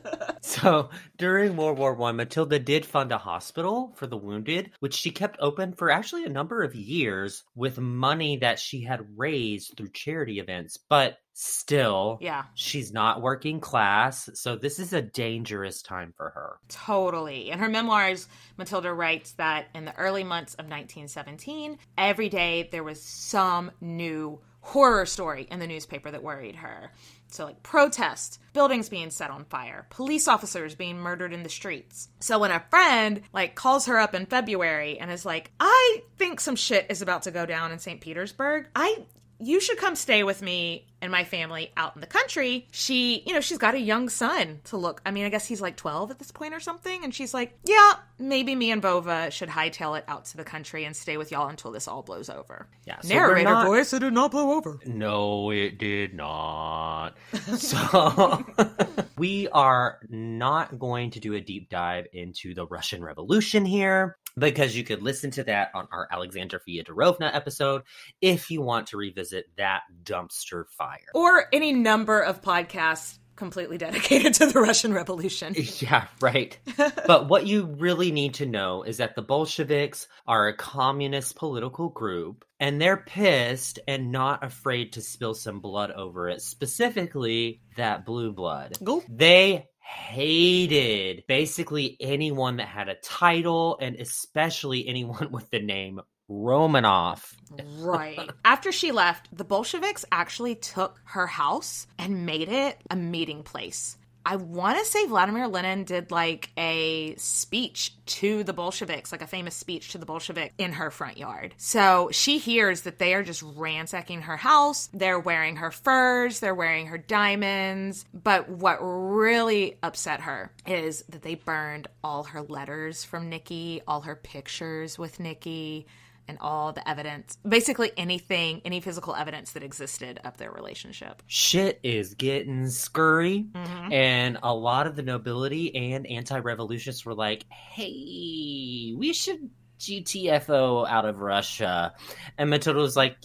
So 0.44 0.90
during 1.16 1.56
World 1.56 1.78
War 1.78 1.94
One, 1.94 2.16
Matilda 2.16 2.58
did 2.58 2.84
fund 2.84 3.12
a 3.12 3.18
hospital 3.18 3.94
for 3.96 4.06
the 4.06 4.18
wounded, 4.18 4.72
which 4.80 4.92
she 4.92 5.10
kept 5.10 5.38
open 5.40 5.72
for 5.72 5.90
actually 5.90 6.24
a 6.24 6.28
number 6.28 6.62
of 6.62 6.74
years 6.74 7.44
with 7.54 7.78
money 7.78 8.36
that 8.36 8.58
she 8.58 8.82
had 8.82 9.06
raised 9.16 9.74
through 9.74 9.90
charity 9.92 10.40
events. 10.40 10.78
But 10.88 11.16
still, 11.34 12.18
Yeah. 12.20 12.44
she's 12.54 12.92
not 12.92 13.20
working 13.20 13.60
class, 13.60 14.30
so 14.34 14.56
this 14.56 14.78
is 14.78 14.92
a 14.92 15.02
dangerous 15.02 15.82
time 15.82 16.14
for 16.16 16.30
her. 16.30 16.58
Totally. 16.68 17.50
In 17.50 17.58
her 17.58 17.68
memoirs, 17.68 18.28
Matilda 18.56 18.92
writes 18.92 19.32
that 19.32 19.66
in 19.74 19.84
the 19.84 19.96
early 19.96 20.24
months 20.24 20.54
of 20.54 20.66
1917, 20.66 21.78
every 21.98 22.28
day 22.28 22.68
there 22.70 22.84
was 22.84 23.02
some 23.02 23.70
new 23.80 24.40
horror 24.60 25.04
story 25.04 25.46
in 25.50 25.58
the 25.58 25.66
newspaper 25.66 26.10
that 26.10 26.22
worried 26.22 26.56
her. 26.56 26.90
So, 27.26 27.44
like 27.44 27.62
protests, 27.64 28.38
buildings 28.52 28.88
being 28.88 29.10
set 29.10 29.30
on 29.30 29.44
fire, 29.46 29.86
police 29.90 30.28
officers 30.28 30.74
being 30.76 30.98
murdered 30.98 31.32
in 31.32 31.42
the 31.42 31.48
streets. 31.50 32.08
So, 32.20 32.38
when 32.38 32.52
a 32.52 32.64
friend 32.70 33.22
like 33.32 33.56
calls 33.56 33.86
her 33.86 33.98
up 33.98 34.14
in 34.14 34.24
February 34.26 34.98
and 34.98 35.10
is 35.10 35.26
like, 35.26 35.50
"I 35.58 36.02
think 36.16 36.38
some 36.40 36.54
shit 36.56 36.86
is 36.88 37.02
about 37.02 37.22
to 37.22 37.30
go 37.32 37.44
down 37.44 37.72
in 37.72 37.78
St. 37.80 38.00
Petersburg. 38.00 38.68
I 38.76 39.04
you 39.40 39.60
should 39.60 39.78
come 39.78 39.94
stay 39.96 40.22
with 40.22 40.42
me 40.42 40.86
and 41.02 41.10
my 41.12 41.24
family 41.24 41.70
out 41.76 41.94
in 41.94 42.00
the 42.00 42.06
country. 42.06 42.66
She, 42.70 43.22
you 43.26 43.34
know, 43.34 43.40
she's 43.40 43.58
got 43.58 43.74
a 43.74 43.78
young 43.80 44.08
son 44.08 44.60
to 44.64 44.76
look. 44.76 45.02
I 45.04 45.10
mean, 45.10 45.24
I 45.24 45.28
guess 45.28 45.46
he's 45.46 45.60
like 45.60 45.76
12 45.76 46.10
at 46.12 46.18
this 46.18 46.30
point 46.30 46.54
or 46.54 46.60
something. 46.60 47.04
And 47.04 47.14
she's 47.14 47.34
like, 47.34 47.58
yeah, 47.64 47.94
maybe 48.18 48.54
me 48.54 48.70
and 48.70 48.82
Vova 48.82 49.30
should 49.30 49.50
hightail 49.50 49.98
it 49.98 50.04
out 50.08 50.24
to 50.26 50.36
the 50.38 50.44
country 50.44 50.84
and 50.84 50.96
stay 50.96 51.16
with 51.16 51.30
y'all 51.30 51.48
until 51.48 51.72
this 51.72 51.86
all 51.88 52.02
blows 52.02 52.30
over. 52.30 52.68
Yeah, 52.86 53.00
so 53.00 53.14
we're 53.14 53.20
Narrator 53.20 53.50
not- 53.50 53.66
voice, 53.66 53.92
it 53.92 53.98
did 53.98 54.12
not 54.14 54.30
blow 54.30 54.52
over. 54.52 54.78
No, 54.86 55.50
it 55.50 55.78
did 55.78 56.14
not. 56.14 57.14
So, 57.54 58.44
we 59.18 59.48
are 59.48 59.98
not 60.08 60.78
going 60.78 61.10
to 61.12 61.20
do 61.20 61.34
a 61.34 61.40
deep 61.40 61.68
dive 61.70 62.06
into 62.12 62.54
the 62.54 62.66
Russian 62.66 63.02
Revolution 63.04 63.64
here 63.64 64.16
because 64.36 64.76
you 64.76 64.84
could 64.84 65.02
listen 65.02 65.30
to 65.32 65.44
that 65.44 65.70
on 65.74 65.88
our 65.92 66.08
Alexandra 66.10 66.60
Fyodorovna 66.60 67.34
episode 67.34 67.82
if 68.20 68.50
you 68.50 68.62
want 68.62 68.88
to 68.88 68.96
revisit 68.96 69.46
that 69.56 69.82
dumpster 70.02 70.64
fire. 70.68 70.98
Or 71.14 71.46
any 71.52 71.72
number 71.72 72.20
of 72.20 72.42
podcasts 72.42 73.18
completely 73.36 73.78
dedicated 73.78 74.34
to 74.34 74.46
the 74.46 74.60
Russian 74.60 74.92
Revolution. 74.92 75.54
Yeah, 75.80 76.06
right. 76.20 76.58
but 77.06 77.28
what 77.28 77.46
you 77.46 77.66
really 77.78 78.12
need 78.12 78.34
to 78.34 78.46
know 78.46 78.84
is 78.84 78.98
that 78.98 79.16
the 79.16 79.22
Bolsheviks 79.22 80.06
are 80.26 80.48
a 80.48 80.56
communist 80.56 81.36
political 81.36 81.88
group 81.88 82.44
and 82.60 82.80
they're 82.80 82.96
pissed 82.96 83.80
and 83.88 84.12
not 84.12 84.44
afraid 84.44 84.92
to 84.94 85.00
spill 85.02 85.34
some 85.34 85.60
blood 85.60 85.90
over 85.90 86.28
it, 86.28 86.42
specifically 86.42 87.60
that 87.76 88.06
blue 88.06 88.32
blood. 88.32 88.78
They 89.08 89.66
hated 89.94 91.24
basically 91.28 91.96
anyone 92.00 92.56
that 92.56 92.68
had 92.68 92.88
a 92.88 92.96
title 92.96 93.78
and 93.80 93.96
especially 93.96 94.86
anyone 94.86 95.30
with 95.32 95.48
the 95.50 95.60
name 95.60 96.00
Romanov. 96.30 97.34
Right. 97.78 98.30
After 98.44 98.72
she 98.72 98.92
left, 98.92 99.28
the 99.36 99.44
Bolsheviks 99.44 100.04
actually 100.10 100.54
took 100.54 101.00
her 101.04 101.26
house 101.26 101.86
and 101.98 102.26
made 102.26 102.48
it 102.48 102.78
a 102.90 102.96
meeting 102.96 103.42
place. 103.42 103.96
I 104.26 104.36
want 104.36 104.78
to 104.78 104.84
say 104.84 105.06
Vladimir 105.06 105.46
Lenin 105.48 105.84
did 105.84 106.10
like 106.10 106.50
a 106.56 107.14
speech 107.16 107.92
to 108.06 108.42
the 108.42 108.52
Bolsheviks, 108.52 109.12
like 109.12 109.22
a 109.22 109.26
famous 109.26 109.54
speech 109.54 109.92
to 109.92 109.98
the 109.98 110.06
Bolsheviks 110.06 110.54
in 110.56 110.72
her 110.72 110.90
front 110.90 111.18
yard. 111.18 111.54
So 111.58 112.08
she 112.10 112.38
hears 112.38 112.82
that 112.82 112.98
they 112.98 113.14
are 113.14 113.22
just 113.22 113.42
ransacking 113.42 114.22
her 114.22 114.36
house. 114.36 114.88
They're 114.94 115.20
wearing 115.20 115.56
her 115.56 115.70
furs, 115.70 116.40
they're 116.40 116.54
wearing 116.54 116.86
her 116.86 116.98
diamonds. 116.98 118.04
But 118.14 118.48
what 118.48 118.78
really 118.80 119.76
upset 119.82 120.20
her 120.22 120.50
is 120.66 121.04
that 121.10 121.22
they 121.22 121.34
burned 121.34 121.88
all 122.02 122.24
her 122.24 122.42
letters 122.42 123.04
from 123.04 123.28
Nikki, 123.28 123.82
all 123.86 124.02
her 124.02 124.16
pictures 124.16 124.98
with 124.98 125.20
Nikki 125.20 125.86
and 126.28 126.38
all 126.40 126.72
the 126.72 126.88
evidence 126.88 127.36
basically 127.46 127.90
anything 127.96 128.60
any 128.64 128.80
physical 128.80 129.14
evidence 129.14 129.52
that 129.52 129.62
existed 129.62 130.20
of 130.24 130.36
their 130.38 130.50
relationship. 130.50 131.22
Shit 131.26 131.80
is 131.82 132.14
getting 132.14 132.68
scurry. 132.68 133.46
Mhm. 133.52 133.92
and 133.92 134.38
a 134.42 134.54
lot 134.54 134.86
of 134.86 134.96
the 134.96 135.02
nobility 135.02 135.74
and 135.74 136.06
anti-revolutionists 136.06 137.04
were 137.04 137.14
like 137.14 137.44
hey 137.50 138.94
we 138.96 139.12
should 139.12 139.50
gtfo 139.80 140.88
out 140.88 141.04
of 141.04 141.20
russia. 141.20 141.92
And 142.38 142.50
matilda 142.50 142.80
was 142.80 142.96
like 142.96 143.16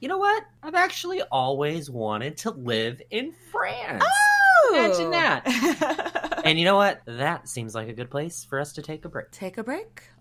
you 0.00 0.08
know 0.08 0.18
what? 0.18 0.44
I've 0.62 0.74
actually 0.74 1.22
always 1.22 1.88
wanted 1.88 2.36
to 2.38 2.50
live 2.50 3.00
in 3.10 3.32
france. 3.50 4.04
Imagine 4.72 5.10
that. 5.12 6.20
And 6.44 6.58
you 6.58 6.66
know 6.66 6.76
what? 6.76 7.00
That 7.06 7.48
seems 7.48 7.74
like 7.74 7.88
a 7.88 7.94
good 7.94 8.10
place 8.10 8.44
for 8.44 8.60
us 8.60 8.74
to 8.74 8.82
take 8.82 9.06
a 9.06 9.08
break. 9.08 9.30
Take 9.30 9.56
a 9.56 9.64
break 9.64 10.02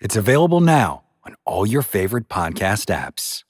It's 0.00 0.16
available 0.16 0.60
now 0.60 1.04
on 1.24 1.34
all 1.44 1.66
your 1.66 1.82
favorite 1.82 2.26
podcast 2.26 2.86
apps. 2.86 3.44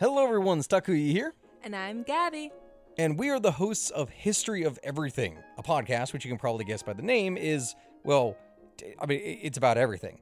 Hello, 0.00 0.24
everyone. 0.24 0.60
It's 0.60 0.66
Takuya 0.66 1.10
here. 1.10 1.34
And 1.62 1.76
I'm 1.76 2.02
Gabby. 2.04 2.50
And 2.96 3.18
we 3.18 3.28
are 3.28 3.38
the 3.38 3.52
hosts 3.52 3.90
of 3.90 4.08
History 4.08 4.62
of 4.62 4.78
Everything, 4.82 5.36
a 5.58 5.62
podcast 5.62 6.14
which 6.14 6.24
you 6.24 6.30
can 6.30 6.38
probably 6.38 6.64
guess 6.64 6.82
by 6.82 6.94
the 6.94 7.02
name 7.02 7.36
is, 7.36 7.74
well, 8.02 8.34
I 8.98 9.04
mean, 9.04 9.20
it's 9.22 9.58
about 9.58 9.76
everything. 9.76 10.20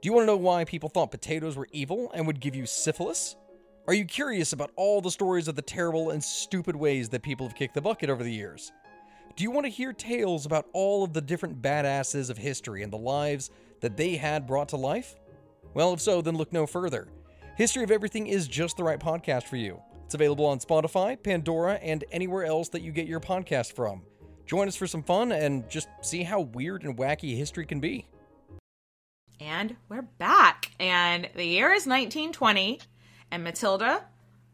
Do 0.00 0.08
you 0.08 0.14
want 0.14 0.22
to 0.22 0.26
know 0.26 0.38
why 0.38 0.64
people 0.64 0.88
thought 0.88 1.10
potatoes 1.10 1.58
were 1.58 1.68
evil 1.70 2.10
and 2.14 2.26
would 2.26 2.40
give 2.40 2.56
you 2.56 2.64
syphilis? 2.64 3.36
Are 3.86 3.92
you 3.92 4.06
curious 4.06 4.54
about 4.54 4.70
all 4.74 5.02
the 5.02 5.10
stories 5.10 5.48
of 5.48 5.54
the 5.54 5.60
terrible 5.60 6.12
and 6.12 6.24
stupid 6.24 6.74
ways 6.74 7.10
that 7.10 7.22
people 7.22 7.46
have 7.46 7.54
kicked 7.54 7.74
the 7.74 7.82
bucket 7.82 8.08
over 8.08 8.24
the 8.24 8.32
years? 8.32 8.72
Do 9.36 9.44
you 9.44 9.50
want 9.50 9.66
to 9.66 9.70
hear 9.70 9.92
tales 9.92 10.46
about 10.46 10.66
all 10.72 11.04
of 11.04 11.12
the 11.12 11.20
different 11.20 11.60
badasses 11.60 12.30
of 12.30 12.38
history 12.38 12.82
and 12.82 12.90
the 12.90 12.98
lives 12.98 13.50
that 13.82 13.96
they 13.96 14.16
had 14.16 14.46
brought 14.46 14.70
to 14.70 14.76
life? 14.76 15.14
Well, 15.74 15.92
if 15.92 16.00
so, 16.00 16.22
then 16.22 16.36
look 16.36 16.52
no 16.52 16.66
further. 16.66 17.08
History 17.56 17.84
of 17.84 17.90
Everything 17.90 18.26
is 18.26 18.48
just 18.48 18.76
the 18.76 18.84
right 18.84 18.98
podcast 18.98 19.44
for 19.44 19.56
you. 19.56 19.80
It's 20.06 20.14
available 20.14 20.46
on 20.46 20.58
Spotify, 20.58 21.22
Pandora, 21.22 21.74
and 21.74 22.04
anywhere 22.10 22.44
else 22.44 22.68
that 22.70 22.82
you 22.82 22.92
get 22.92 23.06
your 23.06 23.20
podcast 23.20 23.74
from. 23.74 24.02
Join 24.46 24.68
us 24.68 24.76
for 24.76 24.86
some 24.86 25.02
fun 25.02 25.32
and 25.32 25.68
just 25.70 25.88
see 26.02 26.22
how 26.22 26.40
weird 26.40 26.82
and 26.84 26.96
wacky 26.96 27.36
history 27.36 27.66
can 27.66 27.80
be. 27.80 28.06
and 29.40 29.76
we're 29.88 30.02
back 30.02 30.70
and 30.78 31.28
the 31.34 31.44
year 31.44 31.72
is 31.72 31.86
1920 31.86 32.78
and 33.30 33.42
matilda 33.42 34.04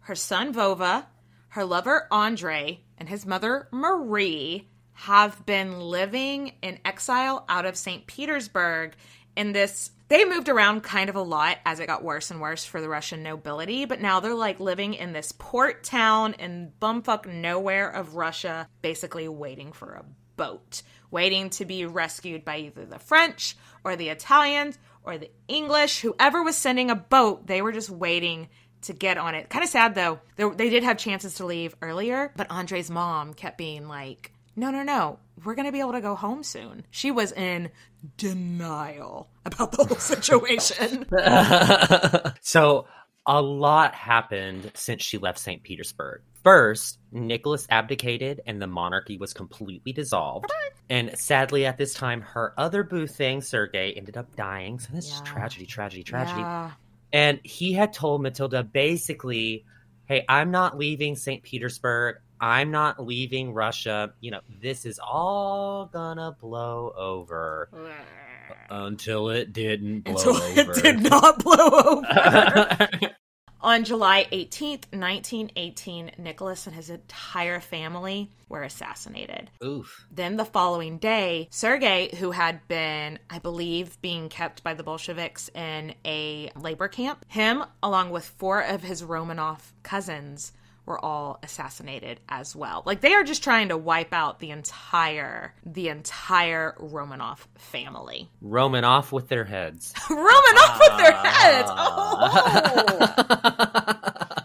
her 0.01 0.15
son 0.15 0.55
vova 0.55 1.05
her 1.51 1.65
lover 1.65 2.07
andre 2.11 2.81
and 2.97 3.09
his 3.09 3.27
mother 3.27 3.69
marie 3.71 4.69
have 4.93 5.45
been 5.45 5.79
living 5.81 6.53
in 6.63 6.79
exile 6.85 7.45
out 7.49 7.67
of 7.67 7.77
st 7.77 8.07
petersburg 8.07 8.95
in 9.39 9.53
this 9.53 9.91
they 10.09 10.25
moved 10.25 10.49
around 10.49 10.83
kind 10.83 11.11
of 11.11 11.17
a 11.17 11.23
lot 11.23 11.59
as 11.67 11.81
it 11.81 11.87
got 11.87 12.03
worse 12.03 12.31
and 12.31 12.41
worse 12.41 12.65
for 12.65 12.81
the 12.81 12.89
russian 12.89 13.23
nobility 13.23 13.85
but 13.85 14.01
now 14.01 14.21
they're 14.21 14.35
like 14.35 14.61
living 14.61 14.95
in 14.95 15.13
this 15.13 15.33
port 15.33 15.85
town 15.85 16.35
in 16.35 16.73
bumfuck 16.81 17.27
nowhere 17.27 17.89
of 17.89 18.17
russia 18.17 18.69
basically 18.83 19.29
waiting 19.29 19.73
for 19.73 19.93
a 19.95 20.05
boat, 20.39 20.83
waiting 21.11 21.51
to 21.51 21.67
be 21.67 21.85
rescued 21.85 22.47
by 22.47 22.57
either 22.57 22.87
the 22.87 22.99
French 22.99 23.59
or 23.85 23.97
the 23.97 24.09
Italians 24.09 24.79
or 25.03 25.19
the 25.19 25.31
English. 25.49 26.01
Whoever 26.01 26.43
was 26.43 26.57
sending 26.57 26.91
a 26.91 26.95
boat, 26.95 27.47
they 27.47 27.61
were 27.61 27.73
just 27.73 27.91
waiting 27.91 28.49
to 28.83 28.95
get 28.95 29.19
on 29.19 29.35
it. 29.35 29.51
Kind 29.51 29.65
of 29.65 29.69
sad 29.69 29.95
though. 29.95 30.21
They, 30.37 30.49
they 30.49 30.71
did 30.71 30.85
have 30.85 30.97
chances 30.97 31.35
to 31.35 31.45
leave 31.45 31.77
earlier, 31.83 32.33
but 32.37 32.51
Andre's 32.51 32.91
mom 32.91 33.35
kept 33.35 33.59
being 33.59 33.89
like, 33.89 34.33
no, 34.59 34.71
no, 34.71 34.83
no, 34.83 35.19
we're 35.45 35.55
going 35.55 35.67
to 35.67 35.73
be 35.73 35.81
able 35.81 35.93
to 35.93 36.01
go 36.01 36.15
home 36.15 36.43
soon. 36.43 36.85
She 36.91 37.11
was 37.11 37.33
in 37.33 37.71
denial 38.17 39.29
about 39.45 39.73
the 39.73 39.85
whole 39.85 39.97
situation. 39.97 41.07
so 42.41 42.87
a 43.27 43.41
lot 43.41 43.95
happened 43.95 44.73
since 44.75 45.03
she 45.03 45.19
left 45.19 45.39
St. 45.39 45.63
Petersburg. 45.63 46.23
First, 46.43 46.99
Nicholas 47.13 47.67
abdicated 47.71 48.41
and 48.47 48.61
the 48.61 48.67
monarchy 48.67 49.19
was 49.19 49.35
completely 49.35 49.93
dissolved. 49.93 50.47
And 50.89 51.17
sadly, 51.19 51.67
at 51.67 51.77
this 51.77 51.95
time, 51.95 52.23
her 52.23 52.55
other 52.57 52.83
boo 52.83 53.07
thing, 53.07 53.43
Sergei, 53.43 53.93
ended 53.93 54.17
up 54.17 54.35
dying. 54.35 54.79
So 54.79 54.89
this 54.93 55.13
is 55.13 55.21
tragedy, 55.21 55.67
tragedy, 55.67 56.03
tragedy. 56.03 56.41
Yeah. 56.41 56.71
And 57.13 57.41
he 57.45 57.73
had 57.73 57.93
told 57.93 58.23
Matilda 58.23 58.63
basically, 58.63 59.65
hey, 60.07 60.25
I'm 60.29 60.51
not 60.51 60.79
leaving 60.79 61.15
St. 61.15 61.43
Petersburg. 61.43 62.17
I'm 62.41 62.71
not 62.71 63.05
leaving 63.05 63.53
Russia. 63.53 64.15
You 64.21 64.33
know, 64.33 64.41
this 64.61 64.85
is 64.87 64.99
all 64.99 65.87
gonna 65.87 66.37
blow 66.41 66.93
over. 66.97 67.69
Until 68.71 69.31
it 69.31 69.53
didn't 69.53 70.01
blow 70.01 70.15
Until 70.15 70.37
over. 70.37 70.61
it 70.61 70.83
did 70.83 71.01
not 71.01 71.43
blow 71.43 71.69
over. 71.69 72.89
On 73.61 73.83
July 73.83 74.25
18th, 74.31 74.85
1918, 74.93 76.13
Nicholas 76.19 76.67
and 76.69 76.77
his 76.77 76.91
entire 76.91 77.59
family 77.59 78.31
were 78.49 78.63
assassinated. 78.63 79.51
Oof. 79.65 80.07
Then 80.13 80.37
the 80.37 80.45
following 80.45 80.99
day, 80.99 81.49
Sergei, 81.51 82.15
who 82.19 82.31
had 82.31 82.67
been, 82.69 83.19
I 83.29 83.41
believe, 83.41 84.01
being 84.01 84.29
kept 84.29 84.63
by 84.63 84.75
the 84.75 84.85
Bolsheviks 84.85 85.51
in 85.57 85.95
a 86.05 86.51
labor 86.55 86.87
camp, 86.87 87.25
him, 87.29 87.65
along 87.83 88.11
with 88.11 88.25
four 88.25 88.61
of 88.61 88.83
his 88.83 89.03
Romanov 89.03 89.73
cousins, 89.83 90.53
were 90.89 91.05
all 91.05 91.39
assassinated 91.43 92.19
as 92.29 92.57
well. 92.57 92.83
Like 92.85 93.01
they 93.01 93.15
are 93.15 93.23
just 93.23 93.45
trying 93.45 93.69
to 93.69 93.77
wipe 93.77 94.13
out 94.13 94.41
the 94.41 94.51
entire 94.51 95.55
the 95.65 95.89
entire 95.89 96.75
Romanov 96.81 97.39
family. 97.57 98.29
Roman 98.41 98.85
off 98.85 99.13
with 99.13 99.29
their 99.29 99.45
heads. 99.45 99.93
Romanov 100.09 100.79
with 100.81 100.97
their 100.99 101.15
ah. 101.15 101.23
heads. 101.37 101.71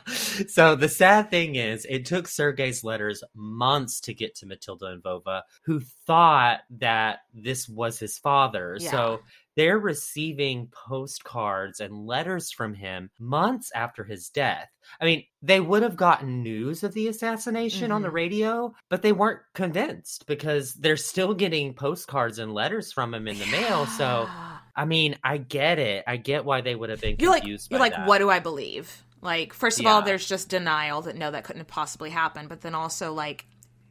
Oh. 0.05 0.43
so 0.47 0.75
the 0.75 0.89
sad 0.89 1.29
thing 1.31 1.55
is, 1.55 1.85
it 1.89 2.05
took 2.05 2.27
Sergei's 2.27 2.83
letters 2.83 3.23
months 3.35 4.01
to 4.01 4.13
get 4.13 4.35
to 4.35 4.45
Matilda 4.45 4.87
and 4.87 5.01
Vova, 5.01 5.41
who 5.63 5.79
thought 6.05 6.59
that 6.79 7.19
this 7.33 7.67
was 7.69 7.97
his 7.99 8.17
father. 8.17 8.77
Yeah. 8.79 8.91
So 8.91 9.21
they're 9.55 9.77
receiving 9.79 10.67
postcards 10.71 11.79
and 11.79 12.05
letters 12.05 12.51
from 12.51 12.73
him 12.73 13.09
months 13.19 13.71
after 13.75 14.03
his 14.03 14.29
death. 14.29 14.67
I 14.99 15.05
mean, 15.05 15.23
they 15.41 15.59
would 15.59 15.83
have 15.83 15.95
gotten 15.95 16.43
news 16.43 16.83
of 16.83 16.93
the 16.93 17.07
assassination 17.07 17.91
on 17.91 18.01
the 18.01 18.09
Mhm. 18.09 18.13
radio, 18.13 18.75
but 18.89 19.01
they 19.01 19.11
weren't 19.11 19.41
convinced 19.53 20.25
because 20.27 20.73
they're 20.73 20.97
still 20.97 21.33
getting 21.33 21.73
postcards 21.73 22.39
and 22.39 22.53
letters 22.53 22.91
from 22.91 23.13
him 23.13 23.27
in 23.27 23.37
the 23.39 23.45
mail. 23.47 23.85
So, 23.85 24.27
I 24.75 24.85
mean, 24.85 25.15
I 25.23 25.37
get 25.37 25.79
it. 25.79 26.03
I 26.07 26.17
get 26.17 26.45
why 26.45 26.61
they 26.61 26.75
would 26.75 26.89
have 26.89 27.01
been 27.01 27.15
You're 27.19 27.29
like 27.31 27.41
confused. 27.43 27.69
you're 27.71 27.79
like, 27.79 27.93
that. 27.95 28.07
what 28.07 28.17
do 28.19 28.29
I 28.29 28.39
believe? 28.39 29.03
Like, 29.21 29.53
first 29.53 29.79
of 29.79 29.85
all, 29.85 30.01
there's 30.01 30.27
just 30.27 30.49
denial 30.49 31.03
that 31.03 31.15
no, 31.15 31.31
that 31.31 31.43
couldn't 31.45 31.61
have 31.61 31.67
possibly 31.67 32.09
happened. 32.09 32.49
But 32.49 32.61
then 32.61 32.75
also, 32.75 33.13
like, 33.13 33.45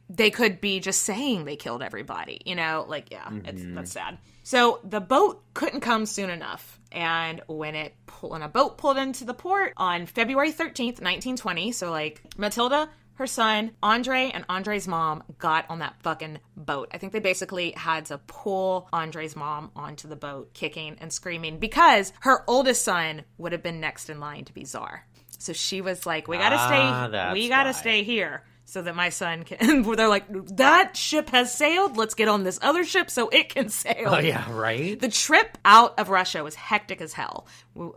they 0.09 0.29
could 0.29 0.61
be 0.61 0.79
just 0.79 1.01
saying 1.01 1.45
they 1.45 1.55
killed 1.55 1.81
everybody. 1.81 2.41
You 2.45 2.55
know, 2.55 2.85
like, 2.87 3.09
yeah, 3.09 3.27
it's 3.45 3.61
Mhm. 3.61 3.73
that's 3.75 3.91
sad. 3.93 4.19
So 4.43 4.79
the 4.83 5.01
boat 5.01 5.41
couldn't 5.53 5.79
come 5.79 6.05
soon 6.05 6.29
enough, 6.29 6.79
and 6.91 7.41
when 7.47 7.75
it 7.75 7.95
when 8.21 8.41
a 8.41 8.49
boat 8.49 8.77
pulled 8.77 8.97
into 8.97 9.25
the 9.25 9.33
port 9.33 9.73
on 9.77 10.05
February 10.05 10.51
13th, 10.51 11.01
1920, 11.01 11.71
so 11.71 11.89
like 11.91 12.21
Matilda. 12.37 12.89
Her 13.15 13.27
son, 13.27 13.73
Andre, 13.83 14.31
and 14.33 14.43
Andre's 14.49 14.87
mom 14.87 15.21
got 15.37 15.69
on 15.69 15.79
that 15.79 15.93
fucking 16.01 16.39
boat. 16.57 16.89
I 16.91 16.97
think 16.97 17.13
they 17.13 17.19
basically 17.19 17.69
had 17.77 18.07
to 18.07 18.17
pull 18.17 18.89
Andre's 18.91 19.35
mom 19.35 19.69
onto 19.75 20.07
the 20.07 20.15
boat, 20.15 20.51
kicking 20.55 20.97
and 20.99 21.13
screaming, 21.13 21.59
because 21.59 22.11
her 22.21 22.43
oldest 22.47 22.83
son 22.83 23.21
would 23.37 23.51
have 23.51 23.61
been 23.61 23.79
next 23.79 24.09
in 24.09 24.19
line 24.19 24.45
to 24.45 24.53
be 24.53 24.65
czar. 24.65 25.05
So 25.37 25.53
she 25.53 25.79
was 25.79 26.07
like, 26.07 26.27
"We 26.27 26.37
gotta 26.39 26.55
Ah, 26.57 27.07
stay. 27.07 27.33
We 27.33 27.49
gotta 27.49 27.69
why. 27.69 27.73
stay 27.73 28.01
here." 28.03 28.43
So 28.73 28.81
that 28.81 28.95
my 28.95 29.09
son 29.09 29.43
can. 29.43 29.83
They're 29.95 30.07
like, 30.07 30.25
that 30.57 30.97
ship 30.97 31.29
has 31.29 31.53
sailed. 31.53 31.95
Let's 31.95 32.15
get 32.15 32.27
on 32.27 32.43
this 32.43 32.57
other 32.59 32.83
ship 32.83 33.11
so 33.11 33.29
it 33.29 33.49
can 33.49 33.69
sail. 33.83 34.07
Oh, 34.07 34.17
yeah, 34.17 34.51
right? 34.51 34.99
The 34.99 35.09
trip 35.09 35.59
out 35.63 35.99
of 35.99 36.09
Russia 36.09 36.43
was 36.43 36.55
hectic 36.55 36.99
as 36.99 37.13
hell. 37.13 37.45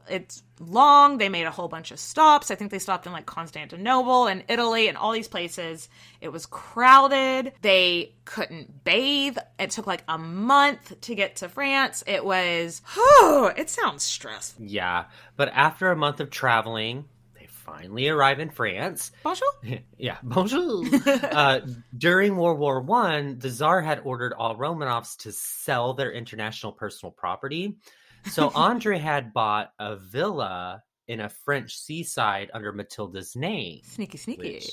It's 0.06 0.42
long. 0.60 1.16
They 1.16 1.30
made 1.30 1.46
a 1.46 1.50
whole 1.50 1.68
bunch 1.68 1.92
of 1.92 1.98
stops. 1.98 2.50
I 2.50 2.56
think 2.56 2.70
they 2.70 2.78
stopped 2.78 3.06
in 3.06 3.12
like 3.12 3.24
Constantinople 3.24 4.26
and 4.26 4.44
Italy 4.50 4.86
and 4.88 4.98
all 4.98 5.12
these 5.12 5.28
places. 5.28 5.88
It 6.20 6.28
was 6.28 6.44
crowded. 6.44 7.54
They 7.62 8.12
couldn't 8.26 8.84
bathe. 8.84 9.38
It 9.58 9.70
took 9.70 9.86
like 9.86 10.04
a 10.08 10.18
month 10.18 11.00
to 11.00 11.14
get 11.14 11.36
to 11.36 11.48
France. 11.48 12.04
It 12.06 12.22
was, 12.22 12.82
oh, 12.98 13.50
it 13.56 13.70
sounds 13.70 14.02
stressful. 14.02 14.62
Yeah, 14.62 15.06
but 15.36 15.48
after 15.54 15.90
a 15.90 15.96
month 15.96 16.20
of 16.20 16.28
traveling, 16.28 17.06
finally 17.66 18.08
arrive 18.08 18.38
in 18.40 18.48
France. 18.50 19.10
Bonjour. 19.22 19.48
yeah, 19.98 20.18
bonjour. 20.22 20.84
uh, 21.06 21.60
during 21.98 22.36
World 22.36 22.58
War 22.58 22.80
One, 22.80 23.38
the 23.38 23.50
Tsar 23.50 23.82
had 23.82 24.00
ordered 24.04 24.32
all 24.32 24.56
Romanovs 24.56 25.16
to 25.18 25.32
sell 25.32 25.92
their 25.94 26.12
international 26.12 26.72
personal 26.72 27.10
property. 27.12 27.76
So 28.30 28.50
Andre 28.54 28.98
had 28.98 29.32
bought 29.32 29.72
a 29.78 29.96
villa 29.96 30.82
in 31.08 31.20
a 31.20 31.28
French 31.28 31.76
seaside 31.76 32.50
under 32.54 32.72
Matilda's 32.72 33.36
name. 33.36 33.80
Sneaky, 33.84 34.18
sneaky. 34.18 34.54
which- 34.54 34.70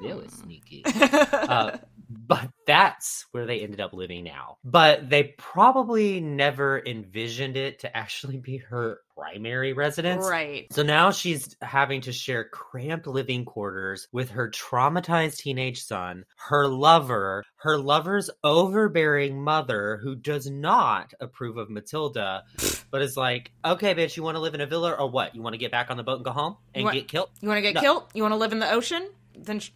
Really 0.00 0.28
sneaky. 0.28 0.84
uh, 0.86 1.76
but 2.12 2.50
that's 2.66 3.24
where 3.30 3.46
they 3.46 3.60
ended 3.60 3.80
up 3.80 3.92
living 3.92 4.24
now. 4.24 4.58
But 4.64 5.08
they 5.08 5.34
probably 5.38 6.20
never 6.20 6.82
envisioned 6.84 7.56
it 7.56 7.78
to 7.80 7.96
actually 7.96 8.36
be 8.38 8.56
her 8.56 8.98
primary 9.16 9.74
residence. 9.74 10.26
Right. 10.28 10.66
So 10.72 10.82
now 10.82 11.12
she's 11.12 11.54
having 11.62 12.00
to 12.02 12.12
share 12.12 12.44
cramped 12.48 13.06
living 13.06 13.44
quarters 13.44 14.08
with 14.12 14.30
her 14.30 14.50
traumatized 14.50 15.36
teenage 15.36 15.84
son, 15.84 16.24
her 16.48 16.66
lover, 16.66 17.44
her 17.56 17.78
lover's 17.78 18.28
overbearing 18.42 19.40
mother, 19.40 20.00
who 20.02 20.16
does 20.16 20.50
not 20.50 21.12
approve 21.20 21.58
of 21.58 21.70
Matilda, 21.70 22.42
but 22.90 23.02
is 23.02 23.16
like, 23.16 23.52
okay, 23.64 23.94
bitch, 23.94 24.16
you 24.16 24.22
want 24.22 24.36
to 24.36 24.40
live 24.40 24.54
in 24.54 24.60
a 24.60 24.66
villa 24.66 24.92
or 24.92 25.08
what? 25.10 25.34
You 25.36 25.42
want 25.42 25.54
to 25.54 25.58
get 25.58 25.70
back 25.70 25.90
on 25.90 25.96
the 25.96 26.02
boat 26.02 26.16
and 26.16 26.24
go 26.24 26.32
home 26.32 26.56
and 26.74 26.84
want- 26.84 26.94
get 26.94 27.06
killed? 27.08 27.30
You 27.40 27.48
want 27.48 27.58
to 27.58 27.62
get 27.62 27.74
No. 27.74 27.80
killed? 27.80 28.04
You 28.14 28.22
want 28.22 28.32
to 28.32 28.38
live 28.38 28.52
in 28.52 28.58
the 28.58 28.70
ocean? 28.72 29.08
Then 29.38 29.60
sh- 29.60 29.70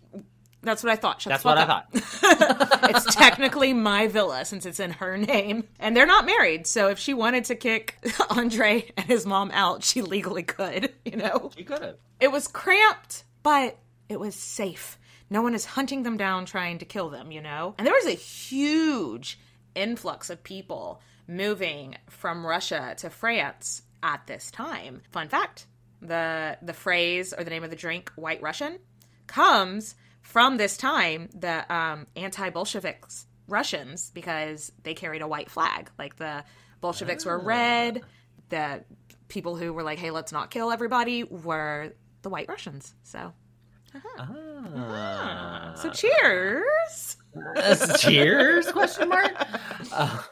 that's 0.65 0.83
what 0.83 0.93
I 0.93 0.97
thought. 0.97 1.23
Shut 1.23 1.31
That's 1.31 1.43
the 1.43 1.49
fuck 1.51 1.69
what 1.69 1.69
I 1.69 2.51
thought. 2.81 2.91
it's 2.91 3.15
technically 3.15 3.73
my 3.73 4.09
villa 4.09 4.45
since 4.45 4.67
it's 4.67 4.81
in 4.81 4.91
her 4.93 5.17
name, 5.17 5.65
and 5.79 5.97
they're 5.97 6.07
not 6.07 6.27
married. 6.27 6.67
So 6.67 6.89
if 6.89 6.99
she 6.99 7.15
wanted 7.15 7.45
to 7.47 7.55
kick 7.55 7.97
Andre 8.31 8.91
and 8.97 9.07
his 9.07 9.27
mom 9.27 9.51
out, 9.53 9.85
she 9.85 10.03
legally 10.03 10.43
could. 10.43 10.93
You 11.05 11.17
know, 11.17 11.51
She 11.57 11.65
could 11.65 11.83
have. 11.83 11.97
it 12.21 12.33
was 12.33 12.49
cramped, 12.49 13.25
but 13.43 13.79
it 14.09 14.19
was 14.19 14.35
safe. 14.35 14.99
No 15.31 15.43
one 15.43 15.55
is 15.55 15.65
hunting 15.65 16.03
them 16.03 16.17
down 16.17 16.45
trying 16.47 16.79
to 16.79 16.85
kill 16.85 17.11
them. 17.11 17.31
You 17.33 17.43
know, 17.43 17.75
and 17.79 17.87
there 17.87 17.95
was 17.95 18.07
a 18.07 18.11
huge 18.17 19.39
influx 19.75 20.31
of 20.31 20.43
people 20.45 21.01
moving 21.27 21.97
from 22.11 22.47
Russia 22.47 22.95
to 22.99 23.11
France 23.11 23.83
at 24.03 24.27
this 24.27 24.51
time. 24.51 25.01
Fun 25.11 25.29
fact: 25.29 25.67
the 26.03 26.59
the 26.63 26.75
phrase 26.75 27.33
or 27.33 27.45
the 27.45 27.51
name 27.51 27.65
of 27.65 27.71
the 27.71 27.77
drink 27.77 28.13
"White 28.17 28.43
Russian" 28.43 28.79
comes 29.27 29.95
from 30.25 30.57
this 30.57 30.77
time. 30.77 31.29
The 31.33 31.73
um, 31.73 32.09
anti-Bolsheviks 32.17 33.27
Russians 33.47 34.11
because 34.11 34.73
they 34.83 34.95
carried 34.95 35.23
a 35.23 35.29
white 35.29 35.49
flag. 35.51 35.91
Like 35.99 36.17
the 36.17 36.43
Bolsheviks 36.81 37.25
were 37.25 37.39
red. 37.39 38.03
The 38.49 38.85
people 39.29 39.55
who 39.57 39.73
were 39.73 39.83
like, 39.85 39.99
"Hey, 40.01 40.11
let's 40.11 40.33
not 40.33 40.51
kill 40.51 40.71
everybody," 40.73 41.23
were 41.25 41.93
the 42.23 42.29
White 42.31 42.49
Russians. 42.49 42.95
So, 43.05 43.33
Ah. 44.19 45.75
so 45.77 45.91
cheers. 45.91 47.17
cheers 47.99 48.71
question 48.73 49.09
mark 49.09 49.33
Uh, 49.93 50.23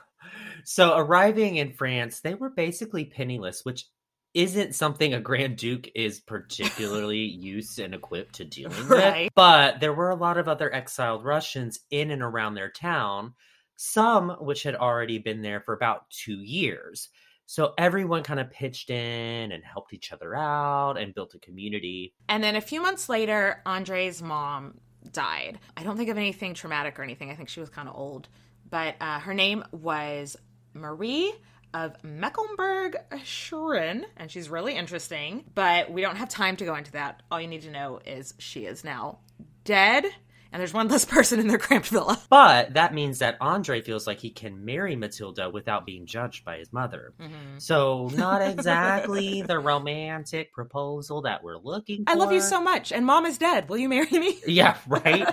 so 0.64 0.96
arriving 0.96 1.56
in 1.56 1.72
france 1.72 2.20
they 2.20 2.34
were 2.34 2.50
basically 2.50 3.04
penniless 3.04 3.64
which 3.64 3.86
isn't 4.34 4.74
something 4.74 5.12
a 5.14 5.20
grand 5.20 5.56
duke 5.56 5.88
is 5.94 6.20
particularly 6.20 7.18
used 7.20 7.78
and 7.78 7.94
equipped 7.94 8.34
to 8.36 8.44
dealing 8.44 8.86
Right. 8.88 9.24
with 9.24 9.32
but 9.34 9.80
there 9.80 9.92
were 9.92 10.10
a 10.10 10.14
lot 10.16 10.38
of 10.38 10.48
other 10.48 10.72
exiled 10.74 11.24
russians 11.24 11.80
in 11.90 12.10
and 12.10 12.22
around 12.22 12.54
their 12.54 12.70
town 12.70 13.34
some 13.76 14.30
which 14.40 14.62
had 14.62 14.74
already 14.76 15.18
been 15.18 15.42
there 15.42 15.60
for 15.60 15.74
about 15.74 16.08
two 16.10 16.40
years 16.40 17.08
so 17.46 17.74
everyone 17.76 18.22
kind 18.22 18.40
of 18.40 18.50
pitched 18.50 18.88
in 18.88 19.52
and 19.52 19.62
helped 19.64 19.92
each 19.92 20.12
other 20.12 20.34
out 20.34 20.96
and 20.96 21.14
built 21.14 21.34
a 21.34 21.38
community 21.38 22.14
And 22.28 22.42
then 22.42 22.56
a 22.56 22.60
few 22.62 22.80
months 22.80 23.08
later, 23.10 23.60
Andre's 23.66 24.22
mom 24.22 24.78
died. 25.10 25.58
I 25.76 25.82
don't 25.82 25.96
think 25.98 26.08
of 26.08 26.16
anything 26.16 26.54
traumatic 26.54 26.98
or 26.98 27.02
anything. 27.02 27.30
I 27.30 27.34
think 27.34 27.50
she 27.50 27.60
was 27.60 27.68
kind 27.68 27.88
of 27.88 27.96
old. 27.96 28.28
But 28.70 28.94
uh, 29.02 29.18
her 29.18 29.34
name 29.34 29.64
was 29.72 30.36
Marie 30.72 31.34
of 31.74 32.02
Mecklenburg 32.04 32.96
Schwerin, 33.24 34.04
and 34.16 34.30
she's 34.30 34.48
really 34.48 34.74
interesting, 34.76 35.44
but 35.54 35.90
we 35.90 36.02
don't 36.02 36.16
have 36.16 36.28
time 36.28 36.56
to 36.56 36.64
go 36.64 36.74
into 36.74 36.92
that. 36.92 37.22
All 37.30 37.40
you 37.40 37.48
need 37.48 37.62
to 37.62 37.70
know 37.70 38.00
is 38.04 38.34
she 38.38 38.66
is 38.66 38.84
now 38.84 39.18
dead, 39.64 40.04
and 40.52 40.60
there's 40.60 40.74
one 40.74 40.88
less 40.88 41.04
person 41.16 41.40
in 41.40 41.48
their 41.48 41.58
cramped 41.58 41.88
villa. 41.88 42.20
But 42.28 42.74
that 42.74 42.94
means 42.94 43.18
that 43.20 43.36
Andre 43.40 43.80
feels 43.80 44.06
like 44.06 44.20
he 44.20 44.30
can 44.30 44.64
marry 44.64 44.94
Matilda 44.94 45.50
without 45.50 45.86
being 45.86 46.06
judged 46.06 46.44
by 46.44 46.58
his 46.58 46.72
mother. 46.72 47.14
Mm-hmm. 47.20 47.58
So, 47.58 48.10
not 48.14 48.42
exactly 48.42 49.42
the 49.42 49.58
romantic 49.58 50.52
proposal 50.52 51.22
that 51.22 51.42
we're 51.42 51.58
looking 51.58 52.04
for. 52.04 52.10
I 52.10 52.14
love 52.14 52.32
you 52.32 52.40
so 52.40 52.60
much, 52.60 52.92
and 52.92 53.04
mom 53.06 53.26
is 53.26 53.38
dead. 53.38 53.68
Will 53.68 53.78
you 53.78 53.88
marry 53.88 54.10
me? 54.10 54.38
Yeah, 54.46 54.76
right? 54.86 55.26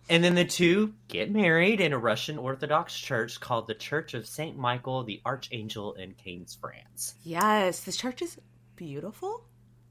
and 0.10 0.24
then 0.24 0.34
the 0.34 0.44
two 0.44 0.94
get 1.08 1.30
married 1.30 1.80
in 1.80 1.92
a 1.92 1.98
Russian 1.98 2.36
Orthodox 2.36 2.96
church 2.98 3.38
called 3.38 3.68
the 3.68 3.74
Church 3.74 4.14
of 4.14 4.26
St. 4.26 4.56
Michael 4.56 5.04
the 5.04 5.20
Archangel 5.24 5.94
in 5.94 6.14
Cannes, 6.14 6.58
France. 6.60 7.14
Yes, 7.22 7.80
this 7.80 7.96
church 7.96 8.22
is 8.22 8.38
beautiful. 8.74 9.44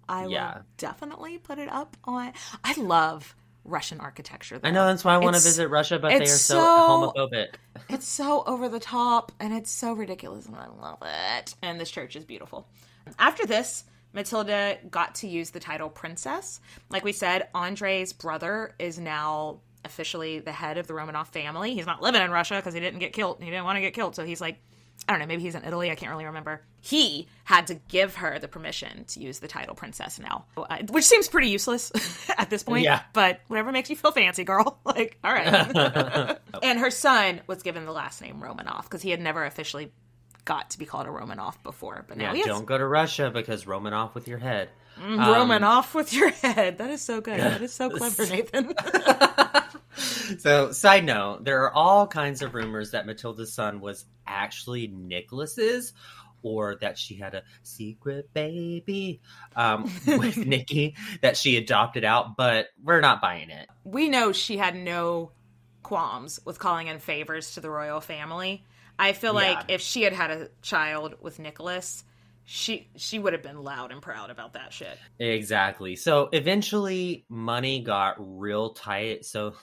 I 0.09 0.25
Yeah. 0.25 0.55
will 0.55 0.61
definitely 0.77 1.37
put 1.37 1.59
it 1.59 1.69
up 1.71 1.95
on. 2.03 2.33
I 2.63 2.73
love 2.73 3.35
Russian 3.69 3.99
architecture. 3.99 4.59
I 4.63 4.71
know 4.71 4.85
that's 4.87 5.03
why 5.03 5.13
I 5.13 5.17
want 5.17 5.35
to 5.35 5.41
visit 5.41 5.67
Russia, 5.69 5.99
but 5.99 6.09
they 6.09 6.23
are 6.23 6.25
so, 6.25 6.55
so- 6.55 7.13
homophobic. 7.15 7.55
It's 7.89 8.07
so 8.07 8.43
over 8.45 8.69
the 8.69 8.79
top 8.79 9.31
and 9.39 9.51
it's 9.51 9.71
so 9.71 9.93
ridiculous, 9.93 10.45
and 10.45 10.55
I 10.55 10.67
love 10.67 10.99
it. 11.01 11.55
And 11.63 11.79
this 11.79 11.89
church 11.89 12.15
is 12.15 12.23
beautiful. 12.23 12.67
After 13.17 13.47
this, 13.47 13.83
Matilda 14.13 14.77
got 14.91 15.15
to 15.15 15.27
use 15.27 15.49
the 15.49 15.59
title 15.59 15.89
princess. 15.89 16.59
Like 16.91 17.03
we 17.03 17.11
said, 17.11 17.47
Andre's 17.55 18.13
brother 18.13 18.75
is 18.77 18.99
now 18.99 19.61
officially 19.85 20.39
the 20.39 20.51
head 20.51 20.77
of 20.77 20.85
the 20.85 20.93
Romanov 20.93 21.27
family. 21.27 21.73
He's 21.73 21.85
not 21.87 22.01
living 22.01 22.21
in 22.21 22.29
Russia 22.29 22.55
because 22.57 22.73
he 22.75 22.79
didn't 22.79 22.99
get 22.99 23.13
killed. 23.13 23.37
He 23.41 23.49
didn't 23.49 23.65
want 23.65 23.77
to 23.77 23.81
get 23.81 23.93
killed, 23.93 24.15
so 24.15 24.23
he's 24.25 24.41
like, 24.41 24.59
I 25.07 25.13
don't 25.13 25.19
know, 25.21 25.25
maybe 25.25 25.41
he's 25.41 25.55
in 25.55 25.63
Italy. 25.63 25.89
I 25.89 25.95
can't 25.95 26.11
really 26.11 26.25
remember. 26.25 26.61
He 26.81 27.27
had 27.43 27.67
to 27.67 27.75
give 27.87 28.15
her 28.17 28.37
the 28.37 28.47
permission 28.47 29.05
to 29.05 29.19
use 29.19 29.39
the 29.39 29.47
title 29.47 29.73
princess 29.73 30.19
now, 30.19 30.45
uh, 30.55 30.77
which 30.91 31.03
seems 31.05 31.27
pretty 31.27 31.47
useless 31.49 31.91
at 32.37 32.49
this 32.51 32.61
point. 32.61 32.83
Yeah. 32.83 33.01
But 33.13 33.39
whatever 33.47 33.71
makes 33.71 33.89
you 33.89 33.95
feel 33.95 34.11
fancy, 34.11 34.43
girl. 34.43 34.79
like, 34.85 35.17
all 35.23 35.33
right. 35.33 36.37
and 36.63 36.79
her 36.79 36.91
son 36.91 37.41
was 37.47 37.63
given 37.63 37.85
the 37.85 37.91
last 37.91 38.21
name 38.21 38.39
Romanov 38.39 38.83
because 38.83 39.01
he 39.01 39.09
had 39.09 39.19
never 39.19 39.45
officially 39.45 39.91
got 40.45 40.69
to 40.71 40.77
be 40.79 40.85
called 40.85 41.07
a 41.07 41.09
Romanov 41.09 41.55
before. 41.63 42.05
But 42.07 42.17
now 42.17 42.25
Yeah, 42.25 42.33
he 42.35 42.39
is. 42.41 42.45
don't 42.45 42.65
go 42.65 42.77
to 42.77 42.85
Russia 42.85 43.31
because 43.33 43.65
Romanov 43.65 44.13
with 44.13 44.27
your 44.27 44.37
head. 44.39 44.69
Mm, 44.99 45.19
Um, 45.19 45.49
Romanov 45.49 45.93
with 45.95 46.13
your 46.13 46.29
head. 46.29 46.77
That 46.77 46.89
is 46.91 47.01
so 47.01 47.19
good. 47.21 47.39
That 47.39 47.61
is 47.61 47.73
so 47.73 47.89
clever, 47.89 48.25
Nathan. 48.27 48.73
So, 50.37 50.71
side 50.71 51.05
note, 51.05 51.43
there 51.43 51.63
are 51.63 51.73
all 51.73 52.07
kinds 52.07 52.41
of 52.41 52.53
rumors 52.53 52.91
that 52.91 53.05
Matilda's 53.05 53.53
son 53.53 53.79
was 53.81 54.05
actually 54.27 54.87
Nicholas's, 54.87 55.93
or 56.41 56.75
that 56.81 56.97
she 56.97 57.15
had 57.15 57.33
a 57.35 57.43
secret 57.63 58.33
baby 58.33 59.21
um, 59.55 59.91
with 60.07 60.37
Nikki 60.37 60.95
that 61.21 61.35
she 61.35 61.57
adopted 61.57 62.03
out, 62.03 62.37
but 62.37 62.67
we're 62.83 63.01
not 63.01 63.21
buying 63.21 63.49
it. 63.49 63.67
we 63.83 64.09
know 64.09 64.31
she 64.31 64.57
had 64.57 64.75
no 64.75 65.31
qualms 65.83 66.39
with 66.45 66.59
calling 66.59 66.87
in 66.87 66.99
favors 66.99 67.55
to 67.55 67.61
the 67.61 67.69
royal 67.69 68.01
family. 68.01 68.63
I 68.97 69.13
feel 69.13 69.33
like 69.33 69.65
if 69.69 69.81
she 69.81 70.03
had 70.03 70.13
had 70.13 70.29
a 70.29 70.49
child 70.61 71.15
with 71.21 71.39
Nicholas, 71.39 72.03
she 72.43 72.89
she 72.97 73.17
would 73.17 73.31
have 73.33 73.43
been 73.43 73.63
loud 73.63 73.91
and 73.91 74.01
proud 74.01 74.29
about 74.29 74.53
that 74.53 74.73
shit. 74.73 74.97
Exactly. 75.19 75.95
So, 75.95 76.29
eventually, 76.33 77.25
money 77.29 77.79
got 77.81 78.15
real 78.19 78.71
tight. 78.71 79.25
So, 79.25 79.53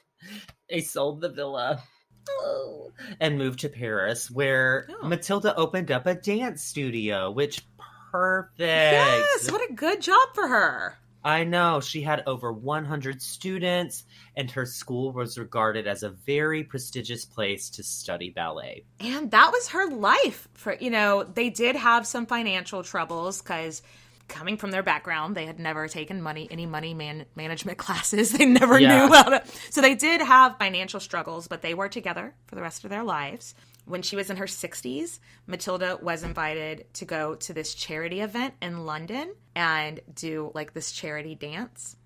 they 0.69 0.81
sold 0.81 1.21
the 1.21 1.29
villa. 1.29 1.83
Oh. 2.29 2.91
And 3.21 3.39
moved 3.39 3.61
to 3.61 3.69
Paris, 3.69 4.31
where 4.31 4.89
Oh. 5.03 5.07
Matilda 5.07 5.55
opened 5.57 5.91
up 5.91 6.07
a 6.07 6.15
dance 6.15 6.63
studio, 6.63 7.31
which 7.31 7.65
perfect. 8.11 8.61
Yes, 8.61 9.51
what 9.51 9.71
a 9.71 9.75
good 9.75 10.01
job 10.01 10.29
for 10.35 10.49
her. 10.49 10.99
I 11.23 11.43
know. 11.43 11.81
She 11.81 12.03
had 12.03 12.23
over 12.27 12.53
100 12.53 13.21
students, 13.21 14.05
and 14.37 14.49
her 14.53 14.65
school 14.65 15.13
was 15.13 15.37
regarded 15.39 15.87
as 15.89 16.05
a 16.05 16.11
very 16.11 16.63
prestigious 16.63 17.25
place 17.25 17.69
to 17.71 17.83
study 17.83 18.31
ballet. 18.31 18.85
And 19.01 19.31
that 19.33 19.51
was 19.53 19.69
her 19.69 19.91
life 19.91 20.47
for 20.55 20.75
you 20.75 20.91
know, 20.91 21.25
they 21.25 21.51
did 21.51 21.75
have 21.77 22.07
some 22.07 22.27
financial 22.27 22.83
troubles 22.85 23.43
cuz 23.43 23.83
coming 24.29 24.57
from 24.57 24.71
their 24.71 24.83
background, 24.83 25.37
they 25.37 25.47
had 25.47 25.59
never 25.59 25.89
taken 25.89 26.21
money 26.23 26.49
any 26.51 26.67
money 26.67 26.95
man- 26.95 27.27
management 27.35 27.79
classes. 27.87 28.33
They 28.33 28.47
never 28.47 28.79
Yeah. 28.79 29.07
knew 29.07 29.13
how 29.15 29.23
to. 29.25 29.43
So 29.71 29.81
they 29.81 29.95
did 29.95 30.21
have 30.21 30.59
financial 30.59 31.01
struggles, 31.01 31.49
but 31.49 31.63
they 31.63 31.75
were 31.75 31.89
together 31.89 32.35
for 32.47 32.55
the 32.55 32.63
rest 32.63 32.85
of 32.85 32.91
their 32.91 33.05
lives. 33.05 33.55
When 33.85 34.03
she 34.03 34.17
was 34.17 34.31
in 34.31 34.37
her 34.39 34.47
60s, 34.47 35.21
Matilda 35.47 35.99
was 36.03 36.25
invited 36.25 36.93
to 36.95 37.05
go 37.05 37.37
to 37.37 37.53
this 37.53 37.73
charity 37.75 38.21
event 38.21 38.55
in 38.61 38.85
London 38.85 39.33
and 39.55 40.01
do 40.13 40.51
like 40.55 40.73
this 40.75 40.91
charity 40.93 41.35
dance 41.37 41.97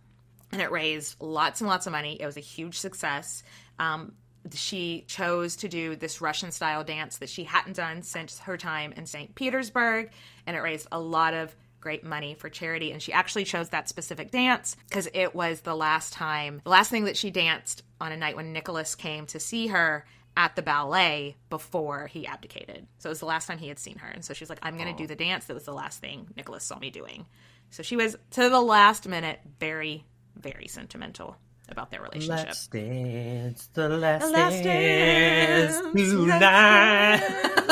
and 0.53 0.61
it 0.61 0.71
raised 0.71 1.17
lots 1.21 1.61
and 1.61 1.69
lots 1.69 1.87
of 1.87 1.93
money. 1.93 2.17
It 2.21 2.27
was 2.27 2.37
a 2.37 2.41
huge 2.41 2.77
success. 2.79 3.43
Um, 3.79 4.13
she 4.53 5.05
chose 5.07 5.57
to 5.57 5.69
do 5.69 5.95
this 5.97 6.21
Russian 6.21 6.51
style 6.51 6.83
dance 6.83 7.19
that 7.19 7.29
she 7.29 7.45
hadn't 7.45 7.77
done 7.77 8.03
since 8.03 8.39
her 8.41 8.57
time 8.57 8.93
in 8.93 9.07
St. 9.07 9.35
Petersburg, 9.35 10.11
and 10.47 10.57
it 10.57 10.61
raised 10.61 10.89
a 10.91 10.99
lot 10.99 11.35
of 11.35 11.55
great 11.81 12.05
money 12.05 12.35
for 12.35 12.49
charity. 12.49 12.93
And 12.93 13.03
she 13.03 13.13
actually 13.13 13.45
chose 13.45 13.71
that 13.71 13.89
specific 13.89 14.31
dance 14.31 14.77
because 14.89 15.09
it 15.15 15.35
was 15.35 15.61
the 15.63 15.75
last 15.75 16.13
time, 16.13 16.61
the 16.65 16.71
last 16.71 16.91
thing 16.91 17.05
that 17.05 17.17
she 17.17 17.31
danced 17.31 17.83
on 18.01 18.13
a 18.13 18.17
night 18.17 18.37
when 18.37 18.53
Nicholas 18.53 18.95
came 18.95 19.27
to 19.27 19.41
see 19.41 19.69
her 19.69 20.05
at 20.37 20.57
the 20.57 20.63
ballet 20.63 21.37
before 21.49 22.07
he 22.07 22.27
abdicated. 22.27 22.87
So 22.99 23.09
it 23.09 23.11
was 23.11 23.21
the 23.21 23.27
last 23.27 23.47
time 23.47 23.59
he 23.59 23.69
had 23.69 23.79
seen 23.79 23.99
her. 23.99 24.09
And 24.09 24.25
so 24.25 24.33
she's 24.35 24.49
like, 24.49 24.61
I'm 24.63 24.77
going 24.77 24.95
to 24.95 25.03
do 25.03 25.07
the 25.07 25.17
dance. 25.17 25.47
That 25.47 25.55
was 25.55 25.65
the 25.65 25.75
last 25.75 26.01
thing 26.01 26.29
Nicholas 26.37 26.65
saw 26.65 26.79
me 26.79 26.91
doing. 26.91 27.27
So 27.71 27.83
she 27.83 27.97
was, 27.97 28.17
to 28.33 28.49
the 28.49 28.61
last 28.61 29.07
minute, 29.09 29.41
very, 29.59 30.05
very 30.37 30.69
sentimental 30.69 31.37
about 31.69 31.91
their 31.91 32.03
relationship. 32.03 32.47
Let's 32.47 32.67
dance 32.67 33.69
the 33.75 33.89
last, 33.89 34.27
The 34.27 34.31
last 34.33 34.63
dance 34.63 35.75
dance, 35.81 36.11
tonight. 36.11 37.67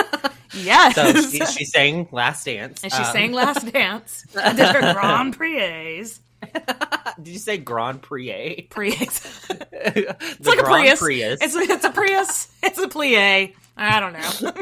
Yes. 0.54 0.94
So 0.94 1.12
she, 1.30 1.44
she 1.46 1.64
sang 1.64 2.08
Last 2.12 2.44
Dance. 2.44 2.82
and 2.82 2.92
she 2.92 2.98
Um, 3.02 3.12
sang 3.12 3.32
Last 3.32 3.64
Dance. 3.72 4.24
and 4.40 4.56
did 4.56 4.68
her 4.68 4.94
Grand 4.94 5.36
Prix. 5.36 6.12
Did 7.20 7.32
you 7.32 7.38
say 7.40 7.58
Grand 7.58 8.00
Prix? 8.00 8.68
Prix. 8.70 8.90
the 8.94 10.16
It's 10.20 10.46
like 10.46 10.60
a 10.60 10.62
Prius. 10.62 10.98
Prius. 11.00 11.40
It's, 11.42 11.56
it's 11.56 11.84
a 11.84 11.90
Prius. 11.90 12.48
It's 12.62 12.78
a 12.78 12.86
plie. 12.86 13.54
I 13.76 13.98
don't 14.00 14.12
know. 14.12 14.52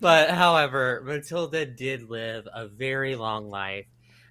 but 0.00 0.30
however, 0.30 1.02
Matilda 1.04 1.66
did 1.66 2.08
live 2.08 2.46
a 2.54 2.68
very 2.68 3.16
long 3.16 3.50
life, 3.50 3.86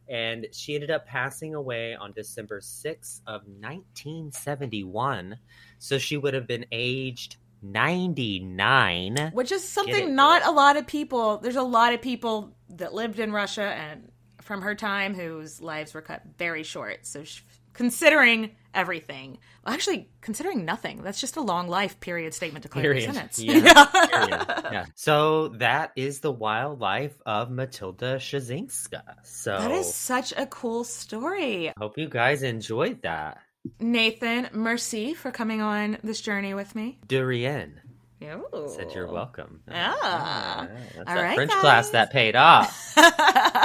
and 0.09 0.47
she 0.53 0.75
ended 0.75 0.89
up 0.91 1.05
passing 1.05 1.53
away 1.55 1.95
on 1.95 2.13
December 2.13 2.59
6th 2.61 3.21
of 3.27 3.41
1971. 3.47 5.37
So 5.79 5.97
she 5.97 6.15
would 6.17 6.33
have 6.33 6.47
been 6.47 6.65
aged 6.71 7.35
99. 7.71 9.31
Which 9.33 9.51
is 9.51 9.67
something 9.67 10.09
it, 10.09 10.11
not 10.11 10.45
a 10.45 10.51
lot 10.51 10.77
of 10.77 10.87
people, 10.87 11.37
there's 11.37 11.55
a 11.55 11.63
lot 11.63 11.93
of 11.93 12.01
people 12.01 12.55
that 12.69 12.93
lived 12.93 13.19
in 13.19 13.31
Russia 13.31 13.63
and 13.63 14.11
from 14.41 14.61
her 14.61 14.75
time 14.75 15.13
whose 15.15 15.61
lives 15.61 15.93
were 15.93 16.01
cut 16.01 16.21
very 16.37 16.63
short. 16.63 17.05
So 17.05 17.23
she, 17.23 17.41
considering 17.73 18.51
everything, 18.73 19.39
well, 19.65 19.73
actually 19.73 20.09
considering 20.21 20.65
nothing, 20.65 21.01
that's 21.01 21.19
just 21.19 21.35
a 21.37 21.41
long 21.41 21.67
life 21.67 21.99
period 21.99 22.33
statement 22.33 22.63
to 22.63 22.69
clear 22.69 22.93
Period. 22.93 23.13
sentence. 23.13 23.39
Yeah. 23.43 23.85
Period. 23.85 24.45
Yeah. 24.71 24.85
So 24.95 25.49
that 25.59 25.91
is 25.95 26.19
the 26.19 26.31
wild 26.31 26.79
life 26.79 27.19
of 27.25 27.49
Matilda 27.49 28.17
Kschessinska. 28.17 29.01
So 29.23 29.57
That 29.57 29.71
is 29.71 29.93
such 29.93 30.33
a 30.37 30.45
cool 30.45 30.83
story. 30.83 31.73
hope 31.77 31.97
you 31.97 32.07
guys 32.09 32.43
enjoyed 32.43 33.01
that. 33.01 33.39
Nathan, 33.79 34.49
merci 34.53 35.13
for 35.13 35.31
coming 35.31 35.61
on 35.61 35.97
this 36.03 36.21
journey 36.21 36.53
with 36.53 36.75
me. 36.75 36.97
De 37.07 37.23
rien. 37.23 37.79
Ooh. 38.23 38.67
Said 38.75 38.91
you're 38.95 39.07
welcome. 39.11 39.61
Ah. 39.69 40.67
That's 40.95 40.97
All 40.97 41.15
that 41.15 41.21
right, 41.21 41.35
French 41.35 41.51
guys. 41.51 41.59
class 41.61 41.89
that 41.91 42.11
paid 42.11 42.35
off. 42.35 42.93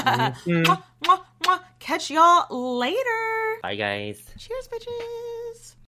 Mhm. 0.00 0.64
Mwah, 0.64 0.82
mwah, 1.04 1.20
mwah. 1.44 1.60
Catch 1.78 2.10
y'all 2.10 2.46
later. 2.78 3.58
Bye, 3.62 3.76
guys. 3.76 4.22
Cheers, 4.38 4.68
bitches. 4.68 5.74